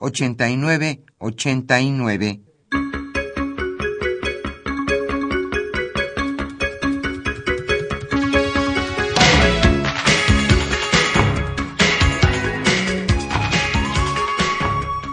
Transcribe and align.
89 0.00 1.04
89. 1.18 2.42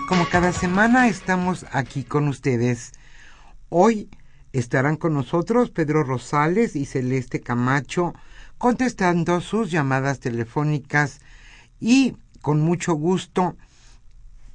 Como 0.08 0.25
cada 0.30 0.52
semana 0.52 1.08
estamos 1.08 1.66
aquí 1.72 2.03
con 2.03 2.28
ustedes. 2.28 2.91
Hoy 3.69 4.11
estarán 4.53 4.97
con 4.97 5.16
nosotros 5.16 5.72
Pedro 5.72 6.03
Rosales 6.03 6.75
y 6.75 6.86
Celeste 6.86 7.41
Camacho 7.41 8.13
contestando 8.59 9.41
sus 9.41 9.72
llamadas 9.72 10.19
telefónicas 10.19 11.22
y 11.80 12.16
con 12.41 12.61
mucho 12.61 12.94
gusto 12.94 13.58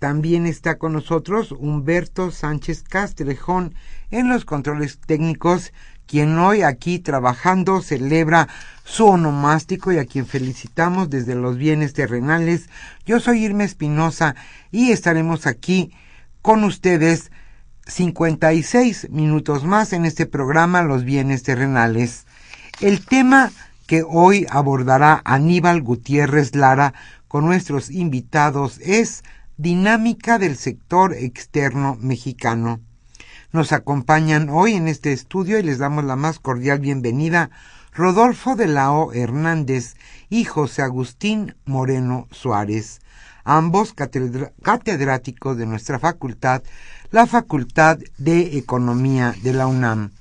también 0.00 0.46
está 0.46 0.78
con 0.78 0.94
nosotros 0.94 1.52
Humberto 1.52 2.30
Sánchez 2.30 2.82
Castrejón 2.82 3.74
en 4.10 4.30
los 4.30 4.46
controles 4.46 4.98
técnicos, 4.98 5.74
quien 6.06 6.38
hoy 6.38 6.62
aquí 6.62 6.98
trabajando 6.98 7.82
celebra 7.82 8.48
su 8.82 9.04
onomástico 9.04 9.92
y 9.92 9.98
a 9.98 10.06
quien 10.06 10.26
felicitamos 10.26 11.10
desde 11.10 11.34
los 11.34 11.58
bienes 11.58 11.92
terrenales. 11.92 12.70
Yo 13.04 13.20
soy 13.20 13.44
Irma 13.44 13.64
Espinosa 13.64 14.34
y 14.72 14.90
estaremos 14.90 15.46
aquí 15.46 15.92
con 16.40 16.64
ustedes 16.64 17.30
56 17.86 19.10
minutos 19.10 19.64
más 19.64 19.92
en 19.92 20.06
este 20.06 20.24
programa 20.24 20.82
Los 20.82 21.04
bienes 21.04 21.42
terrenales. 21.42 22.24
El 22.80 23.04
tema 23.04 23.52
que 23.86 24.02
hoy 24.02 24.46
abordará 24.48 25.20
Aníbal 25.26 25.82
Gutiérrez 25.82 26.56
Lara 26.56 26.94
con 27.28 27.44
nuestros 27.44 27.90
invitados 27.90 28.78
es 28.80 29.22
dinámica 29.60 30.38
del 30.38 30.56
sector 30.56 31.12
externo 31.12 31.98
mexicano. 32.00 32.80
Nos 33.52 33.72
acompañan 33.72 34.48
hoy 34.48 34.72
en 34.72 34.88
este 34.88 35.12
estudio 35.12 35.58
y 35.58 35.62
les 35.62 35.76
damos 35.76 36.04
la 36.04 36.16
más 36.16 36.38
cordial 36.38 36.78
bienvenida 36.78 37.50
Rodolfo 37.92 38.56
de 38.56 38.66
la 38.66 38.90
O. 38.90 39.12
Hernández 39.12 39.96
y 40.30 40.44
José 40.44 40.80
Agustín 40.80 41.56
Moreno 41.66 42.26
Suárez, 42.30 43.02
ambos 43.44 43.92
catedráticos 43.92 45.58
de 45.58 45.66
nuestra 45.66 45.98
facultad, 45.98 46.62
la 47.10 47.26
Facultad 47.26 47.98
de 48.16 48.56
Economía 48.56 49.34
de 49.42 49.52
la 49.52 49.66
UNAM. 49.66 50.12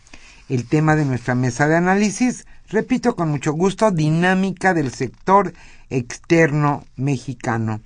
El 0.49 0.67
tema 0.67 0.97
de 0.97 1.05
nuestra 1.05 1.35
mesa 1.35 1.69
de 1.69 1.77
análisis, 1.77 2.45
repito 2.67 3.15
con 3.15 3.29
mucho 3.29 3.53
gusto, 3.53 3.91
dinámica 3.91 4.73
del 4.73 4.91
sector 4.91 5.53
externo 5.89 6.83
mexicano. 6.97 7.79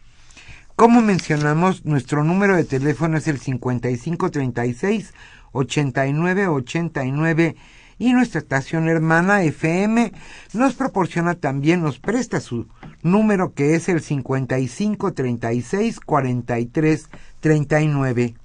Como 0.83 0.99
mencionamos, 1.01 1.85
nuestro 1.85 2.25
número 2.25 2.57
de 2.57 2.65
teléfono 2.65 3.17
es 3.17 3.29
el 3.29 3.39
5536 3.39 5.13
8989 5.53 7.55
y 7.99 8.11
nuestra 8.11 8.41
estación 8.41 8.89
hermana 8.89 9.43
FM 9.43 10.11
nos 10.51 10.73
proporciona 10.73 11.35
también, 11.35 11.81
nos 11.81 11.99
presta 11.99 12.41
su 12.41 12.67
número 13.01 13.53
que 13.53 13.75
es 13.75 13.87
el 13.87 14.01
5536 14.01 16.01
4339. 16.01 18.35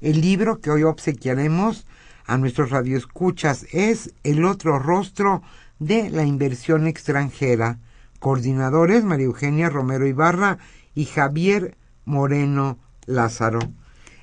El 0.00 0.20
libro 0.20 0.60
que 0.60 0.70
hoy 0.70 0.84
obsequiaremos 0.84 1.84
a 2.26 2.38
nuestros 2.38 2.70
radioescuchas 2.70 3.66
es 3.72 4.14
El 4.22 4.44
otro 4.44 4.78
rostro 4.78 5.42
de 5.80 6.10
la 6.10 6.22
inversión 6.22 6.86
extranjera. 6.86 7.80
Coordinadores 8.20 9.02
María 9.02 9.26
Eugenia 9.26 9.68
Romero 9.68 10.06
Ibarra 10.06 10.58
y 10.94 11.04
Javier 11.06 11.76
Moreno 12.04 12.78
Lázaro. 13.06 13.60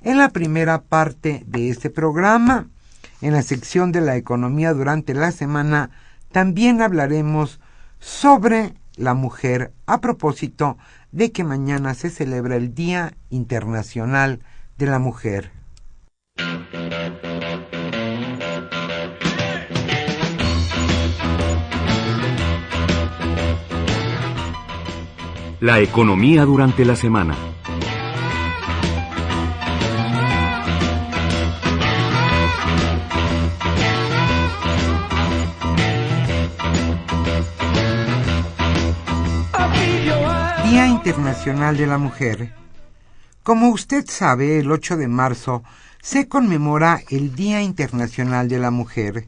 En 0.02 0.18
la 0.18 0.30
primera 0.30 0.82
parte 0.82 1.44
de 1.48 1.70
este 1.70 1.90
programa, 1.90 2.68
en 3.22 3.34
la 3.34 3.42
sección 3.42 3.92
de 3.92 4.02
la 4.02 4.16
economía 4.16 4.74
durante 4.74 5.14
la 5.14 5.32
semana, 5.32 5.92
también 6.32 6.82
hablaremos 6.82 7.60
sobre 8.00 8.74
la 8.96 9.14
mujer 9.14 9.74
a 9.86 10.00
propósito 10.00 10.78
de 11.12 11.32
que 11.32 11.44
mañana 11.44 11.94
se 11.96 12.10
celebra 12.10 12.56
el 12.56 12.74
Día 12.74 13.16
Internacional 13.30 14.40
de 14.78 14.86
la 14.86 15.00
Mujer. 15.00 15.59
La 25.62 25.82
economía 25.82 26.46
durante 26.46 26.86
la 26.86 26.96
semana. 26.96 27.36
Día 40.64 40.88
Internacional 40.88 41.76
de 41.76 41.88
la 41.88 41.98
Mujer. 41.98 42.54
Como 43.44 43.68
usted 43.68 44.06
sabe, 44.08 44.60
el 44.60 44.72
8 44.72 44.96
de 44.96 45.10
marzo 45.10 45.64
se 46.02 46.30
conmemora 46.30 47.02
el 47.10 47.36
Día 47.36 47.62
Internacional 47.62 48.48
de 48.48 48.60
la 48.60 48.72
Mujer. 48.72 49.28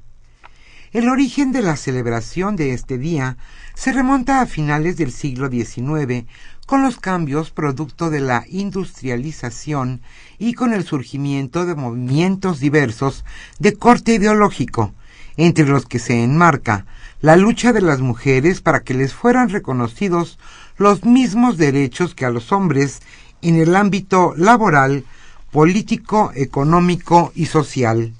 El 0.94 1.10
origen 1.10 1.52
de 1.52 1.62
la 1.62 1.76
celebración 1.76 2.56
de 2.56 2.72
este 2.72 2.98
día 2.98 3.36
se 3.82 3.92
remonta 3.92 4.42
a 4.42 4.46
finales 4.46 4.96
del 4.96 5.12
siglo 5.12 5.50
XIX, 5.50 6.28
con 6.68 6.84
los 6.84 7.00
cambios 7.00 7.50
producto 7.50 8.12
de 8.12 8.20
la 8.20 8.46
industrialización 8.48 10.02
y 10.38 10.54
con 10.54 10.72
el 10.74 10.84
surgimiento 10.84 11.66
de 11.66 11.74
movimientos 11.74 12.60
diversos 12.60 13.26
de 13.58 13.74
corte 13.74 14.14
ideológico, 14.14 14.94
entre 15.36 15.66
los 15.66 15.88
que 15.88 15.98
se 15.98 16.24
enmarca 16.24 16.86
la 17.22 17.36
lucha 17.38 17.74
de 17.74 17.82
las 17.82 18.02
mujeres 18.02 18.62
para 18.62 18.82
que 18.82 18.94
les 18.94 19.16
fueran 19.16 19.50
reconocidos 19.50 20.38
los 20.78 21.04
mismos 21.04 21.58
derechos 21.58 22.14
que 22.14 22.26
a 22.26 22.30
los 22.30 22.52
hombres 22.52 23.00
en 23.42 23.56
el 23.56 23.76
ámbito 23.76 24.36
laboral, 24.38 25.06
político, 25.52 26.32
económico 26.36 27.32
y 27.34 27.48
social. 27.48 28.14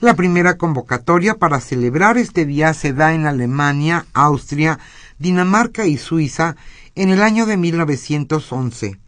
La 0.00 0.14
primera 0.14 0.56
convocatoria 0.56 1.34
para 1.34 1.60
celebrar 1.60 2.16
este 2.16 2.46
día 2.46 2.72
se 2.72 2.94
da 2.94 3.12
en 3.12 3.26
Alemania, 3.26 4.06
Austria, 4.14 4.78
Dinamarca 5.18 5.84
y 5.84 5.98
Suiza 5.98 6.56
en 6.94 7.10
el 7.10 7.20
año 7.20 7.44
de 7.44 7.58
1911 7.58 8.98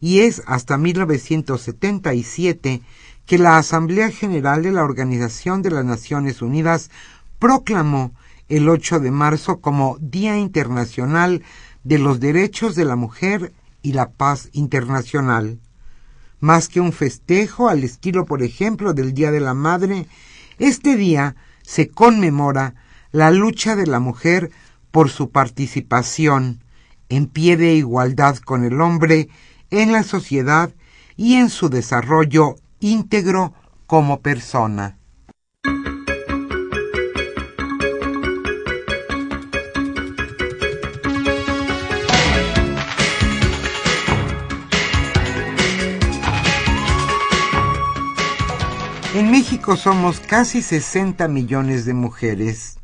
y 0.00 0.20
es 0.20 0.44
hasta 0.46 0.78
1977 0.78 2.80
que 3.26 3.38
la 3.38 3.58
Asamblea 3.58 4.12
General 4.12 4.62
de 4.62 4.70
la 4.70 4.84
Organización 4.84 5.62
de 5.62 5.72
las 5.72 5.84
Naciones 5.84 6.42
Unidas 6.42 6.92
proclamó 7.40 8.12
el 8.48 8.68
8 8.68 9.00
de 9.00 9.10
marzo 9.10 9.60
como 9.60 9.98
Día 10.00 10.38
Internacional 10.38 11.42
de 11.82 11.98
los 11.98 12.20
Derechos 12.20 12.76
de 12.76 12.84
la 12.84 12.94
Mujer 12.94 13.52
y 13.82 13.94
la 13.94 14.10
Paz 14.10 14.48
Internacional. 14.52 15.58
Más 16.38 16.68
que 16.68 16.80
un 16.80 16.92
festejo 16.92 17.68
al 17.68 17.82
estilo, 17.82 18.26
por 18.26 18.44
ejemplo, 18.44 18.94
del 18.94 19.12
Día 19.12 19.32
de 19.32 19.40
la 19.40 19.54
Madre, 19.54 20.06
este 20.58 20.96
día 20.96 21.36
se 21.62 21.88
conmemora 21.88 22.74
la 23.12 23.30
lucha 23.30 23.76
de 23.76 23.86
la 23.86 24.00
mujer 24.00 24.50
por 24.90 25.10
su 25.10 25.30
participación 25.30 26.62
en 27.08 27.26
pie 27.26 27.56
de 27.56 27.74
igualdad 27.74 28.36
con 28.38 28.64
el 28.64 28.80
hombre 28.80 29.28
en 29.70 29.92
la 29.92 30.02
sociedad 30.02 30.70
y 31.16 31.34
en 31.34 31.50
su 31.50 31.68
desarrollo 31.68 32.56
íntegro 32.80 33.54
como 33.86 34.20
persona. 34.20 34.95
Somos 49.74 50.20
casi 50.20 50.62
60 50.62 51.26
millones 51.26 51.84
de 51.84 51.92
mujeres. 51.92 52.78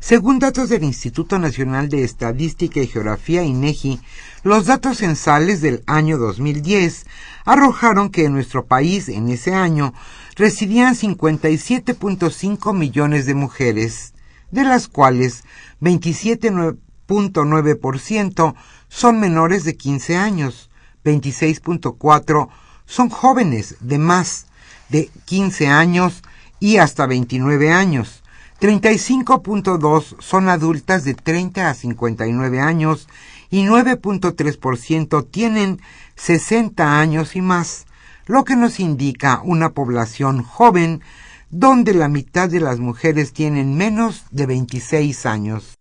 Según 0.00 0.38
datos 0.38 0.68
del 0.68 0.84
Instituto 0.84 1.38
Nacional 1.38 1.88
de 1.88 2.04
Estadística 2.04 2.80
y 2.80 2.86
Geografía 2.86 3.42
INEGI, 3.42 4.02
los 4.42 4.66
datos 4.66 4.98
censales 4.98 5.62
del 5.62 5.82
año 5.86 6.18
2010 6.18 7.06
arrojaron 7.46 8.10
que 8.10 8.26
en 8.26 8.34
nuestro 8.34 8.66
país 8.66 9.08
en 9.08 9.30
ese 9.30 9.54
año 9.54 9.94
residían 10.36 10.94
57.5 10.94 12.76
millones 12.76 13.24
de 13.24 13.34
mujeres, 13.34 14.12
de 14.50 14.64
las 14.64 14.88
cuales 14.88 15.44
27.9% 15.80 18.54
son 18.88 19.20
menores 19.20 19.64
de 19.64 19.76
15 19.76 20.16
años, 20.16 20.68
26.4 21.02 22.48
son 22.84 23.08
jóvenes 23.08 23.76
de 23.80 23.96
más 23.96 24.48
de 24.88 25.10
15 25.24 25.68
años 25.68 26.22
y 26.60 26.78
hasta 26.78 27.06
29 27.06 27.72
años. 27.72 28.22
35.2 28.60 30.16
son 30.20 30.48
adultas 30.48 31.04
de 31.04 31.14
30 31.14 31.68
a 31.68 31.74
59 31.74 32.60
años 32.60 33.08
y 33.50 33.64
9.3% 33.64 35.26
tienen 35.30 35.80
60 36.16 36.98
años 36.98 37.36
y 37.36 37.42
más, 37.42 37.86
lo 38.26 38.44
que 38.44 38.56
nos 38.56 38.80
indica 38.80 39.40
una 39.44 39.70
población 39.70 40.42
joven 40.42 41.02
donde 41.50 41.94
la 41.94 42.08
mitad 42.08 42.48
de 42.48 42.60
las 42.60 42.80
mujeres 42.80 43.32
tienen 43.32 43.76
menos 43.76 44.24
de 44.30 44.46
26 44.46 45.26
años. 45.26 45.74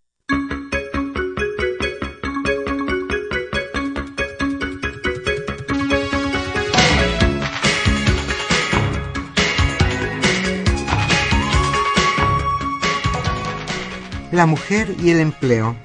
La 14.33 14.47
mujer 14.47 14.95
y 14.99 15.11
el 15.11 15.19
empleo. 15.19 15.75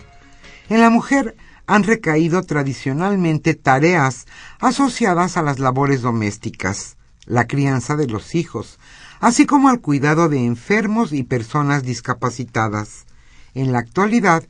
En 0.71 0.81
la 0.81 0.89
mujer 0.89 1.37
han 1.67 1.85
recaído 1.85 2.43
tradicionalmente 2.43 3.55
tareas 3.55 4.27
asociadas 4.59 5.37
a 5.37 5.43
las 5.43 5.59
labores 5.59 6.01
domésticas, 6.01 6.97
la 7.27 7.47
crianza 7.47 7.95
de 7.95 8.07
los 8.07 8.35
hijos, 8.35 8.79
así 9.21 9.45
como 9.45 9.69
al 9.69 9.81
cuidado 9.81 10.31
de 10.31 10.45
enfermos 10.45 11.13
y 11.13 11.25
personas 11.25 11.83
discapacitadas. 11.83 13.05
En 13.55 13.73
la 13.73 13.81
actualidad, 13.81 14.45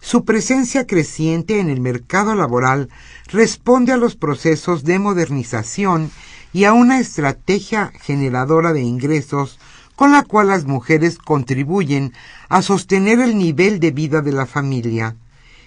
su 0.00 0.24
presencia 0.24 0.84
creciente 0.86 1.60
en 1.60 1.70
el 1.70 1.80
mercado 1.80 2.34
laboral 2.34 2.88
responde 3.28 3.92
a 3.92 3.96
los 3.96 4.16
procesos 4.16 4.82
de 4.82 4.98
modernización 4.98 6.10
y 6.52 6.64
a 6.64 6.72
una 6.72 6.98
estrategia 6.98 7.92
generadora 8.00 8.72
de 8.72 8.80
ingresos 8.80 9.60
con 9.98 10.12
la 10.12 10.22
cual 10.22 10.46
las 10.46 10.64
mujeres 10.64 11.18
contribuyen 11.18 12.14
a 12.48 12.62
sostener 12.62 13.18
el 13.18 13.36
nivel 13.36 13.80
de 13.80 13.90
vida 13.90 14.22
de 14.22 14.30
la 14.30 14.46
familia. 14.46 15.16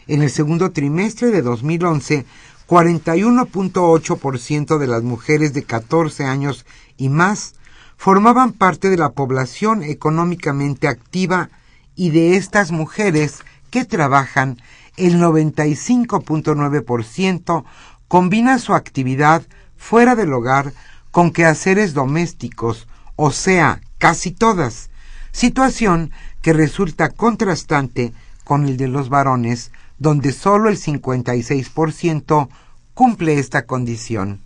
En 0.08 0.22
el 0.22 0.30
segundo 0.30 0.72
trimestre 0.72 1.32
de 1.32 1.42
2011, 1.42 2.26
41.8% 2.66 4.78
de 4.78 4.88
las 4.88 5.04
mujeres 5.04 5.54
de 5.54 5.64
14 5.64 6.24
años 6.24 6.66
y 6.96 7.10
más 7.10 7.56
formaban 7.98 8.54
parte 8.54 8.90
de 8.90 8.96
la 8.96 9.10
población 9.10 9.84
económicamente 9.84 10.88
activa 10.88 11.50
y 11.98 12.12
de 12.12 12.38
estas 12.38 12.72
mujeres 12.72 13.40
que 13.70 13.84
trabajan, 13.84 14.62
el 14.96 15.20
95.9% 15.20 17.66
combina 18.08 18.60
su 18.60 18.76
actividad 18.76 19.44
fuera 19.76 20.16
del 20.16 20.32
hogar 20.32 20.72
con 21.12 21.32
quehaceres 21.32 21.94
domésticos, 21.94 22.88
o 23.18 23.32
sea, 23.32 23.82
casi 24.02 24.32
todas, 24.32 24.90
situación 25.32 26.10
que 26.42 26.54
resulta 26.54 27.10
contrastante 27.10 28.14
con 28.44 28.66
el 28.66 28.76
de 28.76 28.88
los 28.88 29.10
varones, 29.10 29.72
donde 30.00 30.32
solo 30.32 30.70
el 30.70 30.78
56% 30.78 32.50
cumple 32.96 33.38
esta 33.38 33.68
condición. 33.68 34.42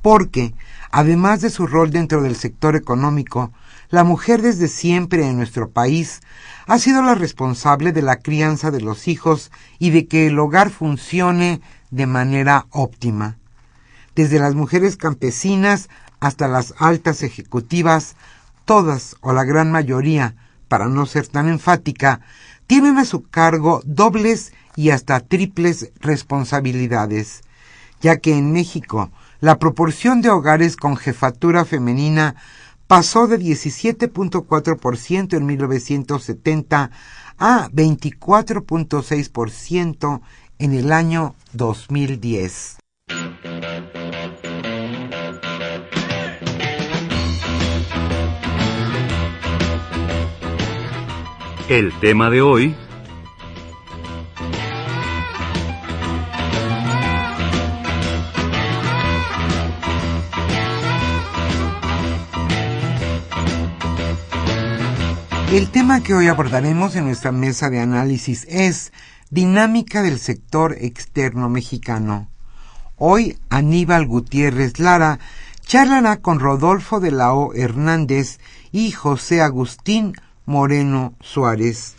porque, 0.03 0.55
además 0.91 1.41
de 1.41 1.51
su 1.51 1.67
rol 1.67 1.91
dentro 1.91 2.23
del 2.23 2.35
sector 2.35 2.75
económico, 2.75 3.53
la 3.91 4.05
mujer 4.05 4.43
desde 4.43 4.69
siempre 4.69 5.27
en 5.27 5.37
nuestro 5.37 5.71
país 5.71 6.21
ha 6.67 6.79
sido 6.79 7.03
la 7.03 7.15
responsable 7.15 7.93
de 7.93 8.03
la 8.03 8.17
crianza 8.17 8.71
de 8.71 8.81
los 8.81 9.09
hijos 9.09 9.51
y 9.79 9.91
de 9.91 10.07
que 10.07 10.27
el 10.27 10.39
hogar 10.39 10.71
funcione 10.71 11.61
de 11.91 12.07
manera 12.07 12.67
óptima. 12.71 13.37
Desde 14.15 14.41
las 14.41 14.55
mujeres 14.55 14.97
campesinas 14.97 15.89
hasta 16.21 16.49
las 16.49 16.75
altas 16.79 17.23
ejecutivas, 17.23 18.17
todas 18.65 19.17
o 19.21 19.33
la 19.33 19.45
gran 19.45 19.71
mayoría, 19.71 20.35
para 20.69 20.87
no 20.87 21.07
ser 21.07 21.27
tan 21.27 21.49
enfática, 21.49 22.21
tienen 22.67 22.99
a 22.99 23.05
su 23.05 23.23
cargo 23.23 23.81
dobles 23.85 24.53
y 24.77 24.91
hasta 24.91 25.19
triples 25.21 25.91
responsabilidades, 26.01 27.43
ya 28.01 28.19
que 28.19 28.37
en 28.37 28.53
México 28.53 29.11
la 29.41 29.59
proporción 29.59 30.21
de 30.21 30.31
hogares 30.31 30.77
con 30.77 30.97
jefatura 30.97 31.65
femenina 31.65 32.37
pasó 32.87 33.27
de 33.27 33.39
17.4% 33.39 35.37
en 35.37 35.47
1970 35.47 36.91
a 37.39 37.69
24.6% 37.71 40.21
en 40.59 40.73
el 40.73 40.93
año 40.93 41.35
2010. 41.53 42.78
El 51.69 51.93
tema 52.01 52.31
de 52.31 52.41
hoy... 52.41 52.75
El 65.53 65.71
tema 65.71 66.03
que 66.03 66.15
hoy 66.15 66.29
abordaremos 66.29 66.97
en 66.97 67.05
nuestra 67.05 67.33
mesa 67.33 67.69
de 67.69 67.81
análisis 67.81 68.47
es 68.49 68.95
Dinámica 69.29 70.03
del 70.03 70.19
sector 70.19 70.75
externo 70.81 71.51
mexicano. 71.51 72.31
Hoy 72.97 73.37
Aníbal 73.51 74.07
Gutiérrez 74.07 74.79
Lara 74.79 75.19
charlará 75.67 76.23
con 76.23 76.41
Rodolfo 76.41 76.99
de 76.99 77.11
la 77.11 77.35
O. 77.35 77.53
Hernández 77.53 78.41
y 78.73 78.91
José 78.93 79.43
Agustín 79.43 80.15
Moreno 80.49 81.13
Suárez. 81.21 81.95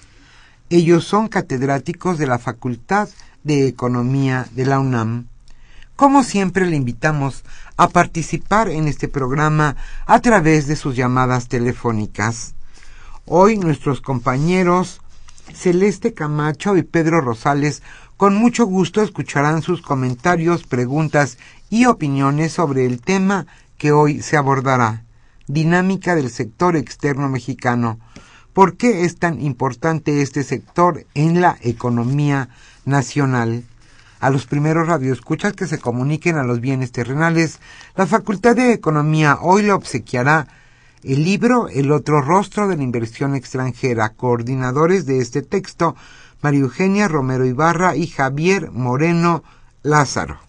Ellos 0.72 1.06
son 1.06 1.28
catedráticos 1.28 2.18
de 2.18 2.26
la 2.26 2.40
Facultad 2.40 3.08
de 3.44 3.68
Economía 3.68 4.48
de 4.56 4.66
la 4.66 4.80
UNAM. 4.80 5.28
Como 5.96 6.24
siempre 6.24 6.66
le 6.66 6.76
invitamos 6.76 7.44
a 7.78 7.90
participar 7.90 8.70
en 8.70 8.88
este 8.88 9.08
programa 9.08 9.76
a 10.08 10.20
través 10.20 10.66
de 10.66 10.76
sus 10.76 10.96
llamadas 10.96 11.48
telefónicas. 11.48 12.56
Hoy 13.28 13.60
nuestros 13.60 14.02
compañeros 14.02 15.00
Celeste 15.54 16.16
Camacho 16.16 16.76
y 16.76 16.82
Pedro 16.82 17.22
Rosales 17.22 17.84
con 18.18 18.34
mucho 18.34 18.66
gusto 18.66 19.04
escucharán 19.04 19.62
sus 19.62 19.84
comentarios, 19.84 20.64
preguntas 20.64 21.38
y 21.70 21.86
opiniones 21.86 22.54
sobre 22.54 22.88
el 22.88 23.00
tema 23.00 23.46
que 23.78 23.92
hoy 23.92 24.24
se 24.24 24.38
abordará, 24.38 25.04
dinámica 25.46 26.16
del 26.16 26.32
sector 26.32 26.76
externo 26.76 27.30
mexicano. 27.30 28.00
¿Por 28.54 28.78
qué 28.78 29.06
es 29.06 29.18
tan 29.18 29.40
importante 29.42 30.22
este 30.22 30.44
sector 30.44 31.06
en 31.14 31.40
la 31.40 31.58
economía 31.62 32.50
nacional? 32.86 33.64
A 34.20 34.32
los 34.32 34.48
primeros 34.48 34.88
radioescuchas 34.88 35.54
que 35.54 35.68
se 35.68 35.78
comuniquen 35.78 36.36
a 36.36 36.44
los 36.44 36.60
bienes 36.60 36.92
terrenales, 36.92 37.60
la 37.96 38.08
Facultad 38.08 38.56
de 38.56 38.74
Economía 38.74 39.38
hoy 39.42 39.64
le 39.64 39.72
obsequiará 39.72 40.48
el 41.04 41.24
libro 41.24 41.70
El 41.70 41.92
otro 41.92 42.22
rostro 42.22 42.68
de 42.68 42.76
la 42.76 42.84
inversión 42.84 43.36
extranjera, 43.36 44.10
coordinadores 44.10 45.06
de 45.06 45.20
este 45.20 45.42
texto, 45.42 45.96
María 46.42 46.62
Eugenia 46.62 47.08
Romero 47.08 47.46
Ibarra 47.46 47.96
y 47.96 48.08
Javier 48.08 48.72
Moreno 48.72 49.44
Lázaro. 49.84 50.49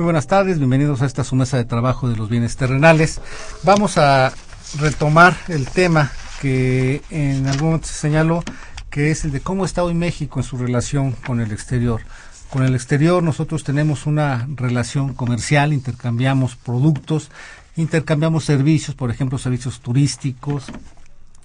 Muy 0.00 0.04
buenas 0.04 0.28
tardes, 0.28 0.56
bienvenidos 0.56 1.02
a 1.02 1.04
esta 1.04 1.24
su 1.24 1.36
mesa 1.36 1.58
de 1.58 1.66
trabajo 1.66 2.08
de 2.08 2.16
los 2.16 2.30
bienes 2.30 2.56
terrenales. 2.56 3.20
Vamos 3.64 3.98
a 3.98 4.32
retomar 4.78 5.36
el 5.48 5.68
tema 5.68 6.10
que 6.40 7.02
en 7.10 7.46
algún 7.46 7.66
momento 7.66 7.86
se 7.86 7.92
señaló, 7.92 8.42
que 8.88 9.10
es 9.10 9.26
el 9.26 9.30
de 9.30 9.42
cómo 9.42 9.66
está 9.66 9.84
hoy 9.84 9.92
México 9.92 10.40
en 10.40 10.44
su 10.44 10.56
relación 10.56 11.12
con 11.12 11.42
el 11.42 11.52
exterior. 11.52 12.00
Con 12.48 12.62
el 12.62 12.74
exterior 12.74 13.22
nosotros 13.22 13.62
tenemos 13.62 14.06
una 14.06 14.48
relación 14.54 15.12
comercial, 15.12 15.74
intercambiamos 15.74 16.56
productos, 16.56 17.30
intercambiamos 17.76 18.46
servicios, 18.46 18.96
por 18.96 19.10
ejemplo, 19.10 19.36
servicios 19.36 19.80
turísticos, 19.80 20.64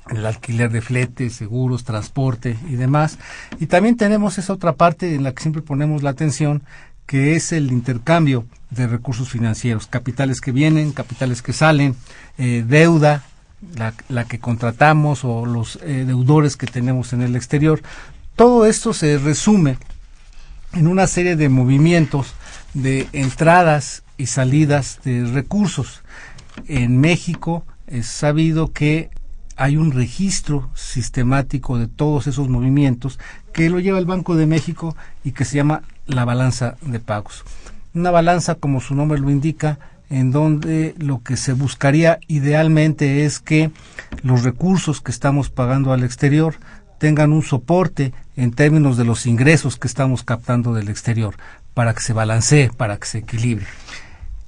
el 0.10 0.26
alquiler 0.26 0.72
de 0.72 0.80
fletes, 0.80 1.34
seguros, 1.34 1.84
transporte 1.84 2.58
y 2.70 2.78
demás. 2.78 3.20
Y 3.60 3.66
también 3.66 3.98
tenemos 3.98 4.38
esa 4.38 4.54
otra 4.54 4.72
parte 4.78 5.14
en 5.14 5.24
la 5.24 5.34
que 5.34 5.42
siempre 5.42 5.62
ponemos 5.62 6.04
la 6.04 6.12
atención, 6.12 6.64
que 7.06 7.36
es 7.36 7.52
el 7.52 7.72
intercambio 7.72 8.46
de 8.70 8.88
recursos 8.88 9.30
financieros, 9.30 9.88
capitales 9.88 10.42
que 10.42 10.52
vienen, 10.52 10.92
capitales 10.92 11.42
que 11.42 11.54
salen, 11.54 11.96
eh, 12.38 12.64
deuda, 12.68 13.24
la, 14.10 14.26
que 14.26 14.40
contratamos 14.40 15.24
o 15.24 15.46
los 15.46 15.80
eh, 15.82 16.04
deudores 16.06 16.58
que 16.58 16.68
tenemos 16.68 17.14
en 17.14 17.22
el 17.22 17.36
exterior. 17.36 17.82
Todo 18.36 18.66
esto 18.66 18.94
se 18.94 19.18
resume 19.18 19.78
en 20.74 20.88
una 20.88 21.08
serie 21.08 21.36
de 21.36 21.50
movimientos 21.50 22.34
de 22.74 23.08
entradas 23.14 24.04
y 24.18 24.28
salidas 24.28 25.00
de 25.04 25.26
recursos. 25.26 26.02
En 26.68 27.00
México 27.00 27.66
es 27.88 28.08
sabido 28.08 28.72
que 28.72 29.10
hay 29.56 29.78
un 29.78 29.92
registro 29.92 30.70
sistemático 30.76 31.78
de 31.78 31.88
todos 31.88 32.28
esos 32.28 32.50
movimientos 32.50 33.20
que 33.54 33.70
lo 33.70 33.80
lleva 33.80 34.00
el 34.00 34.06
Banco 34.06 34.36
de 34.36 34.48
México 34.48 34.98
y 35.24 35.32
que 35.32 35.46
se 35.46 35.56
llama 35.56 35.84
la 36.08 36.26
balanza 36.26 36.76
de 36.82 37.00
pagos. 37.00 37.44
Una 37.94 38.12
balanza, 38.12 38.56
como 38.56 38.82
su 38.82 38.96
nombre 38.96 39.20
lo 39.20 39.30
indica, 39.30 39.80
en 40.10 40.32
donde 40.32 40.94
lo 40.98 41.24
que 41.24 41.38
se 41.38 41.54
buscaría 41.54 42.20
idealmente 42.28 43.26
es 43.26 43.40
que 43.40 43.72
los 44.22 44.44
recursos 44.44 45.02
que 45.02 45.12
estamos 45.12 45.50
pagando 45.50 45.94
al 45.94 46.04
exterior 46.04 46.56
tengan 47.00 47.32
un 47.32 47.44
soporte 47.44 48.14
en 48.36 48.52
términos 48.52 48.98
de 48.98 49.06
los 49.06 49.26
ingresos 49.26 49.78
que 49.78 49.88
estamos 49.88 50.24
captando 50.24 50.74
del 50.74 50.90
exterior, 50.90 51.36
para 51.74 51.94
que 51.94 52.02
se 52.02 52.14
balancee, 52.14 52.70
para 52.70 52.98
que 52.98 53.08
se 53.08 53.18
equilibre. 53.20 53.66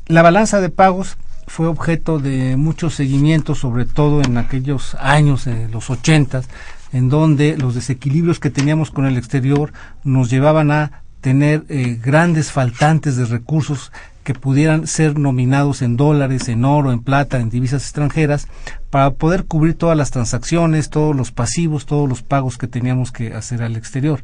La 0.08 0.22
balanza 0.22 0.62
de 0.62 0.70
pagos 0.70 1.18
fue 1.48 1.68
objeto 1.68 2.20
de 2.20 2.58
muchos 2.58 2.96
seguimientos, 2.96 3.60
sobre 3.60 3.86
todo 3.86 4.22
en 4.22 4.38
aquellos 4.38 4.96
años, 4.96 5.48
en 5.48 5.72
los 5.72 5.90
ochentas, 5.90 6.48
en 6.94 7.10
donde 7.10 7.58
los 7.58 7.76
desequilibrios 7.76 8.40
que 8.40 8.50
teníamos 8.50 8.92
con 8.92 9.06
el 9.06 9.18
exterior 9.18 9.74
nos 10.04 10.30
llevaban 10.30 10.72
a 10.72 11.04
tener 11.28 11.66
eh, 11.68 12.00
grandes 12.02 12.54
faltantes 12.54 13.18
de 13.18 13.26
recursos 13.26 13.92
que 14.24 14.34
pudieran 14.34 14.88
ser 14.88 15.20
nominados 15.20 15.82
en 15.82 15.98
dólares, 15.98 16.48
en 16.48 16.64
oro, 16.64 16.94
en 16.94 17.02
plata, 17.02 17.42
en 17.42 17.50
divisas 17.50 17.84
extranjeras, 17.84 18.48
para 18.90 19.12
poder 19.12 19.44
cubrir 19.44 19.74
todas 19.74 19.98
las 19.98 20.10
transacciones, 20.10 20.90
todos 20.90 21.14
los 21.14 21.34
pasivos, 21.34 21.86
todos 21.86 22.08
los 22.08 22.24
pagos 22.24 22.58
que 22.58 22.70
teníamos 22.70 23.12
que 23.12 23.34
hacer 23.34 23.62
al 23.62 23.76
exterior. 23.76 24.22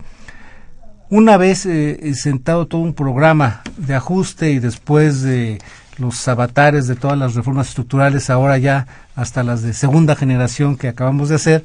Una 1.10 1.36
vez 1.36 1.66
eh, 1.66 2.14
sentado 2.16 2.68
todo 2.68 2.80
un 2.80 2.94
programa 2.94 3.64
de 3.76 3.96
ajuste 3.96 4.52
y 4.52 4.60
después 4.60 5.24
de 5.24 5.60
los 5.98 6.28
avatares 6.28 6.88
de 6.88 6.96
todas 6.96 7.18
las 7.18 7.36
reformas 7.36 7.70
estructurales, 7.70 8.30
ahora 8.30 8.58
ya 8.58 8.88
hasta 9.16 9.44
las 9.44 9.62
de 9.62 9.74
segunda 9.74 10.16
generación 10.16 10.76
que 10.78 10.88
acabamos 10.88 11.30
de 11.30 11.36
hacer, 11.36 11.64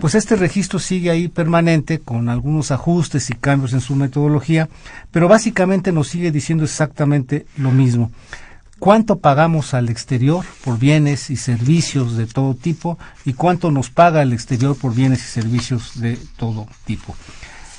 pues 0.00 0.14
este 0.14 0.36
registro 0.36 0.78
sigue 0.78 1.10
ahí 1.10 1.28
permanente 1.28 2.00
con 2.00 2.28
algunos 2.28 2.70
ajustes 2.70 3.30
y 3.30 3.34
cambios 3.34 3.72
en 3.72 3.80
su 3.80 3.94
metodología, 3.96 4.68
pero 5.10 5.28
básicamente 5.28 5.92
nos 5.92 6.08
sigue 6.08 6.30
diciendo 6.30 6.64
exactamente 6.64 7.46
lo 7.56 7.70
mismo. 7.70 8.10
cuánto 8.78 9.20
pagamos 9.20 9.72
al 9.72 9.88
exterior 9.88 10.44
por 10.62 10.78
bienes 10.78 11.30
y 11.30 11.36
servicios 11.36 12.16
de 12.16 12.26
todo 12.26 12.54
tipo 12.54 12.98
y 13.24 13.32
cuánto 13.32 13.70
nos 13.70 13.88
paga 13.88 14.20
el 14.20 14.34
exterior 14.34 14.76
por 14.76 14.94
bienes 14.94 15.20
y 15.20 15.28
servicios 15.28 15.98
de 15.98 16.18
todo 16.36 16.66
tipo. 16.84 17.16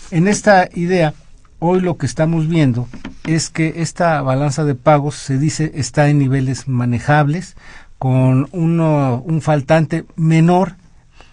En 0.09 0.27
esta 0.27 0.67
idea, 0.73 1.13
hoy 1.59 1.81
lo 1.81 1.97
que 1.97 2.05
estamos 2.05 2.47
viendo 2.47 2.87
es 3.25 3.49
que 3.49 3.81
esta 3.81 4.21
balanza 4.21 4.63
de 4.63 4.75
pagos 4.75 5.15
se 5.15 5.37
dice 5.37 5.71
está 5.75 6.09
en 6.09 6.19
niveles 6.19 6.67
manejables, 6.67 7.55
con 7.99 8.47
un 8.51 9.41
faltante 9.41 10.05
menor, 10.15 10.75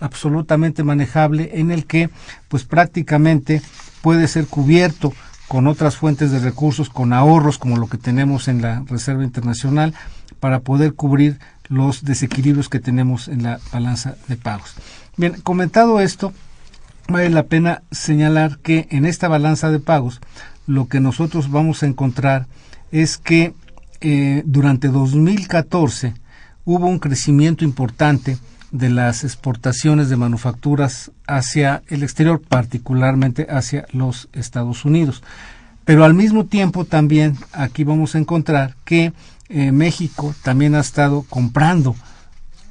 absolutamente 0.01 0.83
manejable, 0.83 1.51
en 1.55 1.71
el 1.71 1.87
que 1.87 2.11
pues 2.49 2.65
prácticamente 2.65 3.63
puede 4.03 4.29
ser 4.29 4.47
cubierto 4.47 5.13
con 5.49 5.67
otras 5.67 5.97
fuentes 5.97 6.31
de 6.31 6.41
recursos, 6.41 6.89
con 6.89 7.13
ahorros 7.13 7.59
como 7.59 7.77
lo 7.77 7.87
que 7.87 7.99
tenemos 7.99 8.49
en 8.49 8.63
la 8.63 8.83
Reserva 8.87 9.25
Internacional, 9.25 9.95
para 10.41 10.61
poder 10.61 10.95
cubrir 10.95 11.39
los 11.69 12.05
desequilibrios 12.05 12.69
que 12.69 12.81
tenemos 12.81 13.29
en 13.29 13.43
la 13.43 13.61
balanza 13.73 14.17
de 14.29 14.37
pagos. 14.37 14.75
Bien, 15.17 15.35
comentado 15.43 16.01
esto, 16.01 16.33
vale 17.09 17.31
la 17.31 17.45
pena 17.45 17.83
señalar 17.91 18.59
que 18.59 18.89
en 18.91 19.05
esta 19.05 19.29
balanza 19.29 19.71
de 19.71 19.81
pagos 19.81 20.21
lo 20.67 20.89
que 20.89 21.01
nosotros 21.01 21.51
vamos 21.51 21.83
a 21.83 21.87
encontrar 21.87 22.47
es 22.91 23.19
que 23.19 23.55
eh, 24.01 24.43
durante 24.47 24.89
2014 24.89 26.15
hubo 26.65 26.87
un 26.87 26.99
crecimiento 26.99 27.65
importante 27.65 28.39
de 28.71 28.91
las 28.91 29.23
exportaciones 29.23 30.09
de 30.09 30.17
manufacturas 30.17 31.13
hacia 31.27 31.83
el 31.89 32.03
exterior, 32.03 32.41
particularmente 32.41 33.47
hacia 33.49 33.87
los 33.93 34.29
Estados 34.33 34.85
Unidos. 34.85 35.23
Pero 35.85 36.05
al 36.05 36.15
mismo 36.15 36.47
tiempo 36.47 36.85
también 36.85 37.37
aquí 37.53 37.85
vamos 37.85 38.15
a 38.15 38.19
encontrar 38.19 38.75
que 38.85 39.13
eh, 39.49 39.71
México 39.71 40.35
también 40.43 40.75
ha 40.75 40.81
estado 40.81 41.25
comprando 41.29 41.95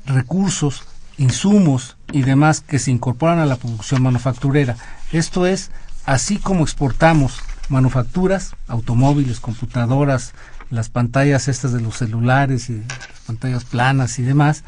recursos, 0.05 0.83
insumos 1.17 1.95
y 2.13 2.21
demás 2.21 2.61
que 2.61 2.79
se 2.79 2.91
incorporan 2.91 3.39
a 3.39 3.45
la 3.45 3.57
producción 3.57 4.01
manufacturera. 4.01 4.77
Esto 5.11 5.45
es, 5.45 5.71
así 6.05 6.37
como 6.37 6.63
exportamos 6.63 7.39
manufacturas, 7.69 8.55
automóviles, 8.67 9.39
computadoras, 9.39 10.33
las 10.69 10.89
pantallas 10.89 11.47
estas 11.47 11.73
de 11.73 11.81
los 11.81 11.97
celulares 11.97 12.69
y 12.69 12.77
las 12.77 13.19
pantallas 13.27 13.65
planas 13.65 14.19
y 14.19 14.23
demás, 14.23 14.63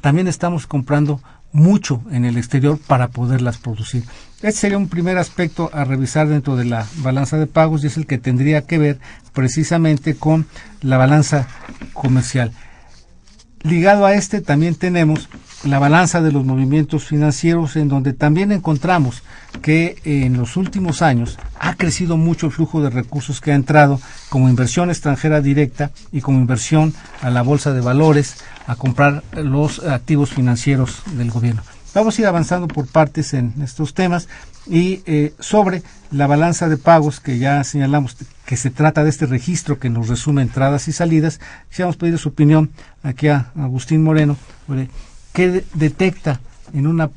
también 0.00 0.28
estamos 0.28 0.66
comprando 0.66 1.20
mucho 1.52 2.02
en 2.10 2.24
el 2.24 2.36
exterior 2.36 2.78
para 2.78 3.08
poderlas 3.08 3.58
producir. 3.58 4.04
Este 4.36 4.52
sería 4.52 4.78
un 4.78 4.88
primer 4.88 5.18
aspecto 5.18 5.70
a 5.72 5.84
revisar 5.84 6.28
dentro 6.28 6.56
de 6.56 6.64
la 6.64 6.86
balanza 6.98 7.38
de 7.38 7.46
pagos 7.46 7.82
y 7.82 7.88
es 7.88 7.96
el 7.96 8.06
que 8.06 8.18
tendría 8.18 8.62
que 8.62 8.78
ver 8.78 9.00
precisamente 9.32 10.14
con 10.14 10.46
la 10.80 10.96
balanza 10.96 11.48
comercial. 11.92 12.52
Ligado 13.62 14.06
a 14.06 14.14
este 14.14 14.40
también 14.40 14.74
tenemos 14.74 15.28
la 15.64 15.78
balanza 15.78 16.22
de 16.22 16.32
los 16.32 16.44
movimientos 16.44 17.04
financieros 17.04 17.76
en 17.76 17.88
donde 17.88 18.12
también 18.12 18.50
encontramos 18.50 19.22
que 19.60 19.96
en 20.04 20.36
los 20.36 20.56
últimos 20.56 21.02
años 21.02 21.38
ha 21.58 21.74
crecido 21.74 22.16
mucho 22.16 22.46
el 22.46 22.52
flujo 22.52 22.80
de 22.82 22.88
recursos 22.88 23.40
que 23.40 23.52
ha 23.52 23.56
entrado 23.56 24.00
como 24.30 24.48
inversión 24.48 24.88
extranjera 24.88 25.40
directa 25.40 25.90
y 26.12 26.22
como 26.22 26.38
inversión 26.38 26.94
a 27.20 27.30
la 27.30 27.42
bolsa 27.42 27.72
de 27.72 27.82
valores 27.82 28.36
a 28.66 28.76
comprar 28.76 29.22
los 29.32 29.80
activos 29.80 30.30
financieros 30.30 31.02
del 31.12 31.30
gobierno. 31.30 31.62
Vamos 31.92 32.16
a 32.16 32.22
ir 32.22 32.28
avanzando 32.28 32.68
por 32.68 32.86
partes 32.86 33.34
en 33.34 33.52
estos 33.62 33.94
temas 33.94 34.28
y 34.66 35.02
eh, 35.06 35.34
sobre 35.40 35.82
la 36.12 36.28
balanza 36.28 36.68
de 36.68 36.76
pagos 36.76 37.18
que 37.18 37.38
ya 37.38 37.64
señalamos 37.64 38.16
que 38.46 38.56
se 38.56 38.70
trata 38.70 39.02
de 39.02 39.10
este 39.10 39.26
registro 39.26 39.78
que 39.78 39.90
nos 39.90 40.08
resume 40.08 40.42
entradas 40.42 40.86
y 40.88 40.92
salidas, 40.92 41.40
quisiéramos 41.68 41.96
pedir 41.96 42.16
su 42.18 42.30
opinión 42.30 42.70
aquí 43.02 43.28
a 43.28 43.50
Agustín 43.56 44.04
Moreno 44.04 44.36
sobre 44.66 44.88
qué 45.32 45.64
detecta 45.74 46.40
en, 46.72 46.86
una, 46.86 47.10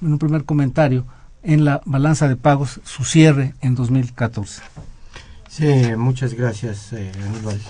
un 0.00 0.18
primer 0.18 0.44
comentario 0.44 1.04
en 1.42 1.64
la 1.64 1.80
balanza 1.84 2.28
de 2.28 2.36
pagos 2.36 2.80
su 2.84 3.04
cierre 3.04 3.54
en 3.60 3.74
2014. 3.74 4.62
Sí, 5.48 5.66
muchas 5.96 6.34
gracias 6.34 6.92
eh, 6.92 7.12
Aníbal. 7.24 7.60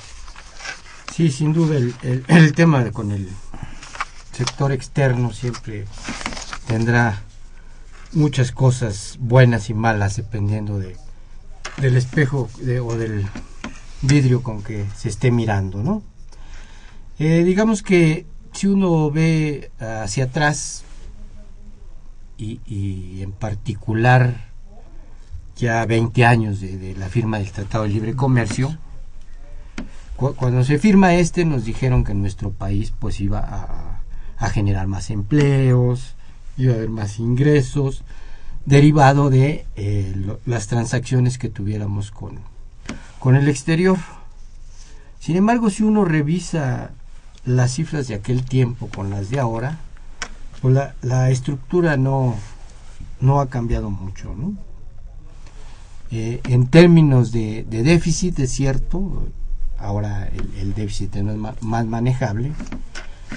Sí, 1.15 1.31
sin 1.31 1.53
duda 1.53 1.77
el, 2.03 2.53
tema 2.55 2.83
de, 2.83 2.93
con 2.93 3.13
el 3.13 3.29
sector 4.33 4.73
externo 4.73 5.33
siempre 5.33 5.87
tendrá 6.67 7.23
muchas 8.13 8.53
cosas 8.53 9.17
buenas 9.21 9.71
y 9.71 9.75
malas 9.75 10.17
dependiendo 10.17 10.79
de 10.79 10.97
del 11.79 11.97
espejo 11.97 12.49
o 12.83 12.95
del 12.95 13.27
vidrio 14.03 14.43
con 14.43 14.63
que 14.63 14.87
se 14.97 15.09
esté 15.09 15.31
mirando, 15.31 15.83
¿no? 15.83 16.03
Eh, 17.19 17.45
digamos 17.45 17.83
que 17.83 18.27
si 18.57 18.67
uno 18.67 19.11
ve 19.11 19.71
hacia 19.79 20.25
atrás 20.25 20.83
y, 22.39 23.23
en 23.23 23.33
particular 23.33 24.47
ya 25.57 25.85
20 25.85 26.25
años 26.25 26.61
de, 26.61 26.95
la 26.99 27.09
firma 27.09 27.39
del 27.39 27.51
Tratado 27.53 27.85
de 27.85 27.91
Libre 27.91 28.15
Comercio, 28.15 28.77
cuando 30.17 30.65
se 30.65 30.79
firma 30.79 31.15
este 31.15 31.45
nos 31.45 31.65
dijeron 31.65 32.03
que 32.03 32.15
nuestro 32.15 32.51
país 32.51 32.93
pues 32.99 33.21
iba 33.21 33.41
a, 33.41 34.01
a 34.39 34.51
generar 34.51 34.87
más 34.87 35.11
empleos, 35.11 36.15
iba 36.57 36.73
a 36.73 36.77
haber 36.77 36.89
más 36.89 37.19
ingresos, 37.19 38.05
derivado 38.65 39.29
de 39.29 39.67
eh, 39.77 40.15
las 40.47 40.67
transacciones 40.67 41.39
que 41.39 41.51
tuviéramos 41.51 42.11
con, 42.11 42.41
con 43.19 43.37
el 43.37 43.49
exterior. 43.49 43.99
Sin 45.21 45.37
embargo, 45.37 45.71
si 45.71 45.83
uno 45.83 46.05
revisa 46.05 46.93
las 47.47 47.73
cifras 47.73 48.09
de 48.09 48.15
aquel 48.15 48.45
tiempo 48.45 48.89
con 48.89 49.11
las 49.11 49.31
de 49.31 49.41
ahora, 49.41 49.79
pues 50.61 50.77
la, 51.03 51.31
estructura 51.31 51.97
no, 51.97 52.35
no 53.21 53.41
ha 53.41 53.49
cambiado 53.49 53.91
mucho. 53.91 54.35
¿no? 54.35 54.55
Eh, 56.11 56.41
en 56.45 56.67
términos 56.67 57.33
de, 57.33 57.65
déficit, 57.65 58.39
es 58.41 58.51
cierto, 58.51 59.29
ahora 59.79 60.29
el, 60.29 60.55
el 60.59 60.75
déficit 60.75 61.15
no 61.17 61.33
es 61.33 61.63
más 61.63 61.87
manejable, 61.87 62.53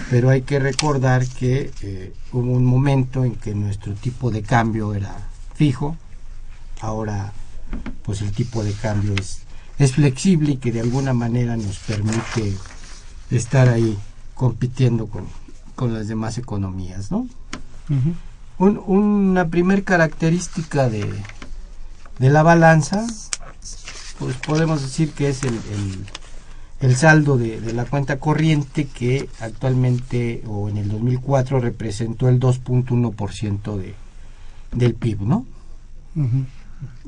pero 0.10 0.30
hay 0.30 0.41
que 0.41 0.60
recordar 0.60 1.26
que 1.26 1.72
eh, 1.82 2.13
hubo 2.32 2.52
un 2.52 2.65
momento 2.65 3.24
en 3.24 3.36
que 3.36 3.54
nuestro 3.54 3.93
tipo 3.93 4.32
de 4.32 4.41
cambio 4.41 4.93
era 4.93 5.15
fijo, 5.56 5.95
ahora 6.82 7.34
pues 8.04 8.22
el 8.22 8.32
tipo 8.32 8.63
de 8.63 8.74
cambio 8.74 9.13
es, 9.13 9.43
es 9.78 9.93
flexible 9.93 10.54
y 10.54 10.58
que 10.58 10.72
de 10.72 10.82
alguna 10.82 11.13
manera 11.13 11.58
nos 11.58 11.78
permite 11.80 12.56
estar 13.32 13.70
ahí 13.70 13.98
compitiendo 14.34 15.08
con, 15.08 15.26
con 15.76 15.94
las 15.94 16.08
demás 16.08 16.38
economías, 16.38 17.12
¿no? 17.12 17.28
una 18.58 19.48
primer 19.48 19.84
característica 19.84 20.89
de, 20.89 21.10
de 22.20 22.30
la 22.30 22.44
balanza, 22.44 23.08
pues 24.20 24.36
podemos 24.38 24.82
decir 24.82 25.12
que 25.12 25.30
es 25.30 25.44
el 25.44 25.58
el 26.80 26.96
saldo 26.96 27.38
de, 27.38 27.60
la 27.74 27.86
cuenta 27.86 28.20
corriente 28.20 28.86
que 28.86 29.30
actualmente 29.42 30.44
o 30.48 30.70
en 30.70 30.78
el 30.78 30.89
2004 30.89 31.60
representó 31.60 32.30
el 32.30 32.39
2.1% 32.39 33.76
de, 33.76 33.96
del 34.72 34.96
PIB, 34.96 35.22
¿no? 35.22 35.46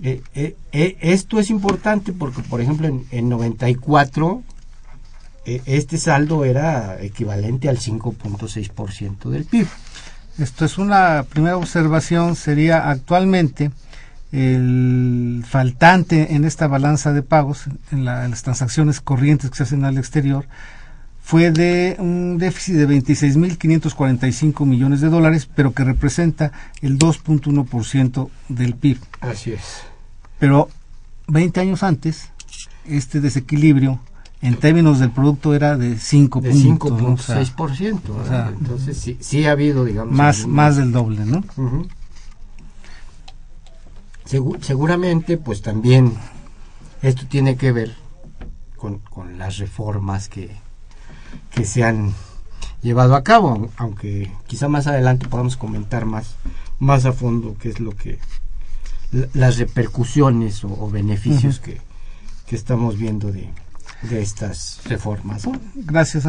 Eh, 0.04 0.22
eh, 0.36 0.56
eh, 0.74 0.98
esto 1.00 1.40
es 1.40 1.50
importante 1.50 2.12
porque, 2.12 2.42
por 2.42 2.60
ejemplo, 2.60 2.88
en, 2.88 3.06
en 3.12 3.30
94 3.30 4.44
este 5.46 5.98
saldo 5.98 6.46
era 6.46 7.02
equivalente 7.02 7.70
al 7.70 7.78
5.6% 7.78 9.30
del 9.30 9.46
PIB. 9.46 9.68
Esto 10.38 10.66
es 10.66 10.78
una 10.78 11.26
primera 11.30 11.58
observación, 11.58 12.36
sería 12.36 12.90
actualmente 12.90 13.72
el 14.32 15.44
faltante 15.48 16.36
en 16.36 16.46
esta 16.46 16.68
balanza 16.68 17.12
de 17.12 17.22
pagos, 17.22 17.66
en, 17.92 18.06
las 18.06 18.44
transacciones 18.44 19.02
corrientes 19.02 19.50
que 19.50 19.58
se 19.58 19.64
hacen 19.64 19.84
al 19.84 19.98
exterior, 19.98 20.46
fue 21.22 21.52
de 21.52 21.96
un 22.00 22.38
déficit 22.38 22.76
de 22.76 22.88
26.545 22.88 24.66
millones 24.66 25.02
de 25.02 25.10
dólares, 25.10 25.50
pero 25.54 25.74
que 25.74 25.84
representa 25.84 26.52
el 26.82 26.98
2.1% 26.98 28.30
del 28.50 28.76
PIB. 28.76 29.00
Así 29.20 29.52
es. 29.52 29.82
Pero 30.40 30.70
20 31.28 31.60
años 31.60 31.84
antes, 31.84 32.30
este 32.86 33.20
desequilibrio 33.20 34.00
en 34.42 34.56
términos 34.56 35.00
del 35.00 35.12
producto 35.12 35.54
era 35.54 35.78
de 35.78 35.96
5.6%. 35.96 38.00
O 38.10 38.28
sea, 38.28 38.54
Entonces 38.58 38.98
sí, 38.98 39.18
sí, 39.20 39.46
ha 39.46 39.52
habido, 39.52 39.86
digamos... 39.86 40.14
Más, 40.14 40.48
más 40.48 40.78
del 40.78 40.92
doble, 40.92 41.26
¿no? 41.26 41.44
seguramente, 44.62 45.38
pues 45.38 45.62
también 45.62 46.14
esto 47.02 47.26
tiene 47.28 47.58
que 47.58 47.74
ver 47.74 47.96
con, 48.78 49.02
las 49.38 49.58
reformas 49.58 50.30
que, 50.30 50.56
que 51.52 51.66
se 51.66 51.84
han 51.84 52.14
llevado 52.82 53.16
a 53.16 53.24
cabo, 53.24 53.70
aunque 53.78 54.32
quizá 54.48 54.68
más 54.68 54.88
adelante 54.88 55.28
podamos 55.28 55.58
comentar 55.58 56.06
más, 56.06 56.36
más 56.80 57.06
a 57.06 57.12
fondo 57.12 57.56
qué 57.60 57.70
es 57.70 57.80
lo 57.80 57.96
que 57.96 58.20
las 59.34 59.58
repercusiones 59.58 60.64
o, 60.64 60.90
beneficios 60.90 61.60
que, 61.60 61.82
que, 62.48 62.56
estamos 62.56 62.98
viendo 62.98 63.32
de, 63.32 63.50
de 64.10 64.22
estas 64.22 64.82
reformas. 64.86 65.48
Gracias, 65.76 66.26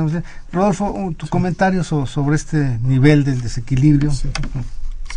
Rodolfo, 0.52 1.14
tu 1.16 1.26
comentario 1.28 1.85
sobre 1.85 2.37
este 2.37 2.78
nivel 2.82 3.24
del 3.24 3.40
desequilibrio. 3.40 4.11
Sí. 4.11 4.28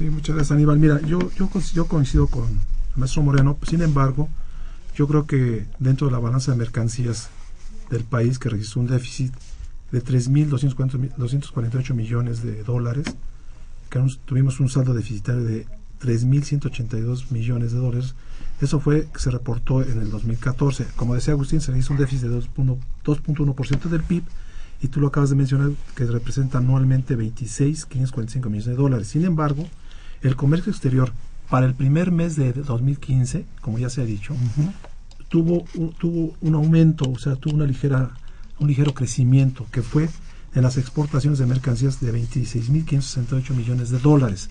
muchas 0.09 0.35
gracias, 0.35 0.55
Aníbal. 0.55 0.79
Mira, 0.79 1.01
yo, 1.01 1.31
yo, 1.31 1.49
yo 1.73 1.87
coincido 1.87 2.27
con 2.27 2.43
el 2.45 2.59
maestro 2.95 3.23
Moreno, 3.23 3.57
sin 3.67 3.81
embargo, 3.81 4.29
yo 4.95 5.07
creo 5.07 5.25
que 5.25 5.65
dentro 5.79 6.07
de 6.07 6.13
la 6.13 6.19
balanza 6.19 6.51
de 6.51 6.57
mercancías 6.57 7.29
del 7.89 8.03
país, 8.03 8.39
que 8.39 8.49
registró 8.49 8.81
un 8.81 8.87
déficit 8.87 9.33
de 9.91 10.03
3.248 10.03 11.93
millones 11.93 12.41
de 12.41 12.63
dólares, 12.63 13.05
que 13.89 13.99
tuvimos 14.25 14.59
un 14.59 14.69
saldo 14.69 14.93
deficitario 14.93 15.43
de 15.43 15.67
3.182 16.05 17.31
millones 17.31 17.71
de 17.71 17.79
dólares, 17.79 18.15
eso 18.61 18.79
fue 18.79 19.07
que 19.11 19.19
se 19.19 19.31
reportó 19.31 19.81
en 19.81 19.99
el 19.99 20.09
2014. 20.09 20.85
Como 20.95 21.15
decía 21.15 21.33
Agustín, 21.33 21.61
se 21.61 21.77
hizo 21.77 21.93
un 21.93 21.99
déficit 21.99 22.27
de 22.27 22.39
2.1% 22.39 23.89
del 23.89 24.03
PIB 24.03 24.23
y 24.81 24.87
tú 24.87 24.99
lo 24.99 25.07
acabas 25.07 25.29
de 25.29 25.35
mencionar 25.35 25.71
que 25.95 26.05
representa 26.05 26.59
anualmente 26.59 27.17
26.545 27.17 28.45
millones 28.45 28.65
de 28.65 28.75
dólares. 28.75 29.07
Sin 29.07 29.25
embargo, 29.25 29.67
el 30.21 30.35
comercio 30.35 30.71
exterior 30.71 31.11
para 31.49 31.65
el 31.65 31.73
primer 31.73 32.11
mes 32.11 32.35
de 32.35 32.53
2015, 32.53 33.45
como 33.61 33.77
ya 33.77 33.89
se 33.89 34.01
ha 34.01 34.05
dicho, 34.05 34.35
tuvo, 35.29 35.65
un, 35.75 35.93
tuvo 35.93 36.35
un 36.41 36.55
aumento, 36.55 37.09
o 37.09 37.19
sea, 37.19 37.35
tuvo 37.35 37.55
una 37.55 37.65
ligera, 37.65 38.11
un 38.59 38.67
ligero 38.67 38.93
crecimiento 38.93 39.65
que 39.71 39.81
fue 39.81 40.09
en 40.55 40.63
las 40.63 40.77
exportaciones 40.77 41.39
de 41.39 41.45
mercancías 41.45 41.99
de 41.99 42.13
26.568 42.13 43.53
millones 43.53 43.89
de 43.89 43.99
dólares. 43.99 44.49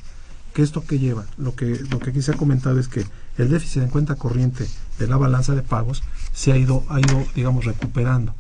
¿Qué 0.55 0.63
esto 0.63 0.85
que 0.87 1.01
lleva? 1.01 1.27
Lo 1.37 1.55
que, 1.55 1.81
lo 1.91 1.99
que 1.99 2.11
aquí 2.11 2.23
se 2.23 2.31
ha 2.31 2.37
comentado 2.37 2.79
es 2.79 2.89
que 2.89 3.05
el 3.39 3.51
déficit 3.51 3.83
en 3.83 3.89
cuenta 3.89 4.15
corriente 4.15 4.67
de 4.99 5.09
la 5.09 5.17
balanza 5.17 5.55
de 5.55 5.63
pagos 5.63 6.05
se 6.33 6.53
ha 6.53 6.57
ido, 6.57 6.85
ha 6.89 7.01
ido 7.01 7.25
digamos, 7.35 7.65
recuperando. 7.65 8.35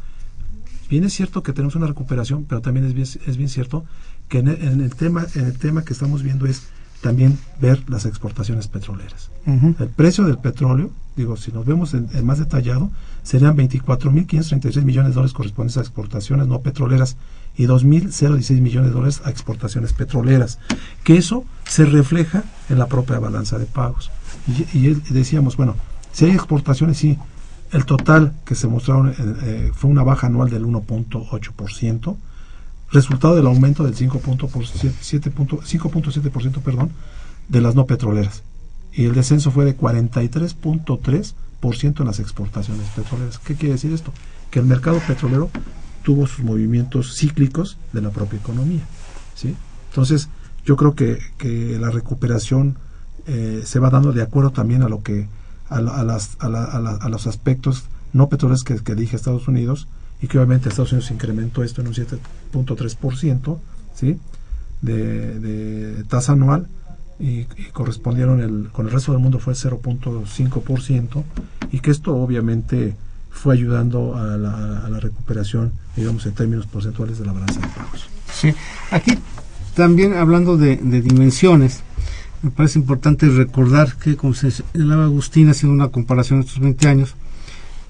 Bien 0.88 1.02
es 1.02 1.12
cierto 1.12 1.42
que 1.42 1.52
tenemos 1.52 1.74
una 1.74 1.88
recuperación, 1.88 2.44
pero 2.44 2.60
también 2.60 2.86
es 2.86 2.94
bien, 2.94 3.06
es 3.26 3.36
bien 3.36 3.48
cierto 3.48 3.84
que 4.28 4.38
en 4.38 4.48
el, 4.48 4.94
tema, 4.94 5.26
en 5.34 5.46
el 5.46 5.58
tema 5.58 5.84
que 5.84 5.92
estamos 5.92 6.22
viendo 6.22 6.46
es 6.46 6.62
también 7.00 7.38
ver 7.60 7.82
las 7.90 8.06
exportaciones 8.06 8.68
petroleras. 8.68 9.30
El 9.46 9.88
precio 9.88 10.24
del 10.24 10.38
petróleo, 10.38 10.90
digo, 11.16 11.36
si 11.36 11.52
nos 11.52 11.66
vemos 11.66 11.92
en, 11.94 12.08
más 12.24 12.38
detallado, 12.38 12.90
serían 13.22 13.56
24.536 13.56 14.82
millones 14.82 15.10
de 15.10 15.14
dólares 15.14 15.34
correspondientes 15.34 15.76
a 15.78 15.80
exportaciones 15.80 16.46
no 16.46 16.60
petroleras 16.60 17.16
y 17.56 17.66
2.016 17.66 18.60
millones 18.60 18.90
de 18.90 18.94
dólares 18.94 19.22
a 19.24 19.30
exportaciones 19.30 19.92
petroleras, 19.92 20.58
que 21.04 21.16
eso 21.16 21.44
se 21.66 21.84
refleja 21.84 22.44
en 22.68 22.78
la 22.78 22.86
propia 22.86 23.18
balanza 23.18 23.58
de 23.58 23.66
pagos. 23.66 24.12
Y, 24.72 24.94
decíamos, 25.10 25.56
bueno, 25.56 25.74
si 26.12 26.26
hay 26.26 26.32
exportaciones, 26.32 26.98
sí, 26.98 27.18
el 27.72 27.86
total 27.86 28.34
que 28.44 28.54
se 28.54 28.68
mostraron 28.68 29.08
eh, 29.10 29.14
eh, 29.18 29.72
fue 29.74 29.90
una 29.90 30.02
baja 30.02 30.26
anual 30.26 30.50
del 30.50 30.64
1.8%, 30.64 32.16
resultado 32.90 33.36
del 33.36 33.46
aumento 33.46 33.84
del 33.84 33.94
5.7% 33.94 36.60
perdón, 36.60 36.90
de 37.48 37.60
las 37.60 37.74
no 37.74 37.86
petroleras. 37.86 38.42
Y 38.92 39.06
el 39.06 39.14
descenso 39.14 39.50
fue 39.50 39.64
de 39.64 39.76
43.3% 39.76 42.00
en 42.00 42.06
las 42.06 42.20
exportaciones 42.20 42.86
petroleras. 42.90 43.38
¿Qué 43.38 43.54
quiere 43.54 43.72
decir 43.74 43.92
esto? 43.92 44.12
Que 44.50 44.60
el 44.60 44.66
mercado 44.66 45.00
petrolero 45.00 45.50
tuvo 46.04 46.28
sus 46.28 46.44
movimientos 46.44 47.16
cíclicos 47.16 47.76
de 47.92 48.02
la 48.02 48.10
propia 48.10 48.38
economía. 48.38 48.82
¿sí? 49.34 49.56
Entonces, 49.88 50.28
yo 50.64 50.76
creo 50.76 50.94
que, 50.94 51.18
que 51.38 51.78
la 51.80 51.90
recuperación 51.90 52.76
eh, 53.26 53.62
se 53.64 53.78
va 53.80 53.90
dando 53.90 54.12
de 54.12 54.22
acuerdo 54.22 54.50
también 54.50 54.82
a 54.82 54.88
lo 54.88 55.02
que 55.02 55.26
a, 55.68 55.80
las, 55.80 56.36
a, 56.40 56.46
a, 56.46 57.08
los 57.08 57.26
aspectos 57.26 57.84
no 58.12 58.28
petroleros 58.28 58.64
que, 58.64 58.76
que 58.76 58.94
dije 58.94 59.16
Estados 59.16 59.48
Unidos 59.48 59.88
y 60.20 60.28
que 60.28 60.38
obviamente 60.38 60.68
Estados 60.68 60.92
Unidos 60.92 61.10
incrementó 61.10 61.64
esto 61.64 61.80
en 61.80 61.88
un 61.88 61.94
7.3% 61.94 63.58
¿sí? 63.94 64.18
de, 64.82 66.04
tasa 66.08 66.32
anual 66.32 66.68
y, 67.18 67.44
correspondieron 67.72 68.40
el, 68.40 68.70
con 68.72 68.86
el 68.86 68.92
resto 68.92 69.12
del 69.12 69.20
mundo 69.20 69.38
fue 69.38 69.54
0.5% 69.54 71.24
y 71.72 71.80
que 71.80 71.90
esto 71.90 72.14
obviamente 72.14 72.94
fue 73.34 73.54
ayudando 73.54 74.16
a 74.16 74.38
la, 74.38 74.86
a 74.86 74.88
la, 74.88 75.00
recuperación, 75.00 75.72
digamos, 75.96 76.24
en 76.24 76.32
términos 76.32 76.66
porcentuales 76.66 77.18
de 77.18 77.26
la 77.26 77.32
balanza 77.32 77.60
de 77.60 77.66
pagos. 77.68 78.08
Sí, 78.32 78.54
aquí 78.90 79.18
también 79.74 80.14
hablando 80.14 80.56
de, 80.56 80.76
dimensiones, 80.76 81.82
me 82.42 82.50
parece 82.50 82.78
importante 82.78 83.28
recordar 83.28 83.96
que, 83.96 84.16
como 84.16 84.34
se 84.34 84.50
señalaba 84.50 85.04
Agustín 85.04 85.48
haciendo 85.48 85.74
una 85.74 85.90
comparación 85.90 86.40
estos 86.40 86.60
20 86.60 86.88
años, 86.88 87.14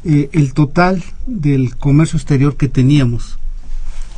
eh, 0.05 0.31
el 0.33 0.55
total 0.55 1.03
del 1.27 1.77
comercio 1.77 2.17
exterior 2.17 2.57
que 2.57 2.69
teníamos 2.69 3.39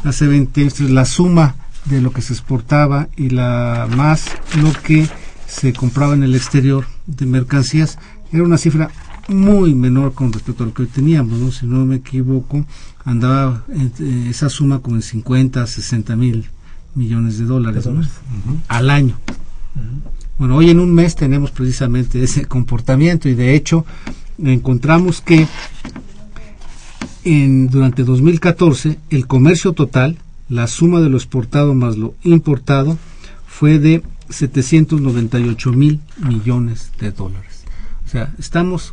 hace 0.05 0.27
20 0.27 0.61
años, 0.61 0.81
la 0.81 1.05
suma 1.05 1.57
de 1.87 2.01
lo 2.01 2.13
que 2.13 2.23
se 2.23 2.33
exportaba 2.33 3.09
y 3.17 3.31
la 3.31 3.89
más 3.97 4.27
lo 4.61 4.73
que 4.73 5.09
se 5.47 5.73
compraba 5.73 6.15
en 6.15 6.23
el 6.23 6.35
exterior 6.35 6.87
de 7.07 7.27
mercancías, 7.27 7.99
era 8.33 8.43
una 8.43 8.59
cifra 8.59 8.91
muy 9.29 9.75
menor 9.75 10.15
con 10.15 10.33
respecto 10.33 10.63
a 10.63 10.67
lo 10.67 10.75
que 10.75 10.83
hoy 10.83 10.89
teníamos, 10.89 11.39
¿no? 11.39 11.51
si 11.51 11.67
no 11.67 11.85
me 11.85 11.97
equivoco, 11.97 12.65
andaba 13.05 13.65
eh, 13.69 14.27
esa 14.31 14.49
suma 14.49 14.81
como 14.81 14.97
en 14.97 15.03
50, 15.03 15.67
60 15.67 16.17
mil 16.17 16.47
millones 16.95 17.39
de 17.39 17.45
dólares 17.45 17.89
al 18.69 18.91
año. 18.91 19.17
Bueno, 20.39 20.57
hoy 20.57 20.71
en 20.71 20.81
un 20.81 20.93
mes 20.93 21.15
tenemos 21.15 21.51
precisamente 21.51 22.23
ese 22.23 22.45
comportamiento 22.45 23.29
y 23.29 23.35
de 23.35 23.55
hecho 23.55 23.85
encontramos 24.39 25.21
que 25.21 25.47
en, 27.25 27.69
durante 27.69 28.05
2014 28.05 28.99
el 29.11 29.27
comercio 29.27 29.73
total, 29.73 30.19
la 30.49 30.67
suma 30.67 31.01
de 31.01 31.09
lo 31.09 31.17
exportado 31.17 31.75
más 31.75 31.97
lo 31.97 32.15
importado, 32.23 32.99
fue 33.47 33.79
de 33.79 34.03
798 34.29 35.73
mil 35.73 36.01
millones 36.19 36.93
de 36.99 37.11
dólares. 37.11 37.65
O 38.05 38.09
sea, 38.09 38.35
estamos 38.39 38.93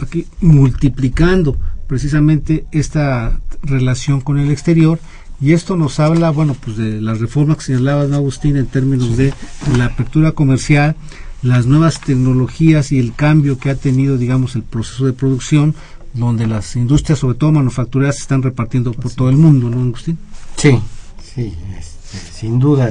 aquí 0.00 0.26
multiplicando 0.40 1.56
precisamente 1.86 2.66
esta 2.70 3.40
relación 3.62 4.20
con 4.20 4.38
el 4.38 4.50
exterior 4.50 4.98
y 5.40 5.52
esto 5.52 5.76
nos 5.76 6.00
habla, 6.00 6.30
bueno, 6.30 6.54
pues 6.54 6.76
de 6.76 7.00
las 7.00 7.20
reformas 7.20 7.58
que 7.58 7.64
señalaba 7.64 8.02
Agustín 8.02 8.56
en 8.56 8.66
términos 8.66 9.16
de 9.16 9.32
la 9.76 9.86
apertura 9.86 10.32
comercial, 10.32 10.96
las 11.42 11.66
nuevas 11.66 12.00
tecnologías 12.00 12.90
y 12.90 12.98
el 12.98 13.14
cambio 13.14 13.58
que 13.58 13.70
ha 13.70 13.76
tenido, 13.76 14.18
digamos, 14.18 14.56
el 14.56 14.64
proceso 14.64 15.06
de 15.06 15.12
producción, 15.12 15.76
donde 16.12 16.48
las 16.48 16.74
industrias, 16.74 17.20
sobre 17.20 17.38
todo 17.38 17.52
manufactureras, 17.52 18.16
se 18.16 18.22
están 18.22 18.42
repartiendo 18.42 18.92
por 18.92 19.12
todo 19.12 19.30
el 19.30 19.36
mundo, 19.36 19.70
¿no, 19.70 19.80
Agustín? 19.80 20.18
Sí, 20.56 20.80
sí, 21.22 21.54
este, 21.78 22.18
sin 22.32 22.58
duda. 22.58 22.90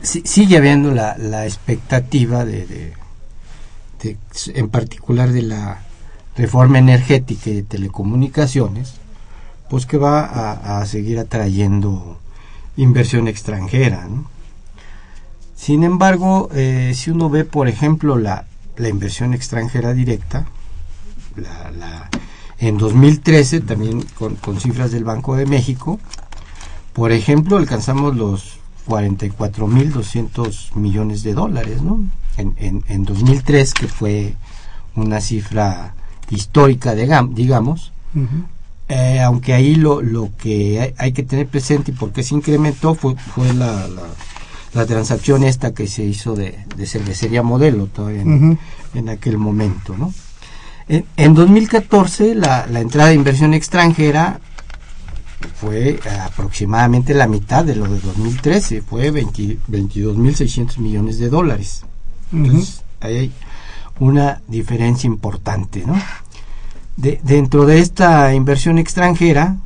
sigue 0.00 0.56
habiendo 0.56 0.90
la, 0.90 1.18
la 1.18 1.44
expectativa 1.44 2.46
de 2.46 2.94
en 4.04 4.68
particular 4.68 5.32
de 5.32 5.42
la 5.42 5.82
reforma 6.36 6.78
energética 6.78 7.50
y 7.50 7.54
de 7.54 7.62
telecomunicaciones, 7.62 8.94
pues 9.68 9.86
que 9.86 9.96
va 9.96 10.78
a, 10.78 10.86
seguir 10.86 11.18
atrayendo 11.18 12.18
inversión 12.76 13.28
extranjera. 13.28 14.06
Sin 15.56 15.84
embargo, 15.84 16.50
eh, 16.52 16.92
si 16.94 17.10
uno 17.10 17.30
ve, 17.30 17.44
por 17.44 17.68
ejemplo, 17.68 18.18
la, 18.18 18.46
la 18.76 18.88
inversión 18.88 19.34
extranjera 19.34 19.94
directa, 19.94 20.46
la, 21.36 22.10
en 22.58 22.78
2013, 22.78 23.60
también 23.60 24.02
con, 24.18 24.36
con, 24.36 24.60
cifras 24.60 24.90
del 24.92 25.04
Banco 25.04 25.36
de 25.36 25.46
México, 25.46 25.98
por 26.92 27.12
ejemplo, 27.12 27.56
alcanzamos 27.56 28.16
los 28.16 28.58
44.200 28.86 30.74
millones 30.74 31.22
de 31.22 31.34
dólares, 31.34 31.82
¿no? 31.82 32.00
En, 32.36 32.82
en, 32.88 33.04
2003, 33.04 33.74
que 33.74 33.88
fue 33.88 34.34
una 34.94 35.20
cifra 35.20 35.94
histórica, 36.30 36.94
digamos, 36.94 37.92
eh, 38.88 39.20
aunque 39.20 39.54
ahí 39.54 39.74
lo, 39.74 40.02
lo 40.02 40.30
que 40.36 40.94
hay, 40.96 41.12
que 41.12 41.22
tener 41.22 41.46
presente 41.46 41.92
y 41.92 41.94
por 41.94 42.12
qué 42.12 42.22
se 42.22 42.34
incrementó 42.34 42.94
fue, 42.94 43.14
fue 43.16 43.52
la, 43.54 43.88
la, 44.74 44.86
transacción 44.86 45.44
esta 45.44 45.72
que 45.72 45.86
se 45.86 46.04
hizo 46.04 46.34
de, 46.34 46.58
de 46.76 46.86
cervecería 46.86 47.42
modelo 47.42 47.86
todavía 47.86 48.22
en, 48.22 49.08
aquel 49.08 49.38
momento. 49.38 49.96
¿no? 49.96 50.12
En, 50.88 51.04
en 51.16 51.34
2014 51.34 52.34
la, 52.34 52.66
la 52.66 52.80
entrada 52.80 53.10
de 53.10 53.14
inversión 53.14 53.54
extranjera 53.54 54.40
fue 55.54 55.98
aproximadamente 56.26 57.14
la 57.14 57.26
mitad 57.26 57.64
de 57.64 57.76
lo 57.76 57.88
de 57.88 57.98
2013, 57.98 58.82
fue 58.82 59.10
22.600 59.12 60.78
millones 60.78 61.18
de 61.18 61.28
dólares. 61.28 61.84
Entonces, 62.32 62.82
ahí 63.00 63.16
hay 63.16 63.32
una 64.00 64.40
diferencia 64.48 65.06
importante, 65.06 65.84
¿no? 65.86 66.00
De, 66.96 67.20
dentro 67.22 67.66
de 67.66 67.78
esta 67.80 68.34
inversión 68.34 68.78
extranjera, 68.78 69.56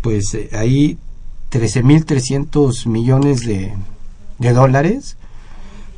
pues 0.00 0.34
eh, 0.34 0.50
hay 0.52 0.98
13.300 1.50 2.86
millones 2.86 3.46
de, 3.46 3.74
de, 4.38 4.52
dólares. 4.52 5.16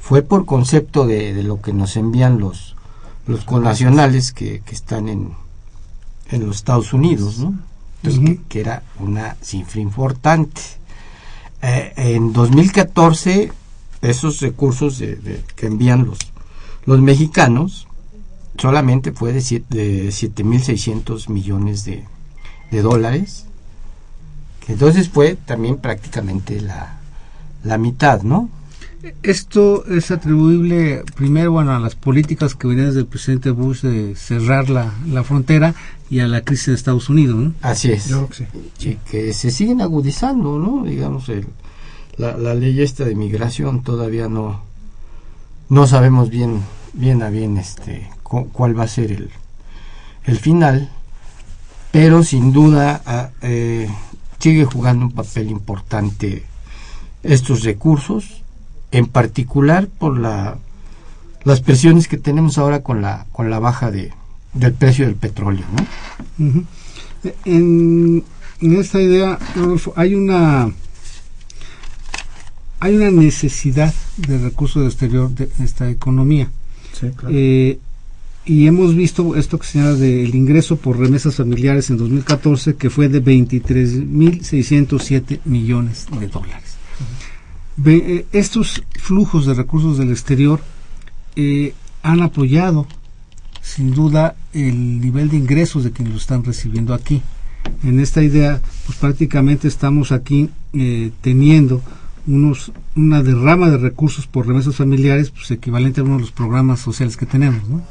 Fue 0.00 0.22
por 0.22 0.46
concepto 0.46 1.06
de, 1.06 1.34
de, 1.34 1.42
lo 1.42 1.60
que 1.60 1.72
nos 1.72 1.96
envían 1.96 2.38
los, 2.38 2.76
los 3.26 3.44
connacionales 3.44 4.32
que, 4.32 4.60
que 4.60 4.74
están 4.74 5.08
en, 5.08 5.32
en 6.30 6.46
los 6.46 6.56
Estados 6.56 6.92
Unidos, 6.92 7.38
¿no? 7.38 7.54
Entonces, 8.02 8.38
que, 8.48 8.60
era 8.60 8.82
una 9.00 9.36
cifra 9.42 9.80
importante. 9.80 10.60
Eh, 11.62 11.92
en 11.96 12.32
2014, 12.32 13.52
esos 14.10 14.40
recursos 14.40 14.98
de, 14.98 15.42
que 15.54 15.66
envían 15.66 16.06
los, 16.06 16.18
los 16.84 17.00
mexicanos 17.00 17.86
solamente 18.58 19.12
fue 19.12 19.32
de 19.32 19.40
7.600 19.40 21.28
millones 21.28 21.84
de, 21.84 22.04
de 22.70 22.82
dólares, 22.82 23.46
que 24.64 24.72
entonces 24.72 25.08
fue 25.08 25.36
también 25.36 25.76
prácticamente 25.78 26.60
la, 26.60 26.98
la 27.64 27.78
mitad, 27.78 28.22
¿no? 28.22 28.48
Esto 29.22 29.86
es 29.86 30.10
atribuible 30.10 31.04
primero 31.14 31.52
bueno, 31.52 31.72
a 31.72 31.78
las 31.78 31.94
políticas 31.94 32.54
que 32.54 32.66
venían 32.66 32.86
desde 32.86 33.00
el 33.00 33.06
presidente 33.06 33.50
Bush 33.50 33.82
de 33.82 34.16
cerrar 34.16 34.68
la, 34.68 34.94
la 35.06 35.22
frontera 35.22 35.74
y 36.10 36.20
a 36.20 36.26
la 36.26 36.40
crisis 36.40 36.66
de 36.66 36.74
Estados 36.74 37.08
Unidos. 37.08 37.36
¿no? 37.36 37.54
Así 37.62 37.92
es. 37.92 38.08
Yo 38.08 38.26
creo 38.26 38.48
que 38.48 38.60
sí. 38.78 38.98
que 39.08 39.32
se 39.32 39.50
siguen 39.50 39.80
agudizando, 39.80 40.58
¿no? 40.58 40.84
Digamos, 40.84 41.28
el, 41.28 41.46
la, 42.18 42.36
la 42.36 42.54
ley 42.54 42.80
esta 42.80 43.04
de 43.04 43.14
migración 43.14 43.82
todavía 43.82 44.28
no, 44.28 44.62
no 45.68 45.86
sabemos 45.86 46.30
bien, 46.30 46.62
bien 46.92 47.22
a 47.22 47.30
bien 47.30 47.58
este, 47.58 48.08
cuál 48.22 48.78
va 48.78 48.84
a 48.84 48.88
ser 48.88 49.12
el, 49.12 49.30
el 50.24 50.38
final, 50.38 50.90
pero 51.92 52.22
sin 52.22 52.52
duda 52.52 53.02
ah, 53.06 53.30
eh, 53.42 53.88
sigue 54.38 54.64
jugando 54.64 55.06
un 55.06 55.12
papel 55.12 55.50
importante 55.50 56.44
estos 57.22 57.64
recursos 57.64 58.42
en 58.92 59.06
particular 59.06 59.88
por 59.88 60.18
la, 60.18 60.58
las 61.44 61.60
presiones 61.60 62.08
que 62.08 62.16
tenemos 62.16 62.58
ahora 62.58 62.82
con 62.82 63.02
la, 63.02 63.26
con 63.32 63.50
la 63.50 63.58
baja 63.58 63.90
de, 63.90 64.12
del 64.54 64.72
precio 64.72 65.06
del 65.06 65.16
petróleo. 65.16 65.64
¿no? 66.38 66.64
en, 67.44 68.24
en, 68.60 68.80
esta 68.80 69.00
idea, 69.00 69.38
hay 69.96 70.14
una 70.14 70.72
hay 72.80 72.96
una 72.96 73.10
necesidad 73.10 73.92
de 74.16 74.38
recursos 74.38 74.82
de 74.82 74.88
exterior 74.88 75.30
de 75.30 75.50
esta 75.62 75.90
economía. 75.90 76.50
Sí, 76.92 77.08
claro. 77.14 77.34
eh, 77.34 77.78
y 78.46 78.66
hemos 78.68 78.94
visto 78.94 79.34
esto 79.34 79.58
que 79.58 79.66
se 79.66 79.80
llama 79.80 79.94
del 79.94 80.32
ingreso 80.34 80.76
por 80.76 80.98
remesas 80.98 81.34
familiares 81.34 81.90
en 81.90 81.96
2014, 81.96 82.76
que 82.76 82.90
fue 82.90 83.08
de 83.08 83.20
23.607 83.22 85.40
millones 85.44 86.06
de 86.20 86.28
dólares. 86.28 86.76
Eh, 87.84 88.24
estos 88.32 88.84
flujos 88.94 89.46
de 89.46 89.54
recursos 89.54 89.98
del 89.98 90.10
exterior 90.10 90.60
eh, 91.34 91.74
han 92.04 92.22
apoyado 92.22 92.86
sin 93.62 93.92
duda 93.92 94.36
el 94.52 95.00
nivel 95.00 95.28
de 95.28 95.38
ingresos 95.38 95.82
de 95.82 95.90
quienes 95.90 96.14
lo 96.14 96.20
están 96.20 96.44
recibiendo 96.44 96.94
aquí. 96.94 97.20
En 97.82 97.98
esta 97.98 98.22
idea, 98.22 98.62
pues 98.86 98.96
prácticamente 98.96 99.66
estamos 99.66 100.12
aquí 100.12 100.50
eh, 100.72 101.10
teniendo 101.20 101.82
unos 102.26 102.72
una 102.94 103.22
derrama 103.22 103.70
de 103.70 103.78
recursos 103.78 104.26
por 104.26 104.46
remesas 104.46 104.76
familiares, 104.76 105.30
pues 105.30 105.50
equivalente 105.50 106.00
a 106.00 106.04
uno 106.04 106.14
de 106.14 106.22
los 106.22 106.32
programas 106.32 106.80
sociales 106.80 107.16
que 107.16 107.26
tenemos, 107.26 107.68
¿no? 107.68 107.82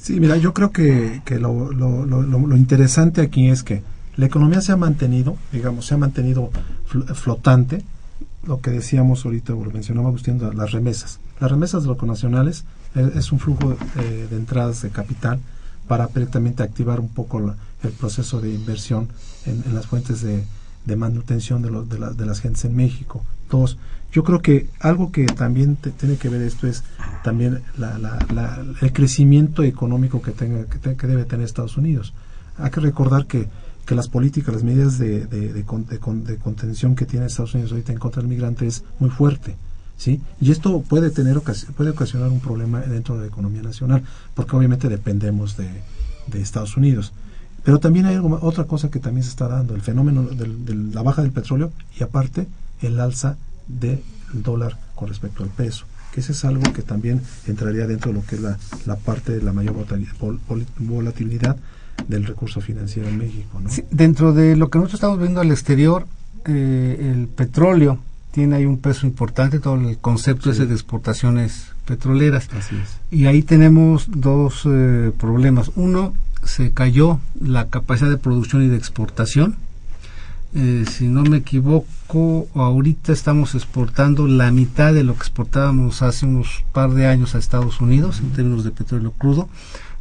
Sí, 0.00 0.20
mira, 0.20 0.36
yo 0.36 0.54
creo 0.54 0.70
que, 0.70 1.22
que 1.24 1.38
lo, 1.38 1.72
lo, 1.72 2.06
lo, 2.06 2.22
lo, 2.22 2.56
interesante 2.56 3.20
aquí 3.20 3.48
es 3.48 3.62
que 3.62 3.82
la 4.16 4.26
economía 4.26 4.60
se 4.60 4.72
ha 4.72 4.76
mantenido, 4.76 5.36
digamos, 5.52 5.86
se 5.86 5.94
ha 5.94 5.98
mantenido 5.98 6.50
flotante, 7.14 7.82
lo 8.44 8.60
que 8.60 8.70
decíamos 8.70 9.24
ahorita, 9.24 9.54
o 9.54 9.64
lo 9.64 9.70
mencionaba 9.70 10.08
Agustín, 10.08 10.40
las 10.54 10.72
remesas. 10.72 11.20
Las 11.40 11.50
remesas 11.50 11.84
de 11.84 11.94
nacionales 12.06 12.64
es, 12.94 13.16
es, 13.16 13.32
un 13.32 13.38
flujo 13.38 13.76
eh, 13.96 14.26
de 14.30 14.36
entradas 14.36 14.82
de 14.82 14.90
capital 14.90 15.40
para 15.86 16.06
directamente 16.06 16.62
activar 16.62 17.00
un 17.00 17.08
poco 17.08 17.40
la, 17.40 17.56
el 17.82 17.90
proceso 17.90 18.40
de 18.40 18.52
inversión 18.52 19.08
en, 19.46 19.62
en 19.66 19.74
las 19.74 19.86
fuentes 19.86 20.22
de, 20.22 20.44
de 20.84 20.96
manutención 20.96 21.62
de, 21.62 21.70
lo, 21.70 21.84
de, 21.84 21.98
la, 21.98 22.10
de, 22.10 22.26
las 22.26 22.40
gentes 22.40 22.64
en 22.64 22.74
México. 22.74 23.24
Dos, 23.50 23.78
yo 24.12 24.24
creo 24.24 24.40
que 24.40 24.68
algo 24.80 25.12
que 25.12 25.26
también 25.26 25.76
te, 25.76 25.90
tiene 25.90 26.16
que 26.16 26.28
ver 26.28 26.42
esto 26.42 26.66
es 26.66 26.84
también 27.22 27.62
la, 27.76 27.98
la, 27.98 28.64
el 28.80 28.92
crecimiento 28.92 29.62
económico 29.62 30.22
que, 30.22 30.32
tenga, 30.32 30.64
que, 30.64 30.78
te, 30.78 30.96
que 30.96 31.06
debe 31.06 31.24
tener 31.24 31.44
Estados 31.44 31.76
Unidos. 31.76 32.14
Hay 32.56 32.70
que 32.70 32.80
recordar 32.80 33.26
que 33.26 33.48
que 33.88 33.94
las 33.94 34.08
políticas, 34.08 34.52
las 34.52 34.64
medidas 34.64 34.98
de, 34.98 35.24
de, 35.24 35.50
de, 35.50 35.62
de, 35.62 36.36
contención 36.36 36.94
que 36.94 37.06
tiene 37.06 37.24
Estados 37.24 37.54
Unidos 37.54 37.72
ahorita 37.72 37.90
en 37.90 37.98
contra 37.98 38.20
del 38.20 38.28
migrante 38.28 38.66
es 38.66 38.84
muy 38.98 39.08
fuerte. 39.08 39.56
¿sí? 39.96 40.20
Y 40.42 40.50
esto 40.50 40.82
puede, 40.82 41.08
tener, 41.08 41.40
puede 41.74 41.90
ocasionar 41.90 42.28
un 42.28 42.40
problema 42.40 42.80
dentro 42.80 43.14
de 43.14 43.22
la 43.22 43.26
economía 43.28 43.62
nacional, 43.62 44.04
porque 44.34 44.54
obviamente 44.54 44.90
dependemos 44.90 45.56
de, 45.56 45.68
Estados 46.34 46.76
Unidos. 46.76 47.14
Pero 47.64 47.80
también 47.80 48.04
hay 48.04 48.16
algo, 48.16 48.38
otra 48.42 48.64
cosa 48.64 48.90
que 48.90 48.98
también 48.98 49.24
se 49.24 49.30
está 49.30 49.48
dando, 49.48 49.74
el 49.74 49.80
fenómeno 49.80 50.24
de 50.24 50.74
la 50.74 51.02
baja 51.02 51.22
del 51.22 51.32
petróleo 51.32 51.72
y 51.98 52.02
aparte 52.02 52.46
el 52.82 53.00
alza 53.00 53.36
del 53.66 54.02
dólar 54.32 54.78
con 54.94 55.08
respecto 55.08 55.42
al 55.42 55.50
peso 55.50 55.86
que 56.12 56.20
ese 56.20 56.32
es 56.32 56.44
algo 56.44 56.72
que 56.72 56.82
también 56.82 57.20
entraría 57.46 57.86
dentro 57.86 58.12
de 58.12 58.18
lo 58.18 58.24
que 58.24 58.36
es 58.36 58.40
la, 58.40 58.58
la 58.86 58.96
parte 58.96 59.32
de 59.32 59.42
la 59.42 59.52
mayor 59.52 59.76
volatilidad 60.78 61.56
del 62.06 62.24
recurso 62.24 62.60
financiero 62.60 63.08
en 63.08 63.18
México. 63.18 63.60
¿no? 63.60 63.68
Sí, 63.68 63.84
dentro 63.90 64.32
de 64.32 64.56
lo 64.56 64.70
que 64.70 64.78
nosotros 64.78 64.94
estamos 64.94 65.18
viendo 65.18 65.40
al 65.40 65.50
exterior, 65.50 66.06
eh, 66.46 67.12
el 67.14 67.28
petróleo 67.28 67.98
tiene 68.30 68.56
ahí 68.56 68.64
un 68.64 68.78
peso 68.78 69.06
importante, 69.06 69.58
todo 69.58 69.74
el 69.74 69.98
concepto 69.98 70.44
sí. 70.44 70.50
ese 70.50 70.66
de 70.66 70.74
exportaciones 70.74 71.72
petroleras. 71.86 72.48
Así 72.56 72.76
es. 72.76 72.98
Y 73.10 73.26
ahí 73.26 73.42
tenemos 73.42 74.06
dos 74.08 74.62
eh, 74.66 75.12
problemas. 75.18 75.72
Uno, 75.76 76.14
se 76.44 76.70
cayó 76.70 77.18
la 77.40 77.66
capacidad 77.66 78.10
de 78.10 78.18
producción 78.18 78.62
y 78.62 78.68
de 78.68 78.76
exportación. 78.76 79.56
Eh, 80.54 80.84
si 80.90 81.06
no 81.06 81.22
me 81.24 81.38
equivoco, 81.38 82.48
ahorita 82.54 83.12
estamos 83.12 83.54
exportando 83.54 84.26
la 84.26 84.50
mitad 84.50 84.94
de 84.94 85.04
lo 85.04 85.14
que 85.14 85.20
exportábamos 85.20 86.00
hace 86.00 86.24
unos 86.24 86.64
par 86.72 86.92
de 86.92 87.06
años 87.06 87.34
a 87.34 87.38
Estados 87.38 87.80
Unidos 87.80 88.20
en 88.20 88.30
términos 88.30 88.64
de 88.64 88.70
petróleo 88.70 89.12
crudo. 89.12 89.48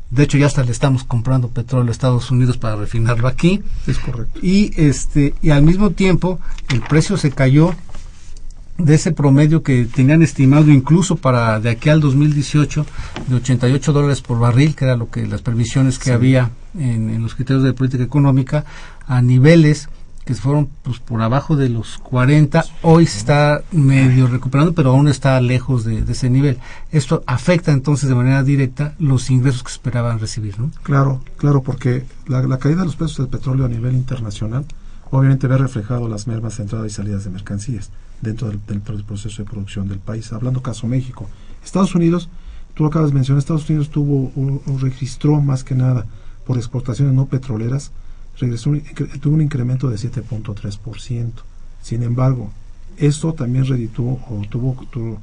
De 0.09 0.23
hecho, 0.23 0.37
ya 0.37 0.45
hasta 0.45 0.63
le 0.63 0.71
estamos 0.71 1.03
comprando 1.03 1.49
petróleo 1.49 1.89
a 1.89 1.91
Estados 1.91 2.31
Unidos 2.31 2.57
para 2.57 2.77
refinarlo 2.77 3.27
aquí. 3.27 3.61
Es 3.87 3.99
correcto. 3.99 4.39
Y 4.41 4.71
este 4.77 5.33
y 5.41 5.49
al 5.49 5.63
mismo 5.63 5.91
tiempo 5.91 6.39
el 6.69 6.81
precio 6.81 7.17
se 7.17 7.31
cayó 7.31 7.75
de 8.77 8.95
ese 8.95 9.11
promedio 9.11 9.63
que 9.63 9.85
tenían 9.85 10.21
estimado 10.21 10.71
incluso 10.71 11.17
para 11.17 11.59
de 11.59 11.71
aquí 11.71 11.89
al 11.89 11.99
2018 11.99 12.85
de 13.27 13.35
88 13.35 13.91
dólares 13.91 14.21
por 14.21 14.39
barril, 14.39 14.75
que 14.75 14.85
era 14.85 14.95
lo 14.95 15.09
que 15.09 15.27
las 15.27 15.41
previsiones 15.41 15.97
que 15.97 16.05
sí. 16.05 16.11
había 16.11 16.51
en, 16.77 17.09
en, 17.09 17.21
los 17.21 17.35
criterios 17.35 17.63
de 17.63 17.73
política 17.73 18.03
económica, 18.03 18.63
a 19.07 19.21
niveles 19.21 19.89
que 20.27 20.35
fueron 20.35 20.69
pues 20.83 20.99
por 20.99 21.21
abajo 21.21 21.55
de 21.55 21.69
los 21.69 21.97
40, 21.99 22.65
hoy 22.81 23.05
se 23.05 23.17
está 23.17 23.63
medio 23.71 24.27
recuperando, 24.27 24.73
pero 24.73 24.89
aún 24.89 25.07
está 25.07 25.39
lejos 25.39 25.85
de, 25.85 25.99
ese 25.99 26.29
nivel. 26.29 26.59
Esto 26.91 27.23
afecta 27.25 27.71
entonces 27.71 28.09
de 28.09 28.15
manera 28.15 28.43
directa 28.43 28.93
los 28.99 29.29
ingresos 29.29 29.63
que 29.63 29.71
esperaban 29.71 30.19
recibir, 30.19 30.59
¿no? 30.59 30.69
Claro, 30.83 31.23
claro, 31.37 31.63
porque 31.63 32.05
la, 32.27 32.41
caída 32.59 32.81
de 32.81 32.87
los 32.87 32.97
precios 32.97 33.19
del 33.19 33.29
petróleo 33.29 33.65
a 33.65 33.69
nivel 33.69 33.95
internacional 33.95 34.65
obviamente 35.11 35.47
ve 35.47 35.57
reflejado 35.57 36.09
las 36.09 36.27
mermas 36.27 36.57
de 36.57 36.63
entrada 36.63 36.85
y 36.85 36.89
salidas 36.89 37.23
de 37.23 37.29
mercancías 37.29 37.89
dentro 38.21 38.49
del, 38.49 38.81
proceso 38.81 39.41
de 39.41 39.49
producción 39.49 39.87
del 39.87 39.99
país. 39.99 40.33
Hablando 40.33 40.61
caso 40.61 40.87
México, 40.87 41.29
Estados 41.63 41.95
Unidos, 41.95 42.27
tú 42.73 42.83
lo 42.83 42.89
acabas 42.89 43.11
de 43.11 43.15
mencionar, 43.15 43.39
Estados 43.39 43.69
Unidos 43.69 43.89
tuvo 43.89 44.33
o 44.35 44.77
registró 44.77 45.39
más 45.39 45.63
que 45.63 45.73
nada 45.73 46.05
por 46.45 46.57
exportaciones 46.57 47.13
no 47.13 47.27
petroleras 47.27 47.93
regresó, 48.39 48.71
tuvo 49.19 49.35
un 49.35 49.41
incremento 49.41 49.89
de 49.89 49.97
7.3%. 49.97 51.31
Sin 51.81 52.03
embargo, 52.03 52.51
esto 52.97 53.33
también 53.33 53.65
redituó 53.65 54.19
o 54.29 54.41
tuvo, 54.49 54.75
tuvo, 54.91 55.21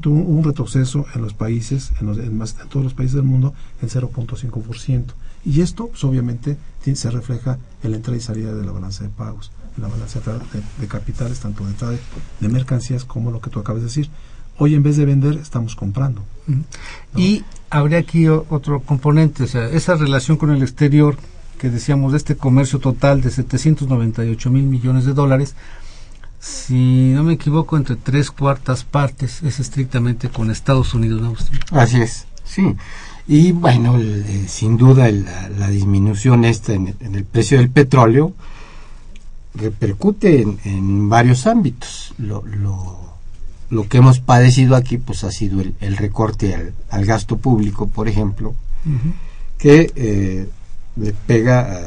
tuvo, 0.00 0.14
un 0.14 0.44
retroceso 0.44 1.06
en 1.14 1.22
los 1.22 1.34
países, 1.34 1.92
en, 2.00 2.06
los, 2.06 2.18
en, 2.18 2.36
más, 2.36 2.56
en 2.60 2.68
todos 2.68 2.84
los 2.84 2.94
países 2.94 3.14
del 3.14 3.24
mundo, 3.24 3.54
en 3.82 3.88
0.5%. 3.88 5.04
Y 5.44 5.60
esto, 5.60 5.88
pues, 5.88 6.04
obviamente, 6.04 6.56
se 6.94 7.10
refleja 7.10 7.58
en 7.82 7.90
la 7.90 7.96
entrada 7.96 8.16
y 8.16 8.20
salida 8.20 8.54
de 8.54 8.64
la 8.64 8.72
balanza 8.72 9.04
de 9.04 9.10
pagos, 9.10 9.50
en 9.76 9.82
la 9.82 9.88
balanza 9.88 10.20
de, 10.20 10.62
de 10.80 10.86
capitales, 10.86 11.40
tanto 11.40 11.64
de 11.64 11.70
entrada 11.70 11.96
de 12.40 12.48
mercancías 12.48 13.04
como 13.04 13.30
lo 13.30 13.40
que 13.40 13.50
tú 13.50 13.60
acabas 13.60 13.82
de 13.82 13.88
decir. 13.88 14.10
Hoy, 14.58 14.74
en 14.74 14.82
vez 14.82 14.96
de 14.96 15.04
vender, 15.04 15.36
estamos 15.36 15.76
comprando. 15.76 16.24
¿no? 16.46 16.64
Y 17.16 17.44
habría 17.70 17.98
aquí 17.98 18.26
otro 18.26 18.80
componente, 18.80 19.44
o 19.44 19.46
sea, 19.46 19.66
esa 19.66 19.94
relación 19.94 20.36
con 20.36 20.50
el 20.50 20.62
exterior 20.62 21.16
que 21.58 21.70
decíamos 21.70 22.12
de 22.12 22.18
este 22.18 22.36
comercio 22.36 22.78
total 22.78 23.20
de 23.20 23.30
798 23.30 24.50
mil 24.50 24.64
millones 24.64 25.04
de 25.04 25.12
dólares, 25.12 25.54
si 26.40 27.10
no 27.14 27.24
me 27.24 27.34
equivoco, 27.34 27.76
entre 27.76 27.96
tres 27.96 28.30
cuartas 28.30 28.84
partes 28.84 29.42
es 29.42 29.58
estrictamente 29.58 30.28
con 30.28 30.50
Estados 30.50 30.94
Unidos. 30.94 31.20
¿no? 31.20 31.78
Así 31.78 32.00
es, 32.00 32.26
sí. 32.44 32.76
Y 33.26 33.52
bueno, 33.52 33.96
el, 33.96 34.24
eh, 34.26 34.44
sin 34.48 34.76
duda 34.76 35.08
el, 35.08 35.24
la, 35.24 35.48
la, 35.50 35.68
disminución 35.68 36.44
esta 36.44 36.72
en, 36.72 36.94
en, 37.00 37.14
el 37.14 37.24
precio 37.24 37.58
del 37.58 37.68
petróleo 37.68 38.32
repercute 39.54 40.40
en, 40.40 40.58
en 40.64 41.08
varios 41.08 41.46
ámbitos. 41.46 42.14
Lo, 42.18 42.42
lo, 42.46 42.98
lo, 43.68 43.88
que 43.88 43.98
hemos 43.98 44.20
padecido 44.20 44.76
aquí 44.76 44.96
pues 44.96 45.24
ha 45.24 45.32
sido 45.32 45.60
el, 45.60 45.74
el 45.80 45.96
recorte 45.96 46.54
al, 46.54 46.72
al, 46.88 47.04
gasto 47.04 47.36
público, 47.36 47.88
por 47.88 48.08
ejemplo, 48.08 48.54
uh 48.86 48.88
-huh. 48.88 49.12
que 49.58 49.92
eh, 49.94 50.48
le 50.98 51.12
pega 51.12 51.60
a, 51.60 51.80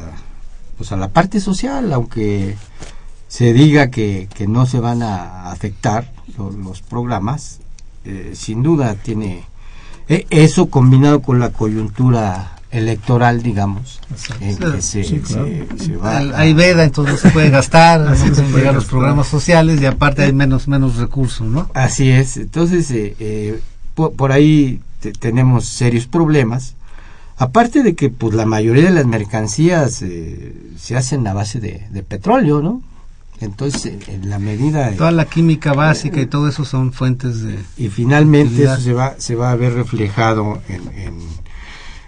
pues 0.78 0.92
a 0.92 0.98
la 0.98 1.10
parte 1.10 1.40
social, 1.40 1.92
aunque 1.94 2.56
se 3.28 3.54
diga 3.54 3.90
que, 3.90 4.28
que 4.34 4.48
no 4.48 4.66
se 4.66 4.80
van 4.80 5.02
a 5.04 5.52
afectar 5.52 6.12
los, 6.38 6.56
los 6.56 6.82
programas, 6.82 7.60
eh, 8.06 8.32
sin 8.36 8.64
duda 8.64 8.96
tiene 8.96 9.44
eh, 10.10 10.26
eso 10.30 10.70
combinado 10.70 11.22
con 11.22 11.40
la 11.40 11.50
coyuntura 11.50 12.58
electoral, 12.72 13.44
digamos, 13.44 14.00
en 14.40 14.58
que 14.58 14.82
se, 14.82 15.04
Sí, 15.04 15.20
claro. 15.20 15.46
se- 15.78 15.86
se 15.86 15.96
va 15.98 16.18
a- 16.20 16.40
Hay 16.40 16.54
veda, 16.54 16.84
entonces 16.86 17.16
no 17.16 17.20
se 17.20 17.30
puede 17.32 17.50
gastar, 17.50 18.00
no 18.10 18.16
se 18.16 18.28
pueden 18.30 18.46
puede 18.46 18.58
llegar 18.60 18.76
los 18.76 18.86
programas 18.86 19.28
sociales 19.28 19.82
y 19.82 19.86
aparte 19.86 20.24
hay 20.24 20.32
menos 20.34 20.68
menos 20.70 20.96
recursos, 20.96 21.46
¿no? 21.48 21.70
Así 21.74 22.10
es, 22.10 22.38
entonces 22.38 22.90
eh, 22.92 23.16
eh, 23.20 23.60
po- 23.94 24.14
por, 24.14 24.32
ahí 24.32 24.80
te- 25.02 25.12
tenemos 25.12 25.66
serios 25.66 26.08
problemas. 26.08 26.76
Aparte 27.44 27.82
de 27.82 27.96
que 27.96 28.10
pues 28.12 28.36
la 28.36 28.46
mayoría 28.46 28.84
de 28.86 28.92
las 28.92 29.06
mercancías 29.08 30.02
eh, 30.04 30.54
se 30.78 30.96
hacen 30.96 31.26
a 31.28 31.34
base 31.34 31.60
de, 31.60 31.88
de 31.92 32.04
petróleo, 32.04 32.62
¿no? 32.62 32.82
Entonces, 33.40 33.94
en, 34.08 34.30
la 34.30 34.38
medida 34.38 34.92
de- 34.92 34.98
Toda 34.98 35.12
la 35.12 35.26
química 35.26 35.74
básica 35.74 36.22
y 36.22 36.28
todo 36.28 36.48
eso 36.48 36.64
son 36.66 36.94
fuentes 36.94 37.42
de 37.42 37.58
y 37.78 37.90
finalmente 37.90 38.54
utilidad. 38.54 38.74
eso 38.76 38.84
se 38.84 38.94
va 38.94 39.16
se 39.18 39.34
va 39.36 39.52
a 39.52 39.56
ver 39.56 39.74
reflejado 39.74 40.62
en, 40.70 40.82
en, 41.00 41.14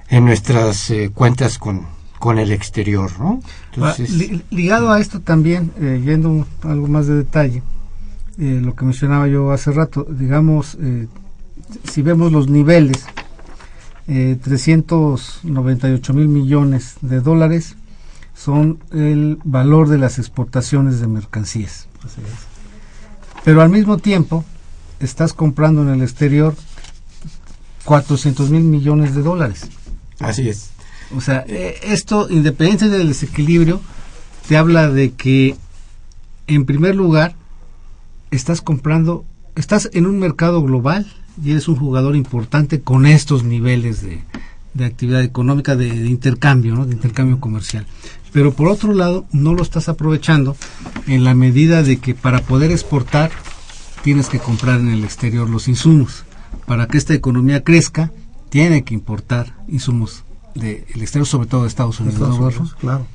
en 0.10 0.26
nuestras 0.26 0.92
eh, 0.92 1.10
cuentas 1.12 1.58
con, 1.58 1.88
con 2.20 2.38
el 2.38 2.52
exterior, 2.52 3.10
¿no? 3.20 3.42
Entonces, 3.74 4.12
Ah, 4.12 4.16
li- 4.16 4.44
ligado 4.52 4.92
a 4.92 5.00
esto 5.00 5.20
también, 5.22 5.72
eh, 5.82 6.00
yendo 6.06 6.46
algo 6.62 6.88
más 6.88 7.08
de 7.08 7.16
detalle, 7.16 7.64
eh, 8.38 8.60
lo 8.64 8.76
que 8.76 8.86
mencionaba 8.86 9.28
yo 9.28 9.52
hace 9.52 9.72
rato, 9.72 10.06
digamos, 10.08 10.78
eh, 10.80 11.08
si 11.92 12.04
vemos 12.04 12.32
los 12.32 12.48
niveles, 12.48 13.06
eh, 14.08 14.38
398 14.42 16.14
mil 16.14 16.28
millones 16.28 16.96
de 17.02 17.22
dólares 17.22 17.76
son 18.36 18.80
el 18.92 19.40
valor 19.44 19.88
de 19.88 19.98
las 19.98 20.20
exportaciones 20.20 21.00
de 21.00 21.08
mercancías. 21.08 21.88
Pero 23.44 23.62
al 23.62 23.70
mismo 23.70 23.98
tiempo, 23.98 24.44
estás 25.00 25.34
comprando 25.34 25.84
en 25.84 25.90
el 25.90 26.02
exterior 26.02 26.56
400 27.86 28.50
mil 28.50 28.64
millones 28.64 29.16
de 29.16 29.22
dólares. 29.22 29.68
así 30.20 30.50
es. 30.50 30.70
O 31.16 31.22
sea, 31.22 31.46
eh, 31.48 31.80
esto, 31.84 32.28
independiente 32.30 32.90
del 32.90 33.08
desequilibrio, 33.08 33.82
te 34.48 34.58
habla 34.58 34.90
de 34.90 35.12
que, 35.12 35.56
en 36.48 36.66
primer 36.66 36.96
lugar, 36.96 37.36
estás 38.32 38.62
comprando, 38.62 39.26
estás 39.56 39.90
en 39.94 40.08
un 40.08 40.20
mercado 40.20 40.64
global 40.64 41.06
y 41.42 41.52
eres 41.52 41.68
un 41.68 41.76
jugador 41.76 42.16
importante 42.16 42.82
con 42.82 43.06
estos 43.06 43.44
niveles 43.44 44.02
de, 44.02 44.22
de 44.74 44.86
actividad 44.86 45.24
económica, 45.24 45.76
de, 45.76 45.90
de 45.90 46.10
intercambio, 46.10 46.76
¿no? 46.76 46.86
de 46.86 46.94
intercambio 46.94 47.40
comercial. 47.40 47.86
Pero 48.32 48.54
por 48.54 48.68
otro 48.68 48.94
lado, 48.94 49.26
no 49.32 49.54
lo 49.54 49.62
estás 49.62 49.90
aprovechando 49.90 50.58
en 51.08 51.24
la 51.24 51.36
medida 51.36 51.84
de 51.84 51.98
que 51.98 52.16
para 52.16 52.42
poder 52.42 52.72
exportar 52.72 53.32
tienes 54.04 54.28
que 54.28 54.40
comprar 54.40 54.80
en 54.80 54.90
el 54.90 55.04
exterior 55.04 55.50
los 55.50 55.68
insumos. 55.68 56.26
Para 56.66 56.88
que 56.88 56.98
esta 56.98 57.14
economía 57.14 57.64
crezca, 57.64 58.12
tiene 58.50 58.84
que 58.84 58.94
importar 58.94 59.56
insumos 59.68 60.24
del 60.56 60.84
exterior, 61.02 61.28
sobre 61.28 61.48
todo 61.48 61.64
de 61.64 61.68
Estados 61.68 62.00
Unidos. 62.00 62.16
Estados 62.16 62.40
¿no, 62.40 62.48
Unidos, 62.48 62.76
claro. 62.80 63.08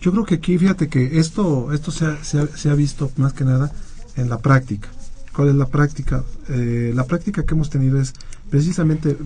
Yo 0.00 0.12
creo 0.12 0.24
que 0.24 0.36
aquí, 0.36 0.56
fíjate 0.56 0.88
que 0.88 1.18
esto, 1.18 1.72
esto 1.72 1.90
se 1.90 2.06
ha, 2.06 2.24
se, 2.24 2.40
ha, 2.40 2.46
se 2.46 2.70
ha 2.70 2.74
visto 2.74 3.10
más 3.16 3.34
que 3.34 3.44
nada 3.44 3.72
en 4.16 4.30
la 4.30 4.38
práctica. 4.38 4.88
¿Cuál 5.34 5.48
es 5.50 5.54
la 5.54 5.66
práctica? 5.66 6.24
Eh, 6.48 6.92
la 6.94 7.04
práctica 7.04 7.44
que 7.44 7.54
hemos 7.54 7.70
tenido 7.70 8.00
es 8.00 8.14
precisamente, 8.50 9.16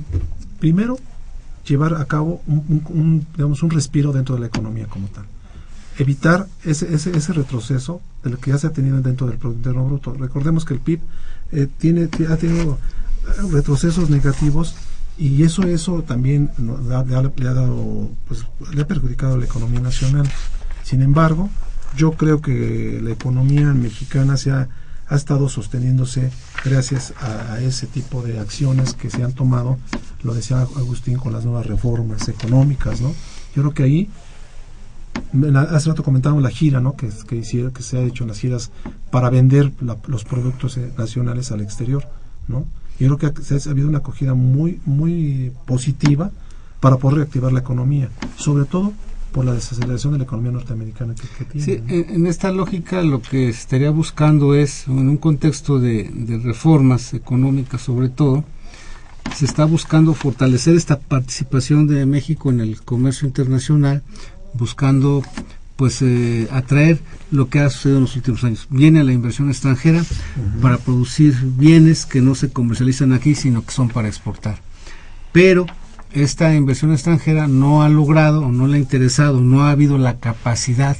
primero, 0.60 0.98
llevar 1.66 1.94
a 1.94 2.04
cabo 2.04 2.42
un, 2.46 3.26
digamos, 3.36 3.62
un 3.62 3.70
respiro 3.70 4.12
dentro 4.12 4.34
de 4.34 4.42
la 4.42 4.46
economía 4.48 4.86
como 4.86 5.08
tal. 5.08 5.24
Evitar 5.98 6.46
ese, 6.64 6.92
ese, 6.94 7.16
ese 7.16 7.32
retroceso 7.32 8.00
de 8.22 8.30
lo 8.30 8.38
que 8.38 8.50
ya 8.50 8.58
se 8.58 8.66
ha 8.66 8.70
tenido 8.70 9.00
dentro 9.00 9.26
del 9.28 9.38
Producto 9.38 9.70
Interno 9.70 9.86
Bruto. 9.86 10.12
Recordemos 10.12 10.64
que 10.64 10.74
el 10.74 10.80
PIB 10.80 11.00
eh, 11.52 11.68
tiene, 11.78 12.08
ti- 12.08 12.24
ha 12.26 12.36
tenido 12.36 12.78
eh, 13.26 13.42
retrocesos 13.52 14.10
negativos 14.10 14.74
y 15.16 15.44
eso 15.44 15.62
eso 15.62 16.02
también 16.02 16.50
le 16.58 16.94
ha 16.96 17.04
pues 18.26 18.44
le 18.72 18.82
ha 18.82 18.86
perjudicado 18.88 19.34
a 19.34 19.38
la 19.38 19.44
economía 19.44 19.78
nacional 19.78 20.28
sin 20.82 21.02
embargo 21.02 21.48
yo 21.96 22.14
creo 22.14 22.40
que 22.40 22.98
la 23.00 23.12
economía 23.12 23.72
mexicana 23.72 24.36
se 24.36 24.50
ha, 24.50 24.68
ha 25.08 25.16
estado 25.16 25.48
sosteniéndose 25.48 26.30
gracias 26.64 27.12
a, 27.20 27.60
ese 27.60 27.86
tipo 27.86 28.22
de 28.22 28.38
acciones 28.38 28.94
que 28.94 29.10
se 29.10 29.22
han 29.22 29.32
tomado 29.32 29.78
lo 30.22 30.32
decía 30.34 30.60
Agustín 30.60 31.18
con 31.18 31.32
las 31.32 31.44
nuevas 31.44 31.66
reformas 31.66 32.28
económicas 32.28 33.00
no 33.00 33.14
yo 33.54 33.62
creo 33.62 33.74
que 33.74 33.82
ahí 33.82 34.10
la- 35.32 35.62
hace 35.62 35.88
rato 35.90 36.02
comentábamos 36.02 36.42
la 36.42 36.50
gira 36.50 36.80
no 36.80 36.96
que, 36.96 37.08
que 37.28 37.42
que 37.42 37.82
se 37.82 37.98
ha 37.98 38.02
hecho 38.02 38.24
en 38.24 38.28
las 38.28 38.38
giras 38.38 38.70
para 39.10 39.30
vender 39.30 39.72
la- 39.80 39.96
los 40.06 40.24
productos 40.24 40.76
eh, 40.76 40.90
nacionales 40.96 41.52
al 41.52 41.60
exterior 41.60 42.06
no 42.48 42.64
yo 42.98 43.14
creo 43.16 43.18
que 43.18 43.26
ha, 43.26 43.56
ha 43.56 43.70
habido 43.70 43.88
una 43.88 43.98
acogida 43.98 44.34
muy 44.34 44.80
muy 44.86 45.52
positiva 45.66 46.30
para 46.80 46.96
poder 46.96 47.18
reactivar 47.18 47.52
la 47.52 47.60
economía 47.60 48.08
sobre 48.36 48.64
todo 48.64 48.92
por 49.34 49.44
la 49.44 49.52
desaceleración 49.52 50.12
de 50.12 50.20
la 50.20 50.24
economía 50.24 50.52
norteamericana 50.52 51.14
que, 51.16 51.26
que 51.36 51.44
tiene 51.44 51.66
Sí, 51.66 51.82
¿no? 51.84 51.92
en, 51.92 52.14
en 52.14 52.26
esta 52.28 52.52
lógica 52.52 53.02
lo 53.02 53.20
que 53.20 53.48
estaría 53.48 53.90
buscando 53.90 54.54
es, 54.54 54.86
en 54.86 55.08
un 55.08 55.16
contexto 55.16 55.80
de, 55.80 56.04
de 56.04 56.38
reformas 56.38 57.12
económicas 57.14 57.82
sobre 57.82 58.08
todo, 58.08 58.44
se 59.34 59.44
está 59.44 59.64
buscando 59.64 60.14
fortalecer 60.14 60.76
esta 60.76 61.00
participación 61.00 61.88
de 61.88 62.06
México 62.06 62.50
en 62.50 62.60
el 62.60 62.80
comercio 62.82 63.26
internacional, 63.26 64.04
buscando 64.54 65.22
pues 65.74 66.00
eh, 66.02 66.46
atraer 66.52 67.00
lo 67.32 67.48
que 67.48 67.58
ha 67.58 67.68
sucedido 67.68 67.98
en 67.98 68.04
los 68.04 68.14
últimos 68.14 68.44
años. 68.44 68.68
Viene 68.70 69.02
la 69.02 69.12
inversión 69.12 69.48
extranjera 69.48 70.04
para 70.62 70.78
producir 70.78 71.34
bienes 71.42 72.06
que 72.06 72.20
no 72.20 72.36
se 72.36 72.50
comercializan 72.50 73.12
aquí, 73.12 73.34
sino 73.34 73.64
que 73.64 73.72
son 73.72 73.88
para 73.88 74.06
exportar. 74.06 74.60
Pero 75.32 75.66
esta 76.14 76.54
inversión 76.54 76.92
extranjera 76.92 77.46
no 77.48 77.82
ha 77.82 77.88
logrado 77.88 78.48
no 78.48 78.66
le 78.66 78.76
ha 78.76 78.80
interesado, 78.80 79.40
no 79.40 79.64
ha 79.64 79.70
habido 79.70 79.98
la 79.98 80.18
capacidad 80.18 80.96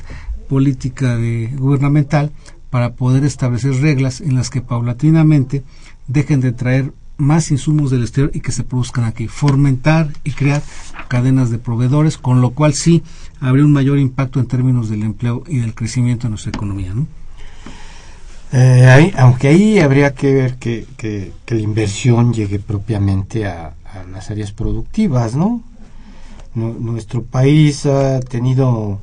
política 0.49 1.17
de, 1.17 1.51
gubernamental 1.57 2.33
para 2.71 2.95
poder 2.95 3.25
establecer 3.25 3.75
reglas 3.81 4.21
en 4.21 4.35
las 4.35 4.51
que 4.51 4.61
paulatinamente 4.61 5.63
dejen 6.09 6.41
de 6.41 6.53
traer 6.53 6.93
más 7.17 7.53
insumos 7.53 7.93
del 7.93 8.03
exterior 8.03 8.33
y 8.35 8.41
que 8.41 8.51
se 8.51 8.65
produzcan 8.65 9.05
aquí, 9.05 9.29
fomentar 9.29 10.11
y 10.25 10.33
crear 10.33 10.63
cadenas 11.07 11.51
de 11.51 11.59
proveedores, 11.59 12.19
con 12.19 12.41
lo 12.41 12.51
cual 12.51 12.75
sí 12.75 13.05
habría 13.41 13.65
un 13.65 13.73
mayor 13.73 13.99
impacto 13.99 14.41
en 14.41 14.47
términos 14.47 14.89
del 14.89 15.05
empleo 15.05 15.45
y 15.47 15.59
del 15.59 15.75
crecimiento 15.75 16.27
de 16.27 16.31
nuestra 16.31 16.51
economía. 16.51 16.93
¿no? 16.93 17.07
Eh, 18.53 19.13
aunque 19.17 19.49
ahí 19.49 19.79
habría 19.79 20.13
que 20.13 20.35
ver 20.35 20.57
que 20.57 21.33
la 21.47 21.61
inversión 21.61 22.33
llegue 22.33 22.59
propiamente 22.59 23.47
a, 23.47 23.75
a 23.95 24.05
las 24.05 24.31
áreas 24.31 24.53
productivas, 24.53 25.35
¿no? 25.35 25.63
Nu- 26.55 26.77
Nuestro 26.79 27.23
país 27.23 27.87
ha 27.87 28.21
tenido 28.21 29.01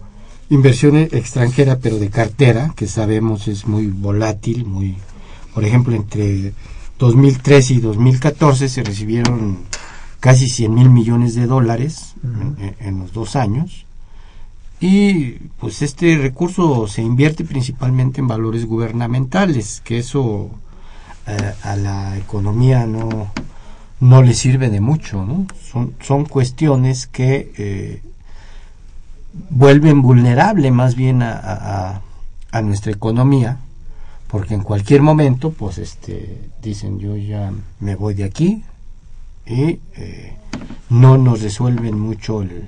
inversión 0.50 0.96
e- 0.98 1.10
extranjera, 1.12 1.80
pero 1.80 1.98
de 1.98 2.10
cartera, 2.10 2.74
que 2.76 2.88
sabemos 2.88 3.48
es 3.48 3.68
muy 3.68 3.88
volátil, 3.88 4.66
muy, 4.66 4.98
por 5.54 5.64
ejemplo, 5.64 5.96
entre 5.96 6.54
2013 7.00 7.76
y 7.76 7.80
2014 7.80 8.70
se 8.70 8.84
recibieron 8.84 9.60
casi 10.20 10.48
100 10.50 10.74
mil 10.74 10.90
millones 10.90 11.34
de 11.36 11.48
dólares 11.48 12.14
en 12.80 13.00
los 13.00 13.12
dos 13.12 13.36
años. 13.36 13.86
Y 14.80 15.34
pues 15.60 15.82
este 15.82 16.18
recurso 16.18 16.88
se 16.88 17.02
invierte 17.04 17.44
principalmente 17.44 18.20
en 18.20 18.28
valores 18.28 18.66
gubernamentales, 18.66 19.82
que 19.84 20.00
eso 20.00 20.50
eh, 21.28 21.54
a 21.64 21.76
la 21.76 22.18
economía 22.18 22.86
no, 22.88 23.32
no 24.02 24.22
le 24.24 24.34
sirve 24.34 24.70
de 24.70 24.82
mucho, 24.82 25.26
¿no? 25.26 25.48
Son, 25.72 25.94
son 26.02 26.26
cuestiones 26.26 27.08
que 27.08 27.54
eh, 27.58 28.02
vuelven 29.50 30.02
vulnerable 30.02 30.72
más 30.72 30.96
bien 30.96 31.22
a, 31.22 31.32
a- 31.34 32.02
a- 32.52 32.62
nuestra 32.62 32.92
economía, 32.92 33.58
porque 34.28 34.54
en 34.56 34.62
cualquier 34.64 35.02
momento, 35.02 35.52
pues 35.52 35.78
este, 35.78 36.50
dicen 36.62 37.00
yo 37.00 37.16
ya 37.16 37.54
me 37.80 37.96
voy 37.96 38.14
de 38.14 38.26
aquí 38.26 38.64
y 39.46 39.80
eh, 39.96 40.34
no 40.90 41.18
nos 41.18 41.42
resuelven 41.42 41.98
mucho 41.98 42.42
el, 42.42 42.66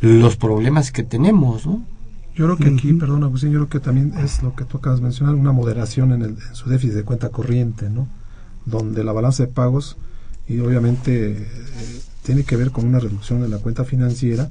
los 0.00 0.36
problemas 0.36 0.92
que 0.92 1.02
tenemos, 1.02 1.66
¿no? 1.66 1.82
Yo 2.34 2.46
creo 2.46 2.56
que 2.56 2.68
aquí, 2.68 2.92
perdón 2.94 3.24
Agustín, 3.24 3.50
yo 3.52 3.58
creo 3.58 3.68
que 3.68 3.80
también 3.80 4.14
es 4.18 4.42
lo 4.42 4.54
que 4.54 4.64
tú 4.64 4.78
acabas 4.78 5.00
de 5.00 5.04
mencionar, 5.04 5.34
una 5.34 5.52
moderación 5.52 6.12
en, 6.12 6.22
el, 6.22 6.30
en 6.30 6.54
su 6.54 6.68
déficit 6.70 6.94
de 6.96 7.04
cuenta 7.04 7.28
corriente, 7.28 7.90
¿no? 7.90 8.06
Donde 8.66 9.04
la 9.04 9.12
balanza 9.12 9.44
de 9.44 9.52
pagos 9.52 9.96
y 10.48 10.58
obviamente 10.60 11.32
eh, 11.32 11.46
tiene 12.22 12.44
que 12.44 12.56
ver 12.56 12.70
con 12.70 12.84
una 12.86 12.98
reducción 13.00 13.40
de 13.42 13.48
la 13.48 13.58
cuenta 13.58 13.84
financiera 13.84 14.48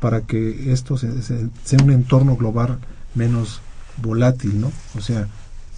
para 0.00 0.20
que 0.22 0.72
esto 0.72 0.96
se- 0.96 1.22
se- 1.22 1.48
sea 1.64 1.82
un 1.82 1.90
entorno 1.90 2.36
global 2.36 2.78
menos 3.14 3.60
volátil, 4.02 4.60
¿no? 4.60 4.70
O 4.96 5.00
sea, 5.00 5.26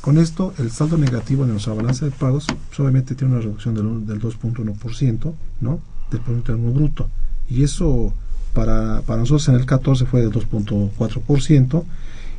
con 0.02 0.18
esto 0.18 0.52
el 0.58 0.70
saldo 0.70 0.98
negativo 0.98 1.44
de 1.46 1.52
nuestra 1.52 1.72
balanza 1.74 2.04
de 2.04 2.10
pagos 2.10 2.46
obviamente 2.78 3.14
tiene 3.14 3.34
una 3.34 3.42
reducción 3.42 3.74
del, 3.74 4.06
del 4.06 4.20
2.1%, 4.20 5.32
¿no? 5.60 5.80
Del 6.10 6.20
Producto 6.20 6.52
Interno 6.52 6.72
Bruto. 6.72 7.08
Y 7.48 7.62
eso 7.62 8.12
para, 8.54 9.02
para 9.02 9.20
nosotros 9.20 9.48
en 9.48 9.54
el 9.56 9.66
14 9.66 10.06
fue 10.06 10.20
del 10.20 10.32
2.4% 10.32 11.84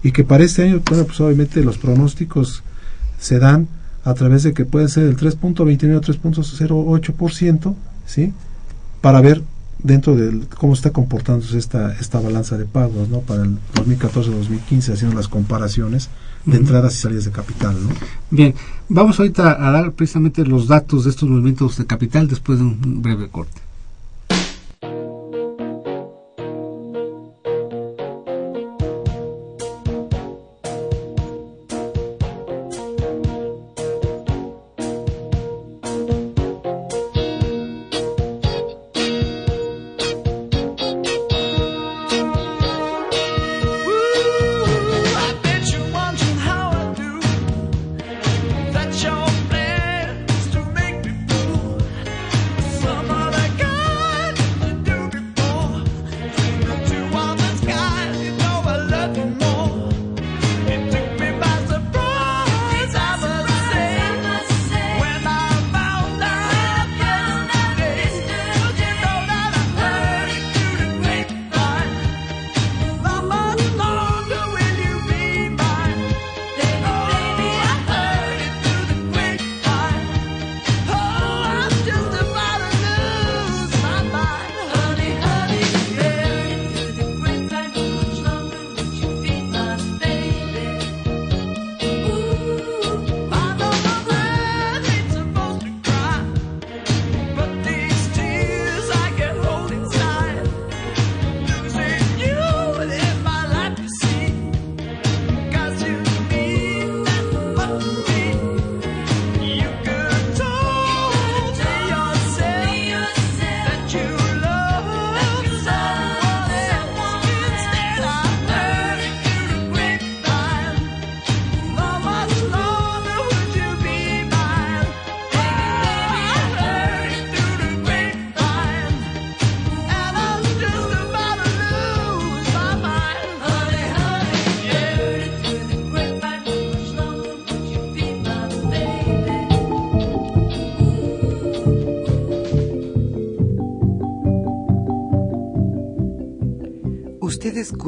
y 0.03 0.11
que 0.11 0.23
para 0.23 0.43
este 0.43 0.63
año, 0.63 0.81
bueno, 0.87 1.05
pues 1.05 1.19
obviamente 1.21 1.63
los 1.63 1.77
pronósticos 1.77 2.63
se 3.19 3.39
dan 3.39 3.67
a 4.03 4.13
través 4.13 4.43
de 4.43 4.53
que 4.53 4.65
puede 4.65 4.87
ser 4.89 5.03
el 5.03 5.17
3.29 5.17 5.97
o 5.97 6.01
3.08%, 6.01 7.75
¿sí? 8.05 8.33
Para 9.01 9.21
ver 9.21 9.43
dentro 9.83 10.15
de 10.15 10.45
cómo 10.57 10.73
está 10.73 10.91
comportándose 10.91 11.57
esta, 11.57 11.93
esta 11.93 12.19
balanza 12.19 12.57
de 12.57 12.65
pagos, 12.65 13.09
¿no? 13.09 13.21
Para 13.21 13.43
el 13.43 13.57
2014-2015, 13.73 14.93
haciendo 14.93 15.15
las 15.15 15.27
comparaciones 15.27 16.09
de 16.45 16.57
entradas 16.57 16.95
y 16.95 16.97
salidas 16.97 17.25
de 17.25 17.31
capital, 17.31 17.75
¿no? 17.81 17.89
Bien, 18.29 18.53
vamos 18.89 19.19
ahorita 19.19 19.67
a 19.67 19.71
dar 19.71 19.91
precisamente 19.93 20.45
los 20.45 20.67
datos 20.67 21.03
de 21.03 21.11
estos 21.11 21.29
movimientos 21.29 21.77
de 21.77 21.85
capital 21.85 22.27
después 22.27 22.59
de 22.59 22.65
un 22.65 23.01
breve 23.01 23.29
corte. 23.29 23.61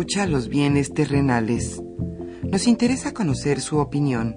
Escucha 0.03 0.27
los 0.27 0.49
bienes 0.49 0.93
terrenales. 0.93 1.81
Nos 2.43 2.67
interesa 2.67 3.13
conocer 3.13 3.61
su 3.61 3.77
opinión. 3.77 4.35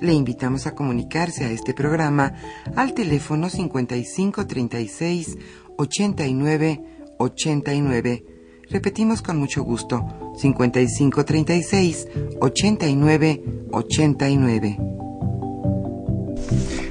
Le 0.00 0.12
invitamos 0.12 0.66
a 0.66 0.74
comunicarse 0.74 1.44
a 1.44 1.50
este 1.52 1.74
programa 1.74 2.34
al 2.74 2.92
teléfono 2.92 3.48
5536 3.48 5.38
89 5.76 6.82
89. 7.18 8.24
Repetimos 8.68 9.22
con 9.22 9.36
mucho 9.38 9.62
gusto, 9.62 10.04
5536 10.38 12.08
89 12.40 13.44
89. 13.70 14.78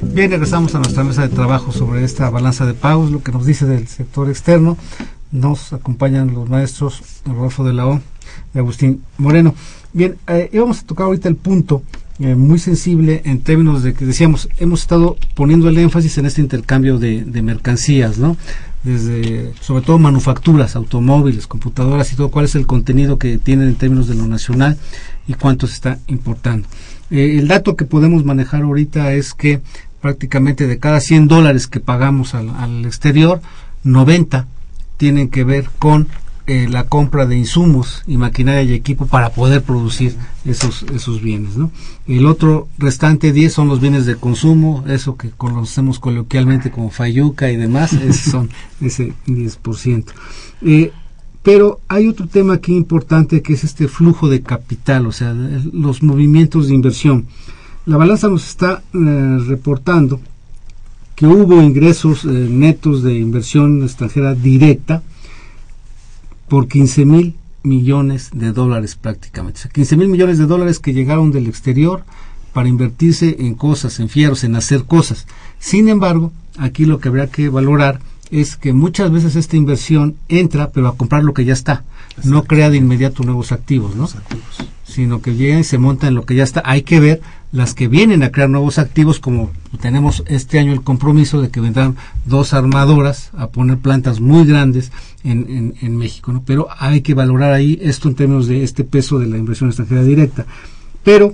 Bien, 0.03 0.32
regresamos 0.32 0.74
a 0.74 0.78
nuestra 0.78 1.03
mesa 1.03 1.24
de 1.24 1.36
trabajo 1.36 1.74
sobre 1.74 2.05
esta 2.05 2.30
balanza 2.30 2.66
de 2.66 2.76
pagos, 2.76 3.11
lo 3.11 3.22
que 3.22 3.34
nos 3.34 3.45
dice 3.45 3.66
del 3.66 3.89
sector 3.89 4.30
externo. 4.30 4.78
Nos 5.36 5.74
acompañan 5.74 6.34
los 6.34 6.50
maestros 6.50 7.02
Rodolfo 7.26 7.66
de 7.66 7.74
la 7.74 7.88
O 7.88 8.02
y 8.54 8.58
Agustín 8.58 9.04
Moreno. 9.18 9.54
Bien, 9.92 10.16
eh, 10.28 10.50
íbamos 10.54 10.80
a 10.80 10.86
tocar 10.86 11.08
ahorita 11.08 11.28
el 11.28 11.36
punto 11.36 11.84
eh, 12.20 12.36
muy 12.36 12.58
sensible 12.58 13.22
en 13.26 13.42
términos 13.42 13.84
de 13.84 13.94
que 13.94 14.06
decíamos, 14.06 14.48
hemos 14.60 14.80
estado 14.80 15.18
poniendo 15.34 15.68
el 15.68 15.78
énfasis 15.78 16.18
en 16.18 16.26
este 16.26 16.40
intercambio 16.40 16.98
de, 16.98 17.26
mercancías, 17.42 18.18
¿no? 18.18 18.38
Desde, 18.84 19.52
sobre 19.60 19.84
todo 19.84 20.00
manufacturas, 20.00 20.78
automóviles, 20.78 21.48
computadoras 21.48 22.14
y 22.14 22.16
todo, 22.16 22.32
cuál 22.32 22.46
es 22.46 22.56
el 22.56 22.66
contenido 22.66 23.20
que 23.20 23.38
tienen 23.38 23.68
en 23.68 23.76
términos 23.76 24.08
de 24.08 24.16
lo 24.16 24.28
nacional 24.28 24.78
y 25.28 25.34
cuánto 25.34 25.68
se 25.68 25.74
está 25.74 26.00
importando. 26.08 26.70
Eh, 27.12 27.36
el 27.38 27.50
dato 27.50 27.76
que 27.76 27.84
podemos 27.84 28.24
manejar 28.24 28.62
ahorita 28.62 29.12
es 29.12 29.34
que 29.34 29.60
prácticamente 30.00 30.68
de 30.68 30.80
cada 30.80 31.02
100 31.02 31.28
dólares 31.28 31.68
que 31.68 31.82
pagamos 31.82 32.36
al, 32.36 32.52
al 32.52 32.86
exterior, 32.86 33.42
90 33.84 34.48
tienen 34.98 35.30
que 35.30 35.43
ver 35.43 35.70
con 35.80 36.08
eh, 36.48 36.68
la 36.70 36.84
compra 36.84 37.26
de 37.26 37.36
insumos 37.36 38.04
y 38.06 38.18
maquinaria 38.18 38.62
y 38.62 38.74
equipo 38.74 39.08
para 39.08 39.32
poder 39.32 39.64
producir 39.64 40.16
esos 40.46 40.84
esos 40.93 41.20
bienes 41.20 41.58
¿no? 41.58 41.72
el 42.08 42.28
otro 42.28 42.68
restante 42.78 43.34
10 43.34 43.52
son 43.52 43.68
los 43.68 43.82
bienes 43.82 44.06
de 44.06 44.16
consumo 44.16 44.84
eso 44.88 45.18
que 45.18 45.32
conocemos 45.32 45.98
coloquialmente 45.98 46.70
como 46.70 46.91
fayuca 46.91 47.52
y 47.52 47.56
demás 47.56 47.93
esos 47.93 48.32
son 48.32 48.50
ese 48.80 49.14
10% 49.26 50.06
eh, 50.62 50.91
pero 51.41 51.80
hay 51.88 52.08
otro 52.08 52.28
tema 52.28 52.54
aquí 52.54 52.76
importante 52.76 53.41
que 53.41 53.54
es 53.54 53.64
este 53.64 53.88
flujo 53.88 54.30
de 54.30 54.43
capital 54.43 55.08
o 55.08 55.12
sea 55.12 55.34
los 55.34 56.04
movimientos 56.04 56.68
de 56.68 56.76
inversión 56.76 57.26
la 57.88 57.98
balanza 57.98 58.28
nos 58.28 58.48
está 58.48 58.84
eh, 58.93 59.38
reportando 59.48 60.22
que 61.16 61.26
hubo 61.26 61.61
ingresos 61.61 62.26
eh, 62.26 62.28
netos 62.28 63.03
de 63.03 63.18
inversión 63.18 63.84
extranjera 63.84 64.36
directa 64.36 65.01
por 66.47 66.68
15 66.68 67.05
mil 67.05 67.36
millones 67.63 68.30
de 68.34 68.51
dólares 68.51 68.95
prácticamente. 68.95 69.59
O 69.59 69.61
sea, 69.63 69.72
15 69.72 69.97
mil 69.97 70.07
millones 70.09 70.38
de 70.38 70.45
dólares 70.45 70.80
que 70.80 70.93
llegaron 70.93 71.32
del 71.32 71.47
exterior 71.47 72.03
para 72.53 72.70
invertirse 72.70 73.38
en 73.39 73.55
cosas, 73.55 73.99
en 73.99 74.09
fieros, 74.09 74.43
en 74.43 74.55
hacer 74.55 74.86
cosas. 74.86 75.26
Sin 75.59 75.89
embargo, 75.89 76.32
aquí 76.57 76.86
lo 76.86 76.99
que 76.99 77.09
habría 77.09 77.28
que 77.28 77.49
valorar 77.49 77.99
es 78.32 78.55
que 78.55 78.74
muchas 78.74 79.11
veces 79.11 79.36
esta 79.36 79.55
inversión 79.55 80.16
entra, 80.30 80.72
pero 80.72 80.88
a 80.88 80.97
comprar 80.97 81.24
lo 81.24 81.34
que 81.34 81.45
ya 81.45 81.53
está. 81.53 81.84
No 82.24 82.43
crea 82.43 82.70
de 82.70 82.78
inmediato 82.78 83.24
nuevos 83.24 83.51
activos, 83.51 83.95
¿no? 83.95 84.05
Activos. 84.05 84.63
sino 84.84 85.22
que 85.22 85.36
llega 85.36 85.59
y 85.59 85.63
se 85.63 85.78
monta 85.78 86.07
en 86.07 86.16
lo 86.16 86.26
que 86.26 86.36
ya 86.36 86.43
está. 86.43 86.61
Hay 86.66 86.84
que 86.84 86.99
ver 86.99 87.22
las 87.56 87.74
que 87.74 87.88
vienen 87.88 88.22
a 88.22 88.34
crear 88.34 88.49
nuevos 88.49 88.78
activos, 88.80 89.22
como 89.22 89.49
tenemos 89.80 90.24
este 90.28 90.60
año 90.60 90.74
el 90.74 90.82
compromiso 90.82 91.41
de 91.41 91.49
que 91.49 91.62
vendrán 91.62 91.95
dos 92.26 92.53
armadoras 92.53 93.30
a 93.38 93.47
poner 93.47 93.78
plantas 93.78 94.20
muy 94.20 94.45
grandes 94.45 94.91
en, 95.24 95.74
en, 95.80 95.95
México, 95.95 96.34
¿no? 96.34 96.43
Pero 96.45 96.68
hay 96.78 96.99
que 96.99 97.14
valorar 97.14 97.53
ahí 97.53 97.80
esto 97.82 98.10
en 98.10 98.16
términos 98.16 98.47
de 98.47 98.64
este 98.64 98.84
peso 98.84 99.20
de 99.20 99.28
la 99.28 99.38
inversión 99.38 99.70
extranjera 99.70 100.03
directa. 100.03 100.45
Pero, 101.06 101.34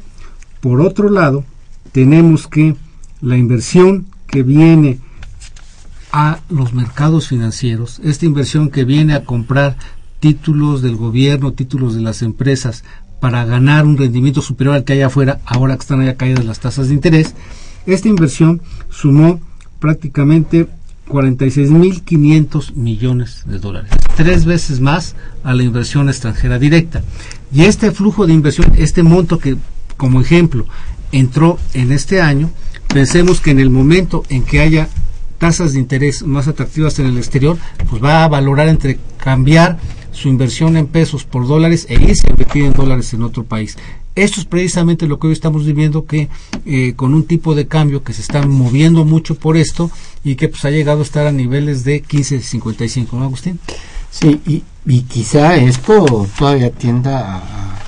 por 0.60 0.80
otro 0.82 1.10
lado, 1.10 1.44
tenemos 1.92 2.48
que 2.48 2.76
la 3.22 3.36
inversión 3.36 4.06
que 4.28 4.44
viene 4.44 5.00
a 6.12 6.40
los 6.50 6.72
mercados 6.74 7.30
financieros, 7.30 8.00
esta 8.04 8.28
inversión 8.28 8.70
que 8.70 8.86
viene 8.86 9.16
a 9.16 9.26
comprar 9.26 9.76
títulos 10.22 10.84
del 10.84 10.98
gobierno, 10.98 11.54
títulos 11.54 11.96
de 11.96 12.02
las 12.02 12.22
empresas 12.22 12.84
para 13.22 13.46
ganar 13.46 13.86
un 13.86 13.98
rendimiento 13.98 14.42
superior 14.42 14.76
al 14.76 14.84
que 14.84 14.94
hay 14.94 15.02
afuera, 15.04 15.40
ahora 15.46 15.76
que 15.76 15.82
están 15.82 16.02
allá 16.02 16.18
caídas 16.18 16.44
las 16.44 16.60
tasas 16.60 16.90
de 16.90 16.96
interés, 16.96 17.36
esta 17.86 18.10
inversión 18.10 18.62
sumó 18.90 19.40
prácticamente 19.80 20.68
46.500 21.08 22.74
millones 22.74 23.44
de 23.46 23.60
dólares, 23.60 23.92
tres 24.16 24.46
veces 24.46 24.80
más 24.80 25.16
a 25.44 25.54
la 25.54 25.62
inversión 25.62 26.10
extranjera 26.10 26.58
directa. 26.58 27.04
Y 27.54 27.66
este 27.66 27.92
flujo 27.92 28.26
de 28.26 28.34
inversión, 28.34 28.74
este 28.76 29.04
monto 29.04 29.38
que, 29.38 29.56
como 29.98 30.20
ejemplo, 30.20 30.66
entró 31.12 31.60
en 31.74 31.92
este 31.92 32.22
año, 32.22 32.50
pensemos 32.88 33.40
que 33.40 33.52
en 33.52 33.60
el 33.60 33.70
momento 33.70 34.24
en 34.30 34.44
que 34.44 34.62
haya 34.62 34.88
tasas 35.38 35.74
de 35.74 35.80
interés 35.80 36.24
más 36.24 36.48
atractivas 36.48 36.98
en 36.98 37.06
el 37.06 37.18
exterior, 37.18 37.58
pues 37.88 38.04
va 38.04 38.24
a 38.24 38.28
valorar 38.28 38.68
entre 38.68 38.98
cambiar 39.18 39.78
su 40.12 40.28
inversión 40.28 40.78
en 40.78 40.88
pesos 40.88 41.24
por 41.24 41.48
dólares 41.48 41.86
e 41.90 41.96
irse 41.96 42.28
a 42.28 42.32
invertir 42.32 42.66
en 42.66 42.74
dólares 42.74 43.14
en 43.14 43.24
otro 43.24 43.44
país. 43.44 43.78
Esto 44.16 44.42
es 44.42 44.46
precisamente 44.46 45.08
lo 45.08 45.20
que 45.20 45.28
hoy 45.28 45.34
estamos 45.34 45.66
viviendo, 45.66 46.06
que 46.06 46.28
eh, 46.66 46.94
con 46.96 47.14
un 47.14 47.26
tipo 47.26 47.56
de 47.56 47.68
cambio 47.68 48.04
que 48.04 48.14
se 48.14 48.22
está 48.22 48.46
moviendo 48.46 49.06
mucho 49.06 49.36
por 49.36 49.56
esto 49.56 49.90
y 50.24 50.36
que 50.36 50.50
pues 50.50 50.66
ha 50.66 50.70
llegado 50.70 51.00
a 51.00 51.04
estar 51.04 51.28
a 51.28 51.32
niveles 51.32 51.86
de 51.86 52.04
15.55, 52.04 53.14
¿no, 53.14 53.24
Agustín? 53.24 53.60
Sí, 54.10 54.42
y, 54.46 54.64
y 54.86 55.04
quizá 55.04 55.56
esto 55.56 56.28
todavía 56.38 56.72
tienda 56.72 57.38
a, 57.38 57.80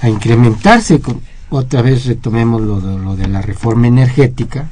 a 0.00 0.08
incrementarse. 0.08 1.00
Con, 1.00 1.20
otra 1.50 1.82
vez 1.82 2.06
retomemos 2.06 2.60
lo 2.60 2.80
de, 2.80 2.98
lo 2.98 3.16
de 3.16 3.28
la 3.28 3.42
reforma 3.42 3.86
energética. 3.86 4.70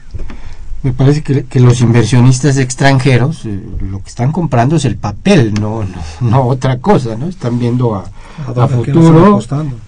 Me 0.84 0.92
parece 0.92 1.22
que, 1.22 1.44
que 1.46 1.58
los 1.60 1.80
inversionistas 1.80 2.56
extranjeros 2.58 3.46
eh, 3.46 3.58
lo 3.90 4.00
que 4.02 4.08
están 4.08 4.30
comprando 4.32 4.76
es 4.76 4.84
el 4.84 4.96
papel, 4.96 5.52
no, 5.54 5.82
no, 5.82 6.28
no 6.30 6.42
otra 6.46 6.78
cosa, 6.78 7.16
¿no? 7.16 7.26
Están 7.26 7.58
viendo 7.58 7.94
a, 7.96 8.04
¿A 8.46 8.68
futuro 8.68 9.10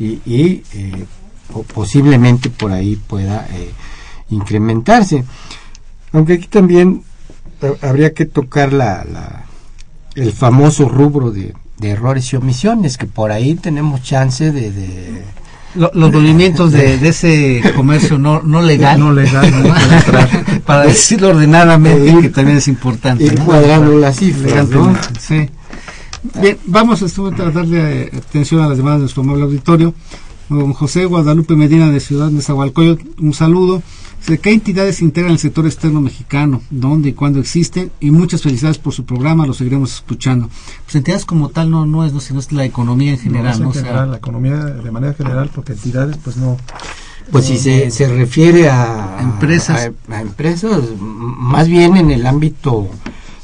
y, 0.00 0.20
y, 0.24 0.62
eh, 0.72 1.04
po- 1.52 1.62
posiblemente 1.64 2.48
por 2.50 2.72
ahí 2.72 2.96
pueda 2.96 3.46
eh, 3.52 3.70
incrementarse. 4.30 5.24
Aunque 6.12 6.32
aquí 6.34 6.46
también 6.48 7.02
ha- 7.62 7.86
habría 7.88 8.12
que 8.14 8.24
tocar 8.24 8.72
la, 8.72 9.04
la- 9.04 9.44
el 10.14 10.32
famoso 10.32 10.88
rubro 10.88 11.30
de, 11.30 11.54
de 11.78 11.90
errores 11.90 12.32
y 12.32 12.36
omisiones, 12.36 12.96
que 12.96 13.06
por 13.06 13.32
ahí 13.32 13.54
tenemos 13.54 14.02
chance 14.02 14.50
de... 14.50 14.70
de 14.72 15.22
Lo- 15.76 15.90
los 15.94 16.12
movimientos 16.12 16.72
de, 16.72 16.98
de 16.98 17.08
ese 17.08 17.62
comercio 17.74 18.18
no, 18.18 18.40
no 18.42 18.62
legal, 18.62 18.98
No 18.98 19.12
legal, 19.12 19.50
no 19.62 20.60
para 20.66 20.82
decirlo 20.86 21.28
ordenadamente, 21.28 22.10
Ir- 22.12 22.22
que 22.22 22.28
también 22.30 22.58
es 22.58 22.68
importante. 22.68 23.24
ir 23.24 23.38
¿no? 23.38 23.44
cuadrando 23.44 23.98
las 23.98 24.16
cifras, 24.16 24.68
¿no? 24.68 24.96
Sí. 25.20 25.48
Bien, 26.40 26.58
vamos 26.66 27.02
a 27.02 27.06
darle 27.52 28.02
eh, 28.06 28.10
atención 28.16 28.62
a 28.62 28.68
las 28.68 28.76
demandas 28.76 28.98
de 28.98 29.02
nuestro 29.02 29.22
amable 29.22 29.44
auditorio. 29.44 29.94
Don 30.48 30.72
José 30.72 31.06
Guadalupe 31.06 31.56
Medina 31.56 31.90
de 31.90 31.98
Ciudad 32.00 32.26
de 32.28 32.34
Nezahualcóyotl, 32.34 33.04
un 33.20 33.34
saludo. 33.34 33.82
¿Qué 34.42 34.52
entidades 34.52 35.02
integran 35.02 35.32
el 35.32 35.38
sector 35.38 35.66
externo 35.66 36.00
mexicano? 36.00 36.60
¿Dónde 36.70 37.10
y 37.10 37.12
cuándo 37.12 37.38
existen? 37.38 37.92
Y 38.00 38.10
muchas 38.10 38.42
felicidades 38.42 38.78
por 38.78 38.92
su 38.92 39.04
programa, 39.04 39.46
lo 39.46 39.54
seguiremos 39.54 39.94
escuchando. 39.94 40.48
Pues 40.84 40.94
entidades 40.96 41.24
como 41.24 41.48
tal 41.50 41.70
no, 41.70 41.86
no 41.86 42.04
es, 42.04 42.12
no, 42.12 42.20
sino 42.20 42.40
es 42.40 42.50
la 42.52 42.64
economía 42.64 43.10
en 43.12 43.16
No, 43.18 43.22
general, 43.22 43.52
es 43.52 43.58
¿no? 43.60 43.64
en 43.66 43.70
O 43.70 43.72
sea, 43.72 43.82
general, 43.82 44.10
la 44.10 44.16
economía 44.16 44.56
de 44.56 44.90
manera 44.90 45.14
general, 45.14 45.50
porque 45.54 45.72
entidades, 45.74 46.16
pues 46.24 46.36
no. 46.36 46.56
Pues 47.30 47.46
si 47.46 47.58
se, 47.58 47.90
se 47.90 48.08
refiere 48.08 48.68
a 48.68 49.18
Empresas. 49.20 49.90
a, 50.08 50.14
a 50.14 50.20
empresas, 50.20 50.80
más 51.00 51.68
bien 51.68 51.96
en 51.96 52.10
el 52.12 52.24
ámbito 52.26 52.88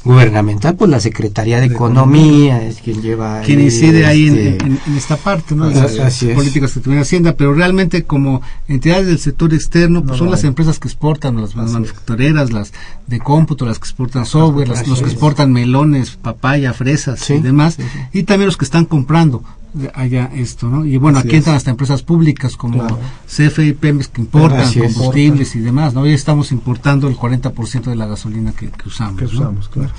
gubernamental, 0.03 0.75
pues 0.75 0.91
la 0.91 0.99
Secretaría 0.99 1.59
de, 1.61 1.69
De 1.69 1.73
Economía 1.75 2.61
es 2.63 2.77
quien 2.81 3.01
lleva 3.01 3.41
quien 3.41 3.61
incide 3.61 4.05
ahí 4.05 4.27
en, 4.27 4.37
este, 4.37 4.65
en- 4.65 4.79
en 4.85 4.97
esta 4.97 5.17
parte, 5.17 5.55
¿no? 5.55 5.69
Es. 5.69 6.23
políticas 6.35 6.73
que 6.73 6.79
tiene 6.81 6.99
Hacienda, 6.99 7.33
pero 7.35 7.53
realmente 7.53 8.03
como 8.03 8.41
entidades 8.67 9.07
del 9.07 9.19
sector 9.19 9.53
externo, 9.53 10.01
pues 10.01 10.11
No 10.13 10.17
son 10.17 10.31
las 10.31 10.43
empresas 10.43 10.79
que 10.79 10.87
exportan, 10.87 11.39
las 11.39 11.55
manufactureras, 11.55 12.51
las 12.51 12.73
de 13.07 13.19
cómputo, 13.19 13.65
las 13.65 13.79
que 13.79 13.85
exportan 13.85 14.25
software, 14.25 14.67
las- 14.69 14.87
los 14.87 14.99
que 15.01 15.09
exportan 15.09 15.51
melones, 15.53 16.11
papaya, 16.17 16.73
fresas 16.73 17.19
Sí, 17.19 17.35
y 17.35 17.39
demás, 17.41 17.75
sí, 17.75 17.83
sí. 17.83 18.19
y 18.19 18.23
también 18.23 18.47
los 18.47 18.57
que 18.57 18.65
están 18.65 18.85
comprando 18.85 19.43
de 19.73 19.89
allá 19.95 20.29
esto, 20.35 20.69
¿no? 20.69 20.85
Y 20.85 20.97
bueno, 20.97 21.17
Así 21.17 21.27
aquí 21.29 21.35
es. 21.37 21.39
entran 21.39 21.55
hasta 21.55 21.71
empresas 21.71 22.03
públicas 22.03 22.55
como 22.55 22.77
Claro. 22.77 22.99
CFE 23.27 23.65
y 23.65 23.73
Pemex 23.73 24.07
que 24.07 24.21
importan 24.21 24.61
Así 24.61 24.79
combustibles 24.79 25.55
y 25.55 25.61
demás, 25.61 25.95
¿no? 25.95 26.01
Hoy 26.01 26.13
estamos 26.13 26.51
importando 26.51 27.07
el 27.07 27.15
40% 27.17 27.89
de 27.89 27.95
la 27.95 28.05
gasolina 28.05 28.51
que, 28.51 28.67
que 28.69 28.87
usamos, 28.87 29.17
que 29.17 29.25
¿no? 29.25 29.31
usamos, 29.31 29.69
claro. 29.69 29.89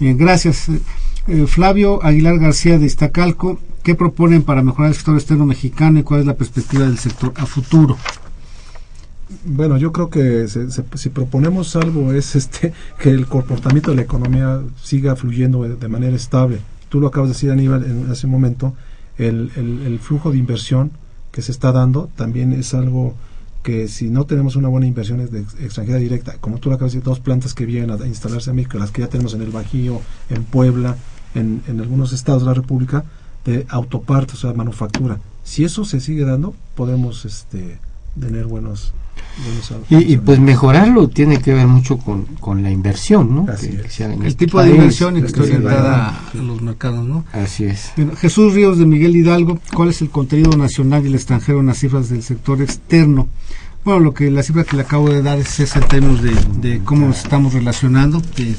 Bien, 0.00 0.16
gracias. 0.18 0.68
Eh, 0.68 0.80
eh, 1.28 1.46
Flavio 1.46 2.02
Aguilar 2.04 2.38
García 2.38 2.78
de 2.78 2.86
Iztacalco, 2.86 3.58
¿qué 3.82 3.94
proponen 3.94 4.42
para 4.42 4.62
mejorar 4.62 4.90
el 4.90 4.94
sector 4.96 5.14
externo 5.16 5.46
mexicano 5.46 5.98
y 5.98 6.02
cuál 6.02 6.20
es 6.20 6.26
la 6.26 6.34
perspectiva 6.34 6.84
del 6.84 6.98
sector 6.98 7.32
a 7.36 7.46
futuro? 7.46 7.96
Bueno, 9.46 9.78
yo 9.78 9.92
creo 9.92 10.10
que 10.10 10.48
se- 10.48 10.70
se- 10.70 10.84
si 10.94 11.08
proponemos 11.08 11.74
algo 11.76 12.12
es 12.12 12.36
este 12.36 12.72
que 12.98 13.10
el 13.10 13.26
comportamiento 13.26 13.90
de 13.90 13.96
la 13.96 14.02
economía 14.02 14.60
siga 14.82 15.16
fluyendo 15.16 15.62
de, 15.62 15.76
de 15.76 15.88
manera 15.88 16.14
estable. 16.14 16.58
Tú 16.88 17.00
lo 17.00 17.08
acabas 17.08 17.30
de 17.30 17.34
decir, 17.34 17.50
Aníbal, 17.50 17.84
en 17.84 18.12
ese 18.12 18.26
momento, 18.26 18.74
el, 19.18 19.50
el- 19.56 19.82
el 19.86 19.98
flujo 19.98 20.30
de 20.30 20.38
inversión 20.38 20.92
que 21.32 21.42
se 21.42 21.52
está 21.52 21.72
dando 21.72 22.10
también 22.16 22.52
es 22.52 22.74
algo 22.74 23.14
que 23.64 23.88
si 23.88 24.10
no 24.10 24.26
tenemos 24.26 24.54
una 24.54 24.68
buena 24.68 24.86
inversión 24.86 25.18
de 25.28 25.40
ex- 25.40 25.54
extranjera 25.60 25.98
directa, 25.98 26.36
como 26.40 26.58
tú 26.58 26.68
lo 26.68 26.76
acabas 26.76 26.92
de 26.92 26.98
decir, 26.98 27.04
dos 27.04 27.18
plantas 27.18 27.54
que 27.54 27.66
vienen 27.66 27.90
a 27.90 28.06
instalarse 28.06 28.50
en 28.50 28.56
México, 28.56 28.78
las 28.78 28.92
que 28.92 29.00
ya 29.02 29.08
tenemos 29.08 29.34
en 29.34 29.42
el 29.42 29.50
Bajío, 29.50 30.00
en 30.30 30.44
Puebla, 30.44 30.96
en, 31.34 31.62
en 31.66 31.80
algunos 31.80 32.12
estados 32.12 32.42
de 32.42 32.48
la 32.48 32.54
República, 32.54 33.04
de 33.44 33.66
autopartes, 33.68 34.36
o 34.36 34.38
sea, 34.38 34.52
manufactura. 34.52 35.18
Si 35.42 35.64
eso 35.64 35.84
se 35.84 35.98
sigue 36.00 36.24
dando, 36.24 36.54
podemos 36.76 37.24
este, 37.24 37.78
tener 38.20 38.46
buenos... 38.46 38.92
Y, 39.90 40.12
y, 40.14 40.16
pues 40.18 40.38
mejorarlo 40.38 41.08
tiene 41.08 41.38
que 41.40 41.52
ver 41.52 41.66
mucho 41.66 41.98
con, 41.98 42.24
con 42.38 42.62
la 42.62 42.70
inversión, 42.70 43.34
¿no? 43.34 43.46
Así 43.52 43.68
Que- 43.70 43.76
que 43.82 43.86
es. 43.88 43.92
sea 43.92 44.06
en 44.12 44.20
El 44.22 44.28
este 44.28 44.46
tipo 44.46 44.62
de 44.62 44.70
inversión 44.70 45.16
y 45.16 45.20
que 45.20 45.26
es 45.26 45.32
esté 45.32 45.40
que 45.40 45.46
sí, 45.48 45.52
orientada 45.54 46.08
a 46.32 46.34
los 46.36 46.62
mercados, 46.62 47.04
¿no? 47.06 47.24
Así 47.32 47.64
es. 47.64 47.92
Jesús 48.20 48.54
Ríos 48.54 48.78
de 48.78 48.86
Miguel 48.86 49.16
Hidalgo, 49.16 49.58
¿cuál 49.74 49.88
es 49.90 50.00
el 50.02 50.10
contenido 50.10 50.56
nacional 50.56 51.04
y 51.04 51.08
el 51.08 51.14
extranjero 51.16 51.60
en 51.60 51.66
las 51.66 51.78
cifras 51.78 52.08
del 52.10 52.22
sector 52.22 52.62
externo? 52.62 53.26
Bueno, 53.84 54.00
lo 54.00 54.14
que 54.14 54.30
la 54.30 54.42
cifra 54.42 54.64
que 54.64 54.76
le 54.76 54.82
acabo 54.82 55.10
de 55.10 55.20
dar 55.22 55.38
es 55.38 55.60
esa 55.60 55.80
en 55.80 55.88
términos 55.88 56.22
de, 56.22 56.32
de 56.60 56.78
cómo 56.84 57.08
nos 57.08 57.18
estamos 57.18 57.52
relacionando. 57.52 58.22
que 58.36 58.54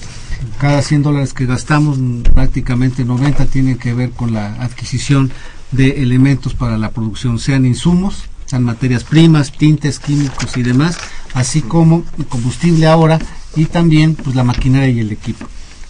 cada 0.59 0.81
100 0.81 1.01
dólares 1.03 1.33
que 1.33 1.45
gastamos, 1.45 1.97
prácticamente 2.33 3.03
90 3.05 3.45
tienen 3.45 3.77
que 3.77 3.93
ver 3.93 4.11
con 4.11 4.33
la 4.33 4.53
adquisición 4.61 5.31
de 5.71 6.03
elementos 6.03 6.53
para 6.53 6.77
la 6.77 6.91
producción, 6.91 7.39
sean 7.39 7.65
insumos, 7.65 8.25
sean 8.45 8.63
materias 8.63 9.03
primas, 9.03 9.51
tintes, 9.51 9.99
químicos 9.99 10.55
y 10.57 10.63
demás, 10.63 10.97
así 11.33 11.61
como 11.61 12.03
combustible 12.29 12.87
ahora 12.87 13.19
y 13.55 13.65
también 13.65 14.15
pues 14.15 14.35
la 14.35 14.43
maquinaria 14.43 14.89
y 14.89 14.99
el 14.99 15.11
equipo. 15.11 15.45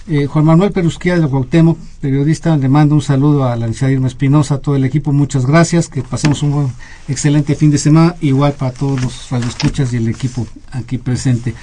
Eh, 0.08 0.28
Juan 0.28 0.46
Manuel 0.46 0.72
Perusquía 0.72 1.18
de 1.18 1.28
Cuauhtémoc, 1.28 1.80
periodista, 2.00 2.56
le 2.58 2.70
mando 2.70 2.94
un 2.94 3.02
saludo 3.02 3.46
a 3.46 3.56
la 3.56 3.66
licenciada 3.66 3.94
Irma 3.94 4.08
Espinosa, 4.08 4.56
a 4.56 4.58
todo 4.60 4.76
el 4.76 4.86
equipo, 4.86 5.12
muchas 5.12 5.48
gracias, 5.48 5.90
que 5.90 6.04
pasemos 6.04 6.44
un 6.44 6.52
buen, 6.52 6.68
excelente 7.08 7.56
fin 7.56 7.72
de 7.72 7.80
semana, 7.80 8.16
igual 8.22 8.54
para 8.54 8.72
todos 8.72 9.02
los 9.02 9.32
radioescuchas 9.32 9.94
y 9.94 9.98
el 9.98 10.08
equipo 10.08 10.46
aquí 10.72 11.00
presente. 11.00 11.56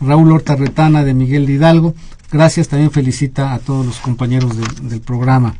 Raúl 0.00 0.32
Horta 0.32 0.56
Retana 0.56 1.04
de 1.04 1.12
Miguel 1.12 1.50
Hidalgo, 1.50 1.94
gracias, 2.32 2.68
también 2.68 2.90
felicita 2.90 3.52
a 3.52 3.58
todos 3.58 3.84
los 3.84 3.98
compañeros 3.98 4.52
del 4.82 5.02
programa. 5.02 5.54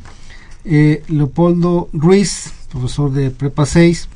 Eh, 0.65 1.03
Leopoldo 1.09 1.91
Ruiz, 1.93 2.53
profesor 2.71 3.13
de 3.13 3.31
Prepa 3.31 3.67
6, 3.67 4.09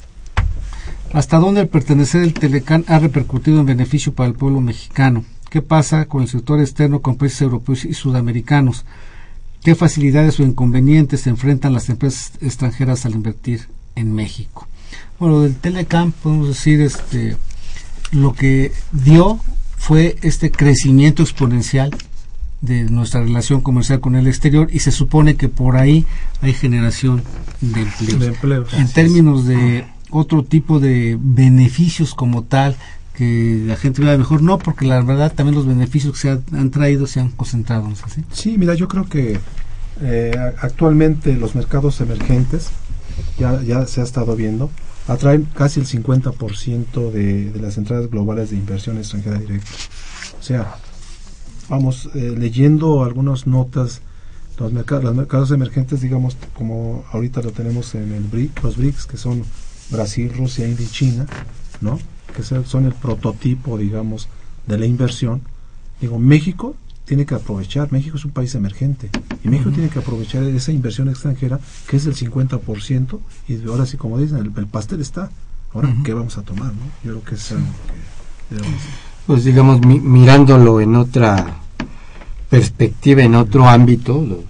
¿hasta 1.15 1.39
dónde 1.39 1.63
el 1.63 1.69
pertenecer 1.69 2.23
al 2.23 2.35
Telecán 2.35 2.85
ha 2.89 2.99
repercutido 2.99 3.61
en 3.61 3.67
beneficio 3.67 4.13
para 4.13 4.29
el 4.29 4.35
pueblo 4.35 4.61
mexicano? 4.61 5.25
¿Qué 5.49 5.63
pasa 5.63 6.07
con 6.07 6.23
el 6.23 6.29
sector 6.29 6.61
externo 6.61 7.01
con 7.01 7.17
países 7.17 7.43
europeos 7.43 7.85
y 7.85 7.95
sudamericanos? 7.95 8.85
¿Qué 9.63 9.77
facilidades 9.77 10.41
o 10.41 10.43
inconvenientes 10.43 11.23
se 11.23 11.31
enfrentan 11.31 11.73
las 11.73 11.89
empresas 11.89 12.33
extranjeras 12.41 13.07
al 13.07 13.15
invertir 13.15 13.69
en 13.95 14.13
México? 14.13 14.67
Bueno, 15.21 15.41
del 15.41 15.55
Telecam 15.55 16.11
podemos 16.11 16.49
decir 16.49 16.81
este 16.81 17.37
lo 18.11 18.35
que 18.35 18.73
dio 18.93 19.39
fue 19.77 20.17
este 20.23 20.51
crecimiento 20.51 21.23
exponencial 21.23 21.97
de 22.61 22.85
nuestra 22.85 23.21
relación 23.21 23.61
comercial 23.61 24.01
con 24.01 24.17
el 24.17 24.27
exterior 24.27 24.69
y 24.73 24.81
se 24.81 24.91
supone 24.91 25.37
que 25.37 25.49
por 25.49 25.77
ahí 25.77 26.07
hay 26.41 26.55
generación 26.55 27.23
de 27.61 27.83
empleos. 27.83 28.21
de 28.21 28.27
empleos. 28.27 28.75
En 28.75 28.89
términos 28.89 29.47
de 29.47 29.85
otro 30.19 30.45
tipo 30.45 30.81
de 30.81 31.19
beneficios 31.21 32.15
como 32.15 32.45
tal, 32.45 32.77
que 33.15 33.63
la 33.67 33.77
gente 33.77 34.03
vea 34.03 34.19
mejor, 34.19 34.43
no, 34.43 34.59
porque 34.59 34.87
la 34.87 35.01
verdad 35.03 35.33
también 35.33 35.55
los 35.55 35.67
beneficios 35.67 36.15
que 36.15 36.19
se 36.19 36.31
han, 36.31 36.71
traído 36.71 37.07
se 37.07 37.21
han 37.21 37.31
concentrado. 37.31 37.89
Sí, 38.33 38.59
mira, 38.59 38.75
yo 38.75 38.89
creo 38.89 39.09
que 39.09 39.39
eh, 40.01 40.53
actualmente 40.61 41.35
los 41.37 41.55
mercados 41.55 42.01
emergentes, 42.01 42.71
ya, 43.39 43.63
ya 43.63 43.87
se 43.87 44.01
ha 44.01 44.05
estado 44.05 44.35
viendo, 44.35 44.71
atraen 45.07 45.45
casi 45.55 45.81
el 45.81 45.87
50% 45.87 47.11
de, 47.11 47.51
de 47.51 47.61
las 47.61 47.79
entradas 47.79 48.11
globales 48.11 48.51
de 48.51 48.57
inversión 48.57 48.99
extranjera 48.99 49.39
directa. 49.39 49.71
O 50.41 50.43
sea, 50.43 50.77
vamos 51.69 52.11
eh, 52.15 52.35
leyendo 52.37 53.05
algunas 53.05 53.47
notas, 53.47 54.01
los, 54.59 54.73
mercados, 54.73 55.05
los 55.05 55.15
mercados 55.15 55.51
emergentes, 55.51 56.01
digamos, 56.01 56.37
como 56.55 57.05
ahorita 57.13 57.43
lo 57.43 57.51
tenemos 57.51 57.95
en 57.95 58.13
el 58.13 58.25
BRIC, 58.25 58.63
los 58.63 58.77
BRICS, 58.77 59.07
que 59.07 59.17
son 59.17 59.45
Brasil, 59.91 60.33
Rusia, 60.37 60.67
India 60.67 60.87
y 60.87 60.91
China, 60.91 61.27
¿no? 61.81 61.99
que 62.37 62.43
son 62.43 62.85
el 62.87 62.93
prototipo, 62.95 63.79
digamos, 63.79 64.29
de 64.67 64.79
la 64.79 64.87
inversión. 64.87 65.43
Digo, 66.01 66.19
México 66.19 66.75
tiene 67.05 67.27
que 67.27 67.35
aprovechar, 67.35 67.93
México 67.93 68.17
es 68.17 68.25
un 68.25 68.31
país 68.33 68.55
emergente, 68.55 69.11
y 69.45 69.49
México 69.49 69.71
tiene 69.71 69.89
que 69.91 69.99
aprovechar 70.01 70.43
esa 70.45 70.73
inversión 70.73 71.09
extranjera, 71.09 71.61
que 71.87 71.97
es 71.99 72.05
del 72.05 72.15
50%, 72.17 73.21
y 73.47 73.69
ahora 73.69 73.87
sí, 73.87 73.97
como 73.97 74.19
dicen, 74.19 74.39
el, 74.39 74.53
el 74.57 74.67
pastel 74.67 75.01
está. 75.01 75.31
Ahora. 75.73 75.95
¿qué 76.05 76.15
vamos 76.15 76.39
a 76.39 76.43
tomar? 76.43 76.73
¿no? 76.73 76.81
Yo 77.05 77.11
creo 77.21 77.25
que 77.25 77.35
es 77.35 77.53
algo 77.53 77.65
que 78.49 78.55
debemos. 78.57 78.81
Pues 79.27 79.45
digamos, 79.45 79.81
mi- 79.85 80.01
mirándolo 80.01 80.81
en 80.81 80.95
otra 80.97 81.61
perspectiva, 82.49 83.23
en 83.23 83.35
otro 83.35 83.69
ámbito, 83.69 84.15
lo, 84.25 84.45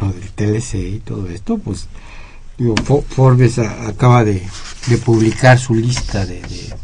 lo 0.00 0.12
del 0.12 0.30
TLC 0.30 0.74
y 0.96 0.98
todo 1.00 1.28
esto, 1.28 1.58
pues 1.58 1.88
digo, 2.58 2.74
Forbes 3.08 3.58
a- 3.58 3.88
acaba 3.88 4.24
de, 4.24 4.42
de 4.88 4.98
publicar 4.98 5.58
su 5.58 5.74
lista 5.74 6.24
de, 6.26 6.40
de, 6.42 6.74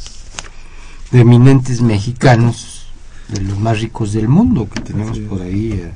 de 1.13 1.21
eminentes 1.21 1.81
mexicanos, 1.81 2.87
de 3.29 3.41
los 3.43 3.59
más 3.59 3.81
ricos 3.81 4.13
del 4.13 4.29
mundo, 4.29 4.69
que 4.69 4.81
tenemos 4.81 5.19
por 5.21 5.43
ahí. 5.43 5.73
eh, 5.73 5.93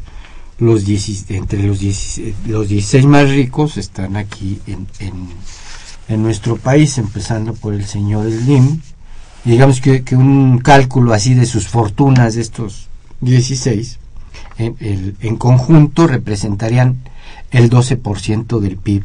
los 0.61 0.85
10 0.85 1.31
entre 1.33 1.65
los 1.65 1.81
16, 1.81 2.35
los 2.47 2.69
16 2.69 3.07
más 3.07 3.29
ricos 3.29 3.77
están 3.77 4.17
aquí 4.17 4.61
en, 4.69 4.87
en, 5.01 5.13
en 6.07 6.23
nuestro 6.23 6.57
país, 6.57 6.97
empezando 6.97 7.55
por 7.55 7.75
el 7.75 7.85
señor 7.85 8.31
Slim, 8.31 8.81
y 9.45 9.51
digamos 9.51 9.81
que, 9.81 10.05
que 10.05 10.15
un 10.15 10.59
cálculo 10.59 11.13
así 11.13 11.35
de 11.35 11.45
sus 11.47 11.67
fortunas 11.67 12.37
de 12.37 12.43
estos 12.43 12.87
16 13.21 13.99
en, 14.59 14.77
el- 14.79 15.17
en 15.23 15.37
conjunto 15.37 16.07
representarían 16.07 16.99
el 17.51 17.69
12% 17.69 18.61
del 18.61 18.77
PIB 18.77 19.03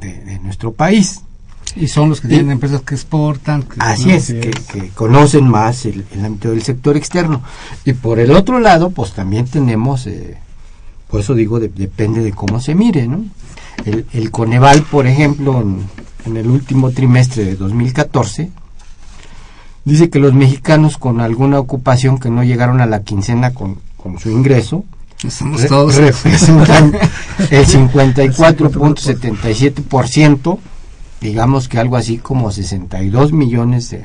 de, 0.00 0.24
de 0.24 0.38
nuestro 0.40 0.72
país. 0.72 1.20
Y 1.76 1.86
son 1.86 2.08
los 2.08 2.20
que 2.20 2.26
Y- 2.26 2.30
tienen 2.30 2.50
empresas 2.50 2.82
que 2.82 2.94
exportan. 2.94 3.62
que- 3.62 3.76
Así 3.78 4.06
¿no? 4.06 4.12
es, 4.14 4.26
que, 4.26 4.50
es. 4.50 4.66
que 4.66 4.88
conocen 4.88 5.46
más 5.48 5.84
el, 5.86 6.04
el 6.12 6.24
ámbito 6.24 6.50
del 6.50 6.62
sector 6.62 6.96
externo. 6.96 7.42
Y 7.84 7.92
por 7.92 8.18
el 8.18 8.32
otro 8.32 8.58
lado, 8.58 8.90
pues 8.90 9.12
también 9.12 9.46
tenemos, 9.46 10.06
eh, 10.08 10.36
por 11.08 11.20
eso 11.20 11.34
digo, 11.34 11.60
de- 11.60 11.68
depende 11.68 12.22
de 12.22 12.32
cómo 12.32 12.60
se 12.60 12.74
mire, 12.74 13.06
¿no? 13.06 13.24
El, 13.84 14.04
el 14.12 14.30
Coneval, 14.32 14.82
por 14.82 15.06
ejemplo, 15.06 15.60
en, 15.60 15.78
en 16.26 16.36
el 16.36 16.48
último 16.48 16.90
trimestre 16.90 17.44
de 17.44 17.54
2014, 17.56 18.50
dice 19.84 20.10
que 20.10 20.18
los 20.18 20.34
mexicanos 20.34 20.98
con 20.98 21.20
alguna 21.20 21.58
ocupación 21.58 22.18
que 22.18 22.30
no 22.30 22.42
llegaron 22.44 22.80
a 22.80 22.86
la 22.86 23.02
quincena 23.02 23.52
con, 23.54 23.78
con 23.96 24.18
su 24.18 24.30
ingreso, 24.30 24.84
Re- 25.22 25.68
todos. 25.68 25.96
representan 25.96 26.92
el 27.50 27.66
54.77%, 27.66 30.58
digamos 31.20 31.68
que 31.68 31.78
algo 31.78 31.96
así 31.96 32.18
como 32.18 32.50
62 32.50 33.32
millones 33.32 33.90
de, 33.90 34.04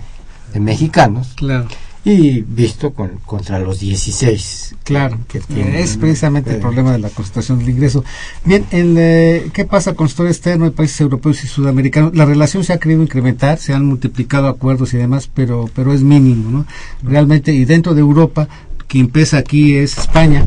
de 0.54 0.60
mexicanos, 0.60 1.34
Claro, 1.36 1.68
y 2.04 2.42
visto 2.42 2.94
con, 2.94 3.20
contra 3.26 3.58
los 3.60 3.80
16 3.80 4.76
claro. 4.84 5.18
que 5.28 5.40
tienen. 5.40 5.74
Es 5.76 5.98
precisamente 5.98 6.52
el 6.52 6.58
problema 6.60 6.92
de 6.92 7.00
la 7.00 7.10
concentración 7.10 7.58
del 7.60 7.70
ingreso. 7.70 8.04
Bien, 8.44 8.64
el, 8.70 8.96
eh, 8.98 9.50
¿qué 9.54 9.66
pasa 9.66 9.94
con 9.96 10.06
el 10.06 10.10
sector 10.10 10.28
externo 10.28 10.66
de 10.66 10.72
países 10.72 11.02
europeos 11.02 11.44
y 11.44 11.48
sudamericanos? 11.48 12.16
La 12.16 12.26
relación 12.26 12.64
se 12.64 12.74
ha 12.74 12.80
querido 12.80 13.02
incrementar, 13.02 13.58
se 13.58 13.74
han 13.74 13.86
multiplicado 13.86 14.48
acuerdos 14.48 14.94
y 14.94 14.98
demás, 14.98 15.28
pero, 15.34 15.68
pero 15.74 15.94
es 15.94 16.02
mínimo, 16.04 16.52
¿no? 16.52 16.66
Realmente, 17.02 17.54
y 17.54 17.66
dentro 17.66 17.96
de 17.96 18.02
Europa, 18.02 18.48
quien 18.88 19.08
pesa 19.08 19.38
aquí 19.40 19.74
es 19.76 19.98
España, 19.98 20.46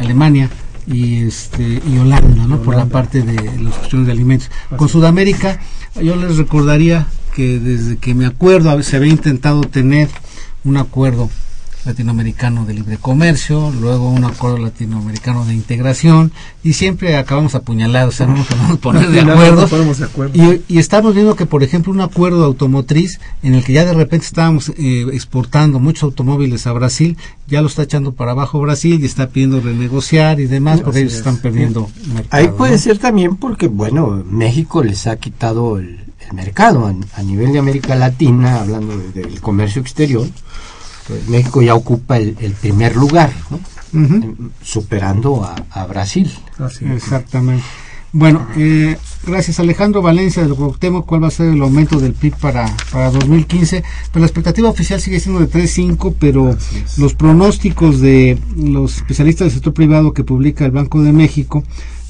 Alemania 0.00 0.50
y 0.86 1.22
este 1.22 1.80
y 1.86 1.98
Holanda, 1.98 2.46
¿no? 2.46 2.62
Por 2.62 2.76
la 2.76 2.86
parte 2.86 3.22
de 3.22 3.62
las 3.62 3.74
cuestiones 3.74 4.06
de 4.06 4.12
alimentos. 4.12 4.50
Con 4.76 4.88
Sudamérica, 4.88 5.60
yo 6.02 6.16
les 6.16 6.36
recordaría 6.36 7.06
que 7.34 7.58
desde 7.58 7.96
que 7.98 8.14
me 8.14 8.26
acuerdo 8.26 8.82
se 8.82 8.96
había 8.96 9.10
intentado 9.10 9.60
tener 9.60 10.08
un 10.64 10.76
acuerdo 10.76 11.30
latinoamericano 11.84 12.64
de 12.66 12.74
libre 12.74 12.96
comercio, 12.98 13.72
luego 13.80 14.10
un 14.10 14.24
acuerdo 14.24 14.58
latinoamericano 14.58 15.44
de 15.44 15.54
integración 15.54 16.32
y 16.62 16.74
siempre 16.74 17.16
acabamos 17.16 17.54
apuñalados, 17.54 18.14
o 18.14 18.16
sea, 18.18 18.26
no 18.26 18.36
nos 18.36 18.46
podemos 18.46 18.78
poner 18.80 19.08
de 19.10 19.20
acuerdo. 19.20 20.32
Y, 20.34 20.62
y 20.68 20.78
estamos 20.78 21.14
viendo 21.14 21.36
que, 21.36 21.46
por 21.46 21.62
ejemplo, 21.62 21.92
un 21.92 22.00
acuerdo 22.00 22.44
automotriz 22.44 23.18
en 23.42 23.54
el 23.54 23.64
que 23.64 23.72
ya 23.72 23.84
de 23.84 23.94
repente 23.94 24.26
estábamos 24.26 24.70
eh, 24.76 25.06
exportando 25.12 25.78
muchos 25.80 26.02
automóviles 26.04 26.66
a 26.66 26.72
Brasil, 26.72 27.16
ya 27.46 27.60
lo 27.62 27.68
está 27.68 27.82
echando 27.82 28.12
para 28.12 28.32
abajo 28.32 28.60
Brasil 28.60 29.00
y 29.02 29.06
está 29.06 29.28
pidiendo 29.30 29.60
renegociar 29.60 30.40
y 30.40 30.46
demás 30.46 30.80
porque 30.80 30.98
Así 30.98 31.00
ellos 31.00 31.12
es. 31.14 31.18
están 31.18 31.38
perdiendo 31.38 31.88
mercado. 32.14 32.28
Ahí 32.30 32.48
puede 32.56 32.72
¿no? 32.72 32.78
ser 32.78 32.98
también 32.98 33.36
porque, 33.36 33.68
bueno, 33.68 34.22
México 34.30 34.84
les 34.84 35.06
ha 35.06 35.16
quitado 35.16 35.78
el, 35.78 35.98
el 36.28 36.34
mercado 36.34 36.86
a, 36.86 36.94
a 37.18 37.22
nivel 37.22 37.52
de 37.52 37.58
América 37.58 37.94
Latina, 37.96 38.60
hablando 38.60 38.96
de- 38.96 39.22
del 39.22 39.40
comercio 39.40 39.80
exterior. 39.82 40.26
México 41.28 41.62
ya 41.62 41.74
ocupa 41.74 42.18
el, 42.18 42.36
el 42.40 42.52
primer 42.52 42.96
lugar, 42.96 43.32
¿no? 43.50 43.60
Em, 43.92 44.50
superando 44.62 45.44
a, 45.44 45.56
a 45.70 45.86
Brasil. 45.86 46.30
Así 46.58 46.84
es. 46.84 46.92
Exactamente. 46.92 47.64
Bueno, 48.12 48.48
eh, 48.56 48.96
gracias 49.24 49.60
Alejandro 49.60 50.02
Valencia 50.02 50.42
del 50.42 50.54
Cuauhtémoc, 50.54 51.06
¿cuál 51.06 51.22
va 51.22 51.28
a 51.28 51.30
ser 51.30 51.46
el 51.46 51.62
aumento 51.62 52.00
del 52.00 52.12
PIB 52.12 52.34
para, 52.36 52.66
para 52.90 53.10
2015? 53.10 53.84
Pues 54.10 54.20
la 54.20 54.26
expectativa 54.26 54.68
oficial 54.68 55.00
sigue 55.00 55.20
siendo 55.20 55.40
de 55.40 55.48
3.5, 55.48 56.14
pero 56.18 56.56
los 56.96 57.14
pronósticos 57.14 58.00
de 58.00 58.36
los 58.56 58.96
especialistas 58.96 59.46
del 59.46 59.54
sector 59.54 59.74
privado 59.74 60.12
que 60.12 60.24
publica 60.24 60.64
el 60.64 60.72
Banco 60.72 61.02
de 61.02 61.12
México 61.12 61.62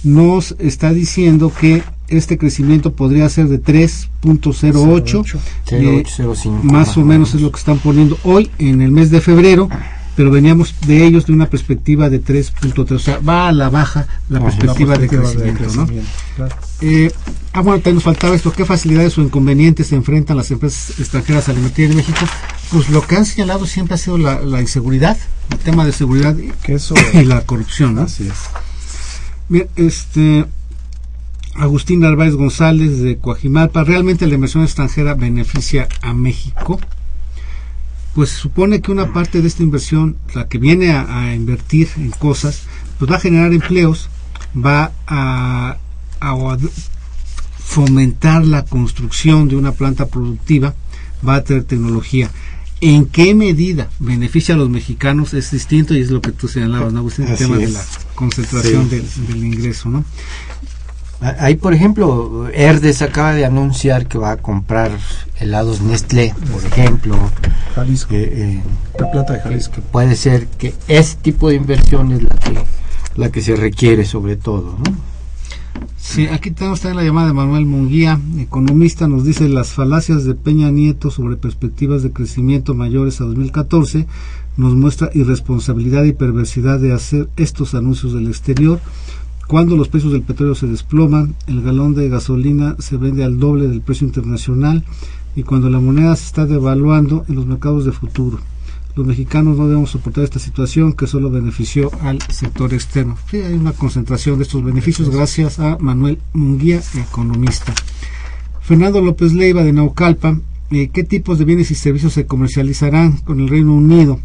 nos 0.03 0.57
está 0.59 0.93
diciendo 0.95 1.53
que 1.53 1.83
este 2.11 2.39
crecimiento 2.39 2.93
podría 2.93 3.29
ser 3.29 3.49
de 3.49 3.63
3.08, 3.63 5.39
eh, 5.71 6.03
0805, 6.05 6.63
más 6.65 6.97
o 6.97 7.05
menos 7.05 7.35
es 7.35 7.41
lo 7.41 7.51
que 7.51 7.59
están 7.59 7.79
poniendo 7.79 8.19
hoy 8.25 8.51
en 8.59 8.83
el 8.83 8.91
mes 8.91 9.11
de 9.11 9.21
febrero, 9.21 9.69
pero 10.17 10.31
veníamos 10.31 10.75
de 10.87 11.07
ellos 11.07 11.27
de 11.27 11.33
una 11.33 11.49
perspectiva 11.49 12.11
de 12.11 12.23
3.3, 12.23 12.93
o 12.93 12.99
sea, 12.99 13.19
va 13.19 13.49
a 13.49 13.53
la 13.53 13.71
baja 13.71 14.07
la 14.29 14.41
perspectiva, 14.41 14.95
de 14.99 15.07
de 15.07 15.09
crecimiento, 15.09 15.65
claro. 16.37 16.57
Eh, 16.81 17.11
ah, 17.53 17.61
bueno, 17.61 17.79
también 17.79 17.95
nos 17.95 18.05
faltaba 18.05 18.35
esto, 18.35 18.53
¿qué 18.53 18.65
facilidades 18.65 19.17
o 19.17 19.23
inconvenientes 19.23 19.87
se 19.87 19.97
enfrentan 19.97 20.37
las 20.37 20.51
empresas 20.51 20.99
extranjeras 20.99 21.49
al 21.49 21.57
invertir 21.57 21.91
en 21.91 21.97
México? 21.97 22.21
Pues 22.73 22.91
lo 22.91 23.07
que 23.07 23.17
han 23.17 23.25
señalado 23.25 23.67
siempre 23.67 23.95
ha 23.95 23.99
sido 23.99 24.19
la, 24.19 24.41
la 24.41 24.61
inseguridad, 24.61 25.17
el 25.51 25.59
tema 25.59 25.87
de 25.87 25.93
seguridad 25.93 26.37
y, 26.37 26.53
Que 26.63 26.75
eso, 26.75 26.95
y 27.15 27.25
la 27.25 27.43
corrupción, 27.43 27.95
¿no? 27.95 28.03
así 28.03 28.27
es. 28.27 28.35
Bien, 29.49 29.69
este 29.77 30.47
Agustín 31.55 32.01
Narváez 32.01 32.35
González 32.35 33.01
de 33.01 33.19
Coajimalpa, 33.19 33.85
¿realmente 33.85 34.27
la 34.27 34.35
inversión 34.35 34.63
extranjera 34.63 35.15
beneficia 35.15 35.89
a 36.01 36.15
México? 36.15 36.81
Pues 38.15 38.31
supone 38.31 38.81
que 38.81 38.93
una 38.93 39.13
parte 39.13 39.41
de 39.43 39.49
esta 39.49 39.63
inversión, 39.63 40.17
la 40.35 40.49
que 40.49 40.59
viene 40.59 40.93
a, 40.93 41.23
a 41.29 41.35
invertir 41.35 41.89
en 41.97 42.11
cosas, 42.11 42.63
pues 42.99 43.11
va 43.11 43.17
a 43.17 43.21
generar 43.21 43.53
empleos, 43.53 44.09
va 44.57 44.93
a, 45.07 45.77
a 46.21 46.57
fomentar 47.59 48.45
la 48.45 48.65
construcción 48.65 49.49
de 49.49 49.57
una 49.57 49.73
planta 49.73 50.07
productiva, 50.07 50.75
va 51.27 51.37
a 51.37 51.45
tener 51.45 51.65
tecnología. 51.65 52.31
¿En 52.81 53.05
qué 53.07 53.35
medida 53.35 53.91
beneficia 53.99 54.55
a 54.55 54.59
los 54.59 54.71
mexicanos? 54.71 55.35
Es 55.35 55.51
distinto 55.51 55.95
y 55.95 56.01
es 56.01 56.11
lo 56.11 56.23
que 56.23 56.33
tú 56.33 56.49
señalabas, 56.49 56.93
¿no, 56.93 57.01
Agustín? 57.01 57.27
El 57.27 57.35
Así 57.35 57.45
tema 57.45 57.59
de 57.59 57.69
la 57.69 57.83
concentración 58.15 58.89
Sí. 58.89 58.97
del, 58.97 59.27
del 59.29 59.45
ingreso, 59.45 59.91
¿no? 59.91 60.05
Ah, 61.21 61.37
Ahí, 61.41 61.57
por 61.57 61.75
ejemplo, 61.75 62.49
Herdes 62.53 63.03
acaba 63.03 63.35
de 63.35 63.45
anunciar 63.45 64.07
que 64.07 64.19
va 64.19 64.33
a 64.33 64.37
comprar 64.39 64.91
helados 65.39 65.83
Nestlé, 65.83 66.35
por 66.53 66.65
ejemplo. 66.65 67.17
Jalisco, 67.75 68.11
que, 68.11 68.23
eh, 68.23 68.63
la 68.99 69.11
planta 69.11 69.35
de 69.35 69.41
Jalisco. 69.41 69.75
que 69.77 69.81
puede 69.83 70.17
ser 70.17 70.47
que 70.47 70.75
ese 70.89 71.17
tipo 71.17 71.49
de 71.49 71.57
inversión 71.57 72.13
es 72.13 72.23
la 72.23 72.35
que, 72.37 72.59
la 73.17 73.31
que 73.31 73.43
se 73.43 73.55
requiere 73.55 74.05
sobre 74.05 74.37
todo. 74.37 74.79
¿no? 74.79 75.11
Sí, 75.99 76.27
aquí 76.27 76.51
tenemos 76.51 76.81
también 76.81 76.97
la 76.97 77.05
llamada 77.05 77.29
de 77.29 77.35
Manuel 77.35 77.67
Munguía, 77.67 78.19
economista, 78.39 79.07
nos 79.07 79.25
dice 79.25 79.49
las 79.49 79.69
falacias 79.69 80.25
de 80.25 80.35
Peña 80.35 80.71
Nieto 80.71 81.11
sobre 81.11 81.37
perspectivas 81.37 82.03
de 82.03 82.11
crecimiento 82.11 82.75
mayores 82.75 83.21
a 83.21 83.25
2014 83.25 84.07
nos 84.57 84.75
muestra 84.75 85.11
irresponsabilidad 85.15 86.05
y 86.05 86.13
perversidad 86.13 86.79
de 86.79 86.93
hacer 86.93 87.29
estos 87.37 87.75
anuncios 87.75 88.13
del 88.13 88.29
exterior. 88.29 88.81
Cuando 89.51 89.77
los 89.77 89.89
precios 89.89 90.13
del 90.13 90.23
petróleo 90.23 90.55
se 90.55 90.69
desploman, 90.69 91.35
el 91.49 91.61
galón 91.63 91.97
de 91.97 92.09
gasolina 92.09 92.77
se 92.79 92.97
vende 92.97 93.25
al 93.25 93.41
doble 93.41 93.67
del 93.67 93.81
precio 93.81 94.07
internacional 94.07 94.85
y 95.35 95.43
cuando 95.43 95.69
la 95.69 95.81
moneda 95.81 96.15
se 96.15 96.27
está 96.27 96.47
devaluando 96.47 97.25
en 97.29 97.35
los 97.35 97.47
mercados 97.47 97.85
de 97.85 97.91
futuro. 97.91 98.39
Los 98.95 99.09
mexicanos 99.09 99.59
no 99.59 99.67
debemos 99.67 99.91
soportar 99.91 100.23
esta 100.23 100.39
situación 100.39 100.93
que 100.93 101.09
solo 101.09 101.33
benefició 101.33 101.91
al 102.01 102.23
sector 102.31 102.73
externo. 102.73 103.19
Sí, 103.29 103.39
hay 103.39 103.55
una 103.55 103.73
concentración 103.73 104.39
de 104.39 104.45
estos 104.45 104.63
beneficios 104.63 105.11
gracias 105.11 105.59
a 105.59 105.79
Manuel 105.81 106.21
Munguía, 106.33 106.81
economista. 106.95 107.75
Fernando 108.61 109.01
López 109.01 109.33
Leiva 109.33 109.65
de 109.65 109.73
Naucalpan, 109.73 110.45
eh, 110.71 110.91
¿qué 110.93 111.03
tipos 111.03 111.41
de 111.41 111.45
bienes 111.45 111.73
y 111.73 111.75
servicios 111.75 112.13
se 112.13 112.25
comercializarán 112.25 113.17
con 113.17 113.41
el 113.41 113.49
Reino 113.49 113.75
Unido 113.75 114.21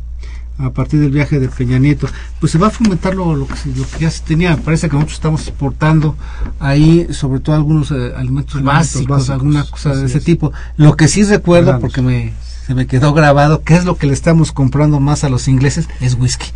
a 0.58 0.70
partir 0.72 1.00
del 1.00 1.12
viaje 1.12 1.40
de 1.40 1.48
Peña 1.50 1.80
Nieto? 1.80 2.08
Pues 2.40 2.52
se 2.52 2.58
va 2.58 2.68
a 2.68 2.70
fomentar 2.70 3.14
lo, 3.16 3.36
lo 3.36 3.48
que, 3.48 3.56
se- 3.58 3.70
lo 3.76 3.84
que 3.88 4.00
ya 4.00 4.12
se 4.12 4.24
tenía. 4.24 4.52
Me 4.56 4.62
parece 4.62 4.88
que 4.90 4.94
nosotros 4.96 5.16
estamos 5.18 5.48
exportando 5.48 6.16
ahí 6.60 7.08
sobre 7.12 7.40
todo 7.40 7.56
algunos 7.56 7.92
eh, 7.92 8.14
alimentos, 8.16 8.56
Alimentos 8.56 8.64
básicos, 8.64 9.08
básicos, 9.08 9.30
alguna 9.30 9.64
cosa 9.70 9.96
de 9.96 10.06
ese 10.06 10.18
es. 10.20 10.24
tipo. 10.24 10.52
Lo 10.78 10.96
que 10.96 11.08
sí 11.08 11.24
recuerdo, 11.24 11.68
Granos. 11.68 11.82
porque 11.82 12.02
me 12.02 12.34
se 12.66 12.74
me 12.74 12.88
quedó 12.88 13.14
grabado, 13.14 13.62
¿qué 13.64 13.76
es 13.76 13.86
lo 13.86 13.96
que 13.96 14.08
le 14.08 14.14
estamos 14.14 14.52
comprando 14.52 15.00
más 15.00 15.24
a 15.24 15.30
los 15.30 15.48
ingleses? 15.48 15.88
Es 16.02 16.16
whisky. 16.16 16.48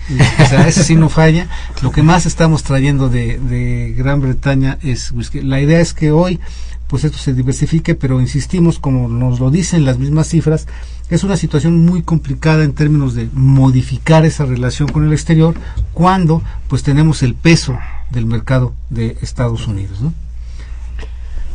O 0.43 0.45
sea, 0.47 0.67
ese 0.67 0.83
sí 0.83 0.95
no 0.95 1.07
falla. 1.07 1.47
Lo 1.83 1.91
que 1.91 2.01
más 2.01 2.25
estamos 2.25 2.63
trayendo 2.63 3.09
de, 3.09 3.37
de 3.37 3.93
Gran 3.95 4.19
Bretaña 4.19 4.79
es 4.81 5.11
whisky. 5.11 5.41
La 5.41 5.61
idea 5.61 5.79
es 5.79 5.93
que 5.93 6.11
hoy, 6.11 6.39
pues 6.87 7.03
esto 7.03 7.19
se 7.19 7.35
diversifique, 7.35 7.93
pero 7.93 8.19
insistimos, 8.21 8.79
como 8.79 9.07
nos 9.07 9.39
lo 9.39 9.51
dicen 9.51 9.85
las 9.85 9.99
mismas 9.99 10.27
cifras, 10.29 10.65
es 11.09 11.23
una 11.23 11.37
situación 11.37 11.85
muy 11.85 12.03
complicada 12.03 12.63
en 12.63 12.73
términos 12.73 13.15
de 13.15 13.29
modificar 13.33 14.25
esa 14.25 14.45
relación 14.45 14.87
con 14.89 15.05
el 15.05 15.13
exterior 15.13 15.55
cuando 15.93 16.43
pues 16.67 16.83
tenemos 16.83 17.23
el 17.23 17.33
peso 17.33 17.77
del 18.11 18.25
mercado 18.25 18.73
de 18.89 19.17
Estados 19.21 19.67
Unidos, 19.67 19.99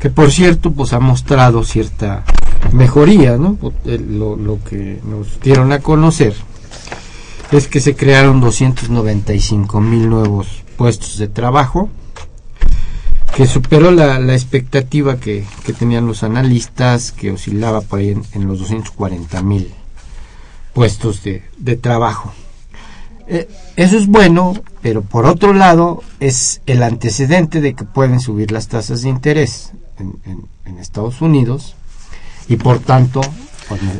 que 0.00 0.10
por 0.10 0.30
cierto 0.30 0.72
pues 0.72 0.92
ha 0.92 1.00
mostrado 1.00 1.62
cierta 1.64 2.24
mejoría, 2.72 3.36
¿no? 3.36 3.54
Pues, 3.54 4.00
Lo, 4.00 4.36
lo 4.36 4.62
que 4.64 5.00
nos 5.08 5.40
dieron 5.40 5.72
a 5.72 5.80
conocer 5.80 6.34
es 7.52 7.68
que 7.68 7.80
se 7.80 7.94
crearon 7.94 8.40
295 8.40 9.80
mil 9.80 10.08
nuevos 10.08 10.64
puestos 10.76 11.18
de 11.18 11.28
trabajo, 11.28 11.88
que 13.36 13.46
superó 13.46 13.90
la, 13.90 14.18
la 14.20 14.34
expectativa 14.34 15.16
que, 15.18 15.44
que 15.64 15.72
tenían 15.72 16.06
los 16.06 16.22
analistas, 16.22 17.10
que 17.12 17.32
oscilaba 17.32 17.80
por 17.80 17.98
ahí 17.98 18.10
en, 18.10 18.22
en 18.32 18.46
los 18.46 18.60
240 18.60 19.42
mil 19.42 19.72
puestos 20.72 21.22
de, 21.22 21.42
de 21.58 21.76
trabajo. 21.76 22.32
Eh, 23.26 23.48
eso 23.76 23.96
es 23.96 24.06
bueno, 24.06 24.54
pero 24.82 25.02
por 25.02 25.26
otro 25.26 25.52
lado 25.54 26.02
es 26.20 26.60
el 26.66 26.82
antecedente 26.82 27.60
de 27.60 27.74
que 27.74 27.84
pueden 27.84 28.20
subir 28.20 28.52
las 28.52 28.68
tasas 28.68 29.02
de 29.02 29.08
interés 29.08 29.72
en, 29.98 30.14
en- 30.24 30.54
Estados 30.78 31.22
Unidos 31.22 31.76
y 32.48 32.56
por 32.56 32.78
tanto 32.78 33.22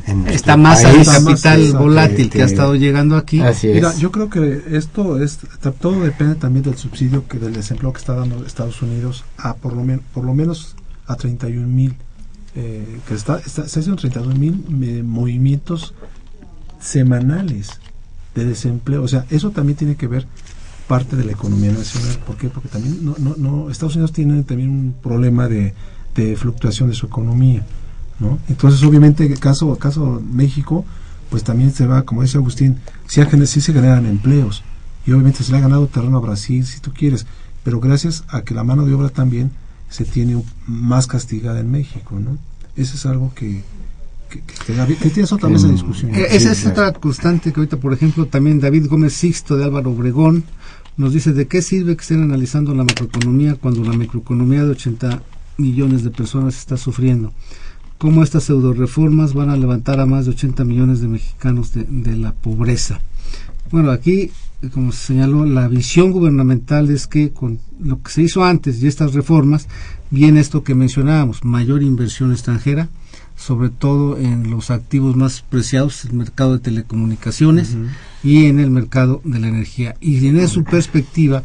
en 0.06 0.26
Está 0.28 0.56
más 0.56 0.82
país, 0.82 1.08
al 1.08 1.24
capital 1.24 1.72
volátil 1.72 2.28
que 2.30 2.42
ha 2.42 2.46
que- 2.46 2.52
estado 2.52 2.74
llegando 2.74 3.16
aquí. 3.16 3.40
Así 3.40 3.68
es. 3.68 3.74
Mira, 3.74 3.94
yo 3.96 4.10
creo 4.12 4.28
que 4.30 4.62
esto 4.72 5.22
es 5.22 5.38
todo 5.80 6.00
depende 6.00 6.34
también 6.34 6.64
del 6.64 6.76
subsidio 6.76 7.26
que 7.28 7.38
del 7.38 7.52
desempleo 7.54 7.92
que 7.92 7.98
está 8.00 8.14
dando 8.14 8.44
Estados 8.46 8.80
Unidos 8.82 9.24
a 9.38 9.54
por 9.54 9.72
lo 9.74 9.82
menos 9.84 10.04
por 10.12 10.24
lo 10.24 10.34
menos 10.34 10.76
a 11.06 11.16
31 11.16 11.66
mil 11.68 11.94
eh, 12.56 12.98
que 13.08 13.14
está, 13.14 13.38
está 13.38 13.66
se 13.66 13.80
hacen 13.80 13.96
31 13.96 14.34
mil 14.36 15.02
movimientos 15.04 15.94
semanales 16.80 17.80
de 18.34 18.44
desempleo, 18.44 19.02
o 19.02 19.08
sea, 19.08 19.24
eso 19.30 19.50
también 19.50 19.76
tiene 19.76 19.96
que 19.96 20.06
ver 20.06 20.26
parte 20.88 21.16
de 21.16 21.24
la 21.24 21.32
economía 21.32 21.72
nacional, 21.72 22.18
¿por 22.26 22.36
qué? 22.36 22.48
Porque 22.48 22.68
también 22.68 23.04
no, 23.04 23.14
no, 23.18 23.34
no 23.38 23.70
Estados 23.70 23.94
Unidos 23.96 24.12
tiene 24.12 24.42
también 24.42 24.68
un 24.70 24.94
problema 25.02 25.48
de, 25.48 25.72
de 26.14 26.36
fluctuación 26.36 26.88
de 26.90 26.94
su 26.94 27.06
economía, 27.06 27.64
¿no? 28.20 28.38
Entonces, 28.48 28.82
obviamente, 28.82 29.28
caso 29.34 29.74
caso 29.76 30.22
México, 30.32 30.84
pues 31.30 31.42
también 31.44 31.72
se 31.72 31.86
va, 31.86 32.02
como 32.02 32.22
dice 32.22 32.38
Agustín, 32.38 32.76
sí, 33.06 33.20
sí 33.46 33.60
se 33.60 33.72
generan 33.72 34.06
empleos 34.06 34.62
y 35.06 35.12
obviamente 35.12 35.42
se 35.42 35.52
le 35.52 35.58
ha 35.58 35.62
ganado 35.62 35.86
terreno 35.86 36.16
a 36.18 36.20
Brasil, 36.20 36.64
si 36.64 36.80
tú 36.80 36.92
quieres, 36.92 37.26
pero 37.64 37.80
gracias 37.80 38.24
a 38.28 38.42
que 38.42 38.54
la 38.54 38.64
mano 38.64 38.84
de 38.86 38.94
obra 38.94 39.08
también 39.08 39.50
se 39.88 40.04
tiene 40.04 40.42
más 40.66 41.06
castigada 41.06 41.60
en 41.60 41.70
México, 41.70 42.18
¿no? 42.20 42.38
Eso 42.76 42.94
es 42.96 43.06
algo 43.06 43.32
que 43.34 43.62
que, 44.30 44.40
que, 44.40 44.54
que 44.66 44.74
David- 44.74 44.96
que 44.96 45.10
tienes 45.10 45.30
otra 45.32 45.48
mesa 45.48 45.66
de 45.66 45.72
discusión. 45.74 46.12
Eh, 46.14 46.26
Esa 46.30 46.50
es 46.52 46.66
otra 46.66 46.92
constante 46.92 47.52
que 47.52 47.60
ahorita, 47.60 47.76
por 47.76 47.92
ejemplo, 47.92 48.26
también 48.26 48.58
David 48.58 48.86
Gómez 48.88 49.12
Sixto 49.12 49.56
de 49.56 49.64
Álvaro 49.64 49.90
Obregón 49.92 50.42
nos 50.96 51.12
dice 51.12 51.32
de 51.32 51.46
qué 51.46 51.62
sirve 51.62 51.94
que 51.96 52.02
estén 52.02 52.22
analizando 52.22 52.74
la 52.74 52.82
macroeconomía 52.84 53.54
cuando 53.56 53.84
la 53.84 53.92
microeconomía 53.96 54.64
de 54.64 54.70
80 54.70 55.22
millones 55.58 56.02
de 56.02 56.10
personas 56.10 56.56
está 56.56 56.76
sufriendo. 56.76 57.32
Cómo 58.04 58.22
estas 58.22 58.44
pseudo 58.44 58.74
reformas 58.74 59.32
van 59.32 59.48
a 59.48 59.56
levantar 59.56 59.98
a 59.98 60.04
más 60.04 60.26
de 60.26 60.32
80 60.32 60.62
millones 60.66 61.00
de 61.00 61.08
mexicanos 61.08 61.72
de, 61.72 61.84
de 61.84 62.14
la 62.18 62.34
pobreza. 62.34 63.00
Bueno, 63.70 63.90
aquí, 63.90 64.30
como 64.74 64.92
se 64.92 65.06
señaló, 65.06 65.46
la 65.46 65.68
visión 65.68 66.12
gubernamental 66.12 66.90
es 66.90 67.06
que 67.06 67.30
con 67.30 67.60
lo 67.80 68.02
que 68.02 68.10
se 68.10 68.20
hizo 68.20 68.44
antes 68.44 68.82
y 68.82 68.88
estas 68.88 69.14
reformas, 69.14 69.68
viene 70.10 70.40
esto 70.40 70.64
que 70.64 70.74
mencionábamos, 70.74 71.46
mayor 71.46 71.82
inversión 71.82 72.30
extranjera, 72.30 72.90
sobre 73.36 73.70
todo 73.70 74.18
en 74.18 74.50
los 74.50 74.70
activos 74.70 75.16
más 75.16 75.40
preciados, 75.40 76.04
el 76.04 76.12
mercado 76.12 76.52
de 76.52 76.58
telecomunicaciones 76.58 77.74
y 78.22 78.44
en 78.44 78.60
el 78.60 78.70
mercado 78.70 79.22
de 79.24 79.38
la 79.38 79.48
energía. 79.48 79.96
Y 80.02 80.26
en 80.26 80.46
su 80.50 80.62
perspectiva, 80.62 81.42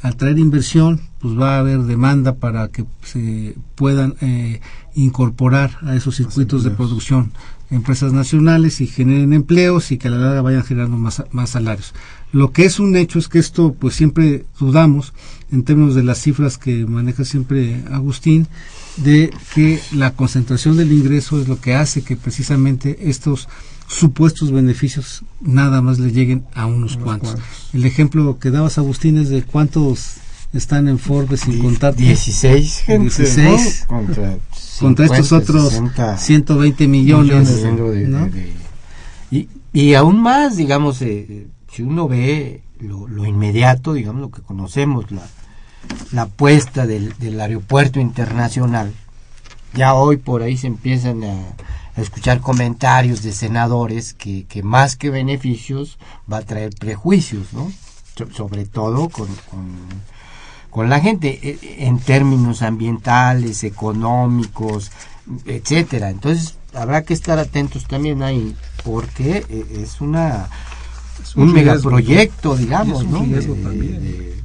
al 0.00 0.16
traer 0.16 0.38
inversión, 0.38 1.02
pues 1.18 1.38
va 1.38 1.56
a 1.56 1.58
haber 1.58 1.80
demanda 1.80 2.36
para 2.36 2.68
que 2.68 2.86
se 3.02 3.56
puedan 3.74 4.14
eh, 4.22 4.60
incorporar 4.98 5.78
a 5.82 5.94
esos 5.94 6.16
circuitos 6.16 6.64
de 6.64 6.70
producción 6.70 7.32
empresas 7.70 8.12
nacionales 8.12 8.80
y 8.80 8.86
generen 8.86 9.32
empleos 9.32 9.92
y 9.92 9.98
que 9.98 10.08
a 10.08 10.10
la 10.10 10.18
larga 10.18 10.42
vayan 10.42 10.64
generando 10.64 10.96
más, 10.96 11.22
más 11.32 11.50
salarios. 11.50 11.94
Lo 12.32 12.52
que 12.52 12.64
es 12.64 12.80
un 12.80 12.96
hecho 12.96 13.18
es 13.18 13.28
que 13.28 13.38
esto, 13.38 13.74
pues 13.78 13.94
siempre 13.94 14.46
dudamos, 14.58 15.12
en 15.52 15.62
términos 15.64 15.94
de 15.94 16.02
las 16.02 16.20
cifras 16.20 16.58
que 16.58 16.86
maneja 16.86 17.24
siempre 17.24 17.82
Agustín, 17.92 18.48
de 18.96 19.30
que 19.54 19.80
la 19.92 20.14
concentración 20.14 20.76
del 20.76 20.92
ingreso 20.92 21.40
es 21.40 21.48
lo 21.48 21.60
que 21.60 21.74
hace 21.74 22.02
que 22.02 22.16
precisamente 22.16 23.10
estos 23.10 23.48
supuestos 23.86 24.50
beneficios 24.50 25.22
nada 25.40 25.80
más 25.80 25.98
le 25.98 26.12
lleguen 26.12 26.44
a 26.54 26.66
unos, 26.66 26.96
cuantos. 26.96 27.32
cuantos. 27.32 27.74
El 27.74 27.84
ejemplo 27.86 28.38
que 28.38 28.50
dabas, 28.50 28.78
Agustín, 28.78 29.18
es 29.18 29.28
de 29.28 29.42
cuántos 29.42 30.16
están 30.52 30.88
en 30.88 30.98
Forbes 30.98 31.40
sin 31.40 31.60
contar 31.62 31.94
16 31.94 32.78
gente, 32.86 33.02
16 33.04 33.86
¿no? 33.90 33.96
contra, 33.96 34.38
contra 34.80 35.04
estos 35.06 35.28
50, 35.28 35.36
otros 35.36 35.68
60 35.70 36.16
120 36.18 36.88
millones, 36.88 37.48
dependiendo 37.48 37.90
de- 37.90 38.06
¿no? 38.06 38.24
de- 38.26 38.30
de- 38.30 38.52
y, 39.30 39.48
y 39.72 39.94
aún 39.94 40.20
más, 40.22 40.56
digamos, 40.56 41.02
eh, 41.02 41.46
si 41.70 41.82
uno 41.82 42.08
ve 42.08 42.62
lo, 42.80 43.06
lo 43.08 43.26
inmediato, 43.26 43.92
digamos, 43.92 44.20
lo 44.22 44.30
que 44.30 44.40
conocemos, 44.40 45.10
la, 45.10 45.22
la 46.12 46.22
apuesta 46.22 46.86
del, 46.86 47.12
del 47.18 47.38
aeropuerto 47.40 48.00
internacional, 48.00 48.92
ya 49.74 49.92
hoy 49.94 50.16
por 50.16 50.42
ahí 50.42 50.56
se 50.56 50.66
empiezan 50.68 51.24
a, 51.24 51.34
a 51.96 52.00
escuchar 52.00 52.40
comentarios 52.40 53.22
de 53.22 53.32
senadores 53.32 54.14
que, 54.14 54.44
que 54.46 54.62
más 54.62 54.96
que 54.96 55.10
beneficios 55.10 55.98
va 56.32 56.38
a 56.38 56.42
traer 56.42 56.70
prejuicios, 56.78 57.52
¿no? 57.52 57.70
So- 58.16 58.30
sobre 58.32 58.64
todo 58.64 59.10
con, 59.10 59.26
con, 59.50 59.66
con 60.78 60.88
la 60.88 61.00
gente 61.00 61.40
eh, 61.42 61.58
en 61.80 61.98
términos 61.98 62.62
ambientales, 62.62 63.64
económicos, 63.64 64.92
etcétera. 65.44 66.08
Entonces 66.10 66.54
habrá 66.72 67.02
que 67.02 67.14
estar 67.14 67.36
atentos 67.40 67.86
también 67.88 68.22
ahí 68.22 68.54
porque 68.84 69.44
eh, 69.48 69.80
es 69.82 70.00
una 70.00 70.46
Es 71.20 71.34
un, 71.34 71.52
riesgo, 71.52 71.90
megaproyecto, 71.90 72.54
digamos, 72.56 73.00
es 73.02 73.06
un 73.08 73.10
¿no? 73.10 73.54
también. 73.68 74.04
de- 74.04 74.38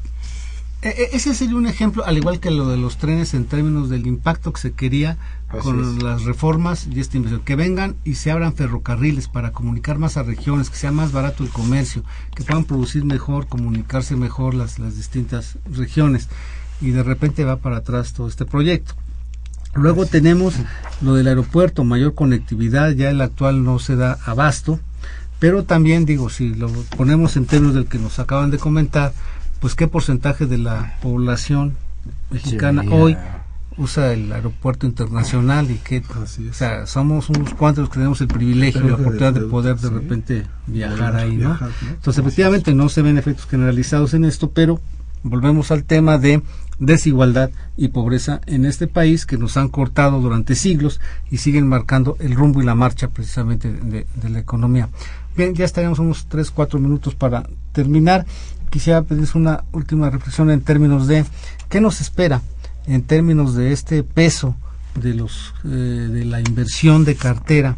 E- 0.81 0.89
e- 1.03 1.09
Ese 1.15 1.35
sería 1.35 1.55
un 1.55 1.67
ejemplo, 1.67 2.03
al 2.03 2.17
igual 2.17 2.39
que 2.39 2.49
lo 2.49 2.67
de 2.67 2.77
los 2.77 2.97
trenes 2.97 3.35
en 3.35 3.45
términos 3.45 3.89
del 3.91 4.07
impacto 4.07 4.51
que 4.53 4.59
se 4.59 4.71
quería 4.71 5.19
Así 5.53 5.61
con 5.61 5.79
es. 5.79 6.03
las 6.03 6.23
reformas 6.23 6.87
y 6.91 6.99
esta 6.99 7.17
inversión. 7.17 7.41
Que 7.41 7.55
vengan 7.55 7.95
y 8.03 8.15
se 8.15 8.31
abran 8.31 8.53
ferrocarriles 8.53 9.27
para 9.27 9.51
comunicar 9.51 9.99
más 9.99 10.17
a 10.17 10.23
regiones, 10.23 10.69
que 10.69 10.77
sea 10.77 10.91
más 10.91 11.11
barato 11.11 11.43
el 11.43 11.49
comercio, 11.49 12.03
que 12.35 12.43
puedan 12.43 12.65
producir 12.65 13.05
mejor, 13.05 13.47
comunicarse 13.47 14.15
mejor 14.15 14.53
las, 14.53 14.79
las 14.79 14.95
distintas 14.95 15.57
regiones. 15.71 16.29
Y 16.81 16.91
de 16.91 17.03
repente 17.03 17.45
va 17.45 17.57
para 17.57 17.77
atrás 17.77 18.13
todo 18.13 18.27
este 18.27 18.45
proyecto. 18.45 18.95
Luego 19.75 20.05
tenemos 20.05 20.55
lo 21.01 21.15
del 21.15 21.27
aeropuerto, 21.27 21.83
mayor 21.83 22.13
conectividad, 22.13 22.91
ya 22.91 23.09
el 23.09 23.21
actual 23.21 23.63
no 23.63 23.79
se 23.79 23.95
da 23.95 24.19
abasto, 24.25 24.79
pero 25.39 25.63
también 25.63 26.05
digo, 26.05 26.29
si 26.29 26.53
lo 26.53 26.69
ponemos 26.95 27.37
en 27.37 27.45
términos 27.45 27.75
del 27.75 27.87
que 27.87 27.97
nos 27.97 28.19
acaban 28.19 28.51
de 28.51 28.59
comentar, 28.59 29.13
pues 29.59 29.75
qué 29.75 29.87
porcentaje 29.87 30.45
de 30.45 30.57
la 30.59 30.97
población 31.01 31.75
mexicana 32.29 32.83
hoy 32.91 33.17
usa 33.77 34.13
el 34.13 34.31
aeropuerto 34.31 34.85
internacional 34.85 35.69
y 35.71 35.75
que 35.75 36.03
o 36.21 36.53
sea, 36.53 36.85
somos 36.85 37.29
unos 37.29 37.53
cuantos 37.53 37.83
los 37.83 37.89
que 37.89 37.95
tenemos 37.95 38.21
el 38.21 38.27
privilegio, 38.27 38.81
la 38.81 38.95
Privilegio 38.95 38.97
de 38.97 39.03
oportunidad 39.03 39.33
de 39.33 39.49
poder, 39.49 39.75
de 39.77 39.87
sí. 39.87 39.93
repente 39.93 40.47
viajar 40.67 41.15
ahí, 41.15 41.37
¿no? 41.37 41.49
viajar, 41.49 41.69
¿no? 41.81 41.89
Entonces, 41.89 42.21
efectivamente, 42.21 42.73
no 42.73 42.89
se 42.89 43.01
ven 43.01 43.17
efectos 43.17 43.47
generalizados 43.47 44.13
en 44.13 44.25
esto, 44.25 44.51
pero 44.51 44.79
volvemos 45.23 45.71
al 45.71 45.83
tema 45.83 46.17
de 46.17 46.41
desigualdad 46.79 47.51
y 47.77 47.89
pobreza 47.89 48.41
en 48.45 48.65
este 48.65 48.87
país 48.87 49.25
que 49.25 49.37
nos 49.37 49.57
han 49.57 49.69
cortado 49.69 50.19
durante 50.19 50.55
siglos 50.55 50.99
y 51.31 51.37
siguen 51.37 51.67
marcando 51.67 52.17
el 52.19 52.35
rumbo 52.35 52.61
y 52.61 52.65
la 52.65 52.75
marcha 52.75 53.07
precisamente 53.07 53.71
de, 53.71 54.05
de 54.15 54.29
la 54.29 54.39
economía. 54.39 54.89
Bien, 55.35 55.53
ya 55.55 55.65
estaríamos 55.65 55.99
unos 55.99 56.27
3, 56.27 56.51
4 56.51 56.79
minutos 56.79 57.15
para 57.15 57.47
terminar. 57.71 58.25
Quisiera 58.69 59.03
pedirles 59.03 59.35
una 59.35 59.63
última 59.71 60.09
reflexión 60.09 60.49
en 60.49 60.61
términos 60.61 61.07
de 61.07 61.25
qué 61.69 61.79
nos 61.79 62.01
espera 62.01 62.41
en 62.87 63.03
términos 63.03 63.55
de 63.55 63.71
este 63.71 64.03
peso 64.03 64.55
de 64.95 65.13
los 65.13 65.53
eh, 65.63 65.67
de 65.67 66.25
la 66.25 66.39
inversión 66.39 67.05
de 67.05 67.15
cartera 67.15 67.77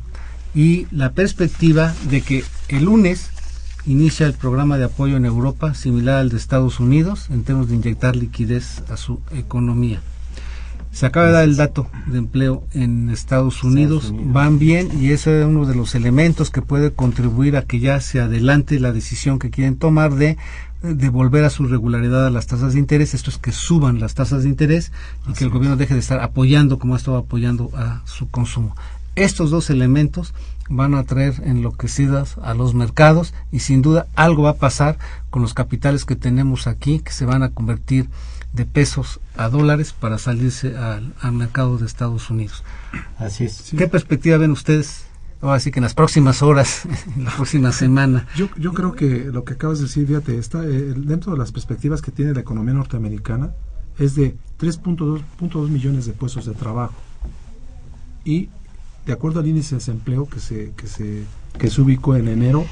y 0.53 0.87
la 0.91 1.11
perspectiva 1.11 1.93
de 2.09 2.21
que 2.21 2.43
el 2.69 2.85
lunes 2.85 3.29
inicia 3.85 4.25
el 4.25 4.33
programa 4.33 4.77
de 4.77 4.85
apoyo 4.85 5.17
en 5.17 5.25
Europa 5.25 5.73
similar 5.73 6.17
al 6.17 6.29
de 6.29 6.37
Estados 6.37 6.79
Unidos 6.79 7.27
en 7.29 7.43
términos 7.43 7.69
de 7.69 7.75
inyectar 7.75 8.15
liquidez 8.15 8.83
a 8.89 8.97
su 8.97 9.21
economía. 9.31 10.01
Se 10.91 11.05
acaba 11.05 11.27
de 11.27 11.33
dar 11.33 11.43
el 11.43 11.57
dato 11.57 11.89
de 12.07 12.19
empleo 12.19 12.63
en 12.71 13.09
Estados 13.09 13.65
Unidos, 13.65 14.11
Unidos. 14.11 14.33
van 14.33 14.59
bien 14.59 14.89
y 15.01 15.11
ese 15.11 15.41
es 15.41 15.45
uno 15.45 15.65
de 15.65 15.75
los 15.75 15.93
elementos 15.93 16.51
que 16.51 16.61
puede 16.61 16.93
contribuir 16.93 17.57
a 17.57 17.63
que 17.63 17.79
ya 17.79 17.99
se 17.99 18.21
adelante 18.21 18.79
la 18.79 18.93
decisión 18.93 19.37
que 19.37 19.49
quieren 19.49 19.75
tomar 19.75 20.15
de 20.15 20.37
de 20.93 21.09
volver 21.09 21.43
a 21.43 21.49
su 21.49 21.65
regularidad 21.65 22.27
a 22.27 22.29
las 22.29 22.47
tasas 22.47 22.73
de 22.73 22.79
interés, 22.79 23.13
esto 23.13 23.29
es 23.29 23.37
que 23.37 23.51
suban 23.51 23.99
las 23.99 24.13
tasas 24.13 24.43
de 24.43 24.49
interés 24.49 24.91
y 25.27 25.33
que 25.33 25.43
el 25.43 25.49
gobierno 25.49 25.77
deje 25.77 25.93
de 25.93 25.99
estar 25.99 26.19
apoyando 26.19 26.79
como 26.79 26.93
ha 26.93 26.97
estado 26.97 27.17
apoyando 27.17 27.71
a 27.75 28.01
su 28.05 28.29
consumo. 28.29 28.75
Estos 29.15 29.49
dos 29.49 29.69
elementos 29.69 30.33
van 30.69 30.93
a 30.93 31.03
traer 31.03 31.41
enloquecidas 31.45 32.37
a 32.39 32.53
los 32.53 32.73
mercados 32.73 33.33
y 33.51 33.59
sin 33.59 33.81
duda 33.81 34.07
algo 34.15 34.43
va 34.43 34.51
a 34.51 34.55
pasar 34.55 34.97
con 35.29 35.41
los 35.41 35.53
capitales 35.53 36.05
que 36.05 36.15
tenemos 36.15 36.67
aquí 36.67 36.99
que 36.99 37.11
se 37.11 37.25
van 37.25 37.43
a 37.43 37.49
convertir 37.49 38.09
de 38.53 38.65
pesos 38.65 39.19
a 39.35 39.49
dólares 39.49 39.93
para 39.93 40.17
salirse 40.17 40.77
al, 40.77 41.13
al 41.21 41.31
mercado 41.33 41.77
de 41.77 41.85
Estados 41.85 42.29
Unidos. 42.29 42.63
Así 43.17 43.45
es. 43.45 43.73
¿Qué 43.77 43.87
perspectiva 43.87 44.37
ven 44.37 44.51
ustedes? 44.51 45.04
Ahora 45.41 45.59
sí 45.59 45.71
que 45.71 45.79
en 45.79 45.83
las 45.83 45.93
próximas 45.93 46.41
horas, 46.41 46.83
en 47.15 47.25
la 47.25 47.31
próxima 47.31 47.71
semana. 47.71 48.27
Yo, 48.35 48.49
yo 48.57 48.73
creo 48.73 48.93
que 48.93 49.25
lo 49.25 49.43
que 49.43 49.53
acabas 49.53 49.79
de 49.79 49.85
decir, 49.85 50.07
fíjate, 50.07 50.37
está 50.37 50.63
eh, 50.63 50.93
dentro 50.95 51.33
de 51.33 51.37
las 51.37 51.51
perspectivas 51.51 52.01
que 52.01 52.11
tiene 52.11 52.33
la 52.33 52.41
economía 52.41 52.73
norteamericana, 52.73 53.51
es 53.99 54.15
de 54.15 54.35
3.2 54.59 55.69
millones 55.69 56.05
de 56.05 56.13
puestos 56.13 56.45
de 56.45 56.53
trabajo. 56.53 56.95
Y 58.23 58.49
de 59.05 59.13
acuerdo 59.13 59.39
al 59.39 59.47
índice 59.47 59.75
de 59.75 59.79
desempleo 59.79 60.27
que 60.27 60.39
se, 60.39 60.71
que 60.75 60.87
se, 60.87 61.23
que 61.57 61.69
se 61.69 61.81
ubicó 61.81 62.15
en 62.15 62.27
enero, 62.27 62.65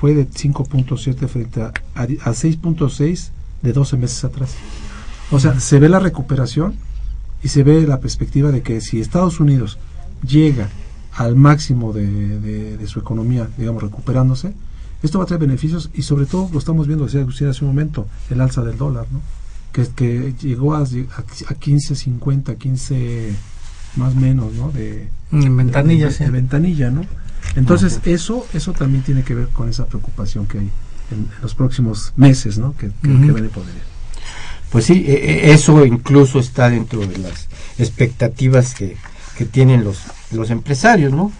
fue 0.00 0.14
de 0.14 0.28
5.7 0.28 1.28
frente 1.28 1.62
a, 1.62 1.72
a 1.94 2.06
6.6 2.06 3.30
de 3.62 3.72
12 3.72 3.96
meses 3.96 4.24
atrás. 4.24 4.54
O 5.30 5.40
sea, 5.40 5.58
se 5.58 5.78
ve 5.78 5.88
la 5.88 5.98
recuperación 5.98 6.76
y 7.42 7.48
se 7.48 7.62
ve 7.62 7.86
la 7.86 8.00
perspectiva 8.00 8.50
de 8.52 8.62
que 8.62 8.80
si 8.80 9.00
Estados 9.00 9.40
Unidos 9.40 9.78
llega 10.26 10.68
al 11.16 11.36
máximo 11.36 11.92
de, 11.92 12.40
de- 12.40 12.76
de 12.76 12.86
su 12.86 12.98
economía, 12.98 13.48
digamos, 13.56 13.82
recuperándose, 13.82 14.52
esto 15.02 15.18
va 15.18 15.24
a 15.24 15.26
traer 15.26 15.40
beneficios 15.42 15.90
y 15.94 16.02
sobre 16.02 16.26
todo 16.26 16.48
lo 16.52 16.58
estamos 16.58 16.86
viendo, 16.86 17.04
decía 17.04 17.20
Agustín 17.20 17.48
hace 17.48 17.64
un 17.64 17.70
momento, 17.70 18.06
el 18.30 18.40
alza 18.40 18.62
del 18.62 18.76
dólar, 18.78 19.06
¿no? 19.12 19.20
que, 19.72 19.86
que 19.94 20.34
llegó 20.40 20.74
a, 20.74 20.80
a 20.80 20.84
15.50, 20.84 22.56
15 22.56 23.34
más 23.96 24.14
menos, 24.14 24.52
¿no? 24.54 24.70
De, 24.70 25.08
En 25.32 25.56
ventanilla, 25.56 26.06
de, 26.06 26.12
sí. 26.12 26.24
de 26.24 26.30
ventanilla, 26.30 26.90
¿no? 26.90 27.04
Entonces, 27.56 28.00
eso 28.04 28.46
eso 28.54 28.72
también 28.72 29.02
tiene 29.04 29.22
que 29.22 29.34
ver 29.34 29.48
con 29.48 29.68
esa 29.68 29.86
preocupación 29.86 30.46
que 30.46 30.58
hay 30.58 30.70
en, 31.10 31.18
en 31.18 31.28
los 31.42 31.54
próximos 31.54 32.12
meses, 32.16 32.56
¿no? 32.58 32.74
Que, 32.76 32.90
que, 33.02 33.08
Ujú. 33.08 33.26
que 33.26 33.32
viene 33.32 33.48
por 33.48 33.64
venir. 33.66 33.82
Pues 34.70 34.86
sí, 34.86 35.04
e- 35.06 35.48
e- 35.50 35.52
eso 35.52 35.84
incluso 35.84 36.38
está 36.40 36.70
dentro 36.70 37.00
de 37.06 37.18
las 37.18 37.48
expectativas 37.78 38.74
que, 38.74 38.96
que 39.36 39.44
tienen 39.44 39.84
los, 39.84 39.98
los 40.30 40.50
empresarios, 40.50 41.12
¿no? 41.12 41.32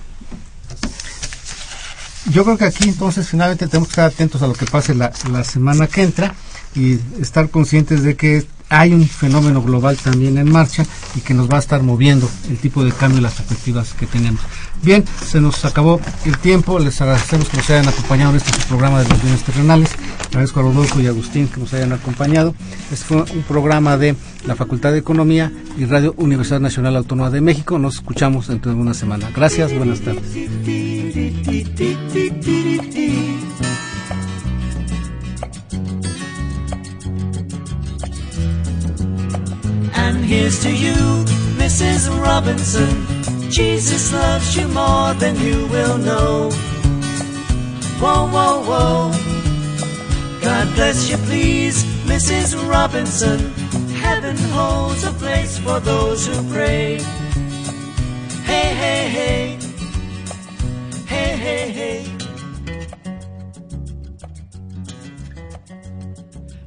Yo 2.30 2.44
creo 2.44 2.56
que 2.56 2.64
aquí 2.64 2.88
entonces 2.88 3.28
finalmente 3.28 3.66
tenemos 3.66 3.88
que 3.88 3.92
estar 3.92 4.06
atentos 4.06 4.42
a 4.42 4.46
lo 4.46 4.54
que 4.54 4.64
pase 4.64 4.94
la, 4.94 5.12
la 5.30 5.44
semana 5.44 5.86
que 5.86 6.02
entra 6.02 6.34
y 6.74 6.98
estar 7.20 7.50
conscientes 7.50 8.02
de 8.02 8.16
que 8.16 8.46
hay 8.70 8.92
un 8.92 9.06
fenómeno 9.06 9.62
global 9.62 9.96
también 9.96 10.38
en 10.38 10.50
marcha 10.50 10.86
y 11.14 11.20
que 11.20 11.34
nos 11.34 11.48
va 11.50 11.56
a 11.56 11.60
estar 11.60 11.82
moviendo 11.82 12.28
el 12.48 12.56
tipo 12.58 12.82
de 12.82 12.92
cambio 12.92 13.18
y 13.18 13.22
las 13.22 13.34
perspectivas 13.34 13.92
que 13.92 14.06
tenemos. 14.06 14.40
Bien, 14.82 15.04
se 15.24 15.40
nos 15.40 15.64
acabó 15.64 16.00
el 16.26 16.36
tiempo, 16.38 16.78
les 16.78 17.00
agradecemos 17.00 17.48
que 17.48 17.56
nos 17.56 17.70
hayan 17.70 17.88
acompañado 17.88 18.30
en 18.32 18.36
este 18.36 18.52
programa 18.68 19.02
de 19.02 19.08
los 19.08 19.22
bienes 19.22 19.42
terrenales, 19.42 19.90
agradezco 20.28 20.60
a 20.60 20.62
Rodolfo 20.64 21.00
y 21.00 21.06
Agustín 21.06 21.48
que 21.48 21.58
nos 21.58 21.72
hayan 21.72 21.92
acompañado. 21.92 22.54
Este 22.92 23.04
fue 23.04 23.22
un 23.22 23.42
programa 23.42 23.96
de 23.96 24.14
la 24.46 24.56
Facultad 24.56 24.92
de 24.92 24.98
Economía 24.98 25.50
y 25.78 25.86
Radio 25.86 26.14
Universidad 26.18 26.60
Nacional 26.60 26.96
Autónoma 26.96 27.30
de 27.30 27.40
México. 27.40 27.78
Nos 27.78 27.94
escuchamos 27.94 28.48
dentro 28.48 28.72
de 28.72 28.78
una 28.78 28.94
semana. 28.94 29.30
Gracias, 29.34 29.74
buenas 29.74 30.00
tardes. 30.00 30.22
And 39.96 40.24
here's 40.24 40.58
to 40.62 40.70
you, 40.70 41.24
Mrs. 41.56 42.08
Robinson. 42.20 43.23
Jesus 43.54 44.12
loves 44.12 44.56
you 44.56 44.66
more 44.66 45.14
than 45.14 45.38
you 45.38 45.68
will 45.68 45.96
know. 45.96 46.50
Whoa, 48.00 48.26
whoa, 48.34 48.54
whoa. 48.68 49.12
God 50.42 50.74
bless 50.74 51.08
you, 51.08 51.16
please, 51.18 51.84
Mrs. 52.04 52.56
Robinson. 52.68 53.38
Heaven 53.94 54.36
holds 54.50 55.04
a 55.04 55.12
place 55.12 55.56
for 55.60 55.78
those 55.78 56.26
who 56.26 56.52
pray. 56.52 56.98
Hey, 58.42 58.74
hey, 58.82 59.08
hey. 59.18 59.58
Hey, 61.06 61.36
hey, 61.44 61.70
hey. 61.78 62.00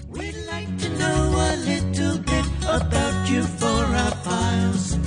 We'd 0.07 0.37
like 0.53 0.77
to 0.77 0.89
know 0.97 1.19
a 1.35 1.53
little 1.67 2.17
bit 2.19 2.45
about 2.63 3.29
you 3.29 3.43
for 3.43 3.83
our 4.03 4.11
files. 4.23 5.06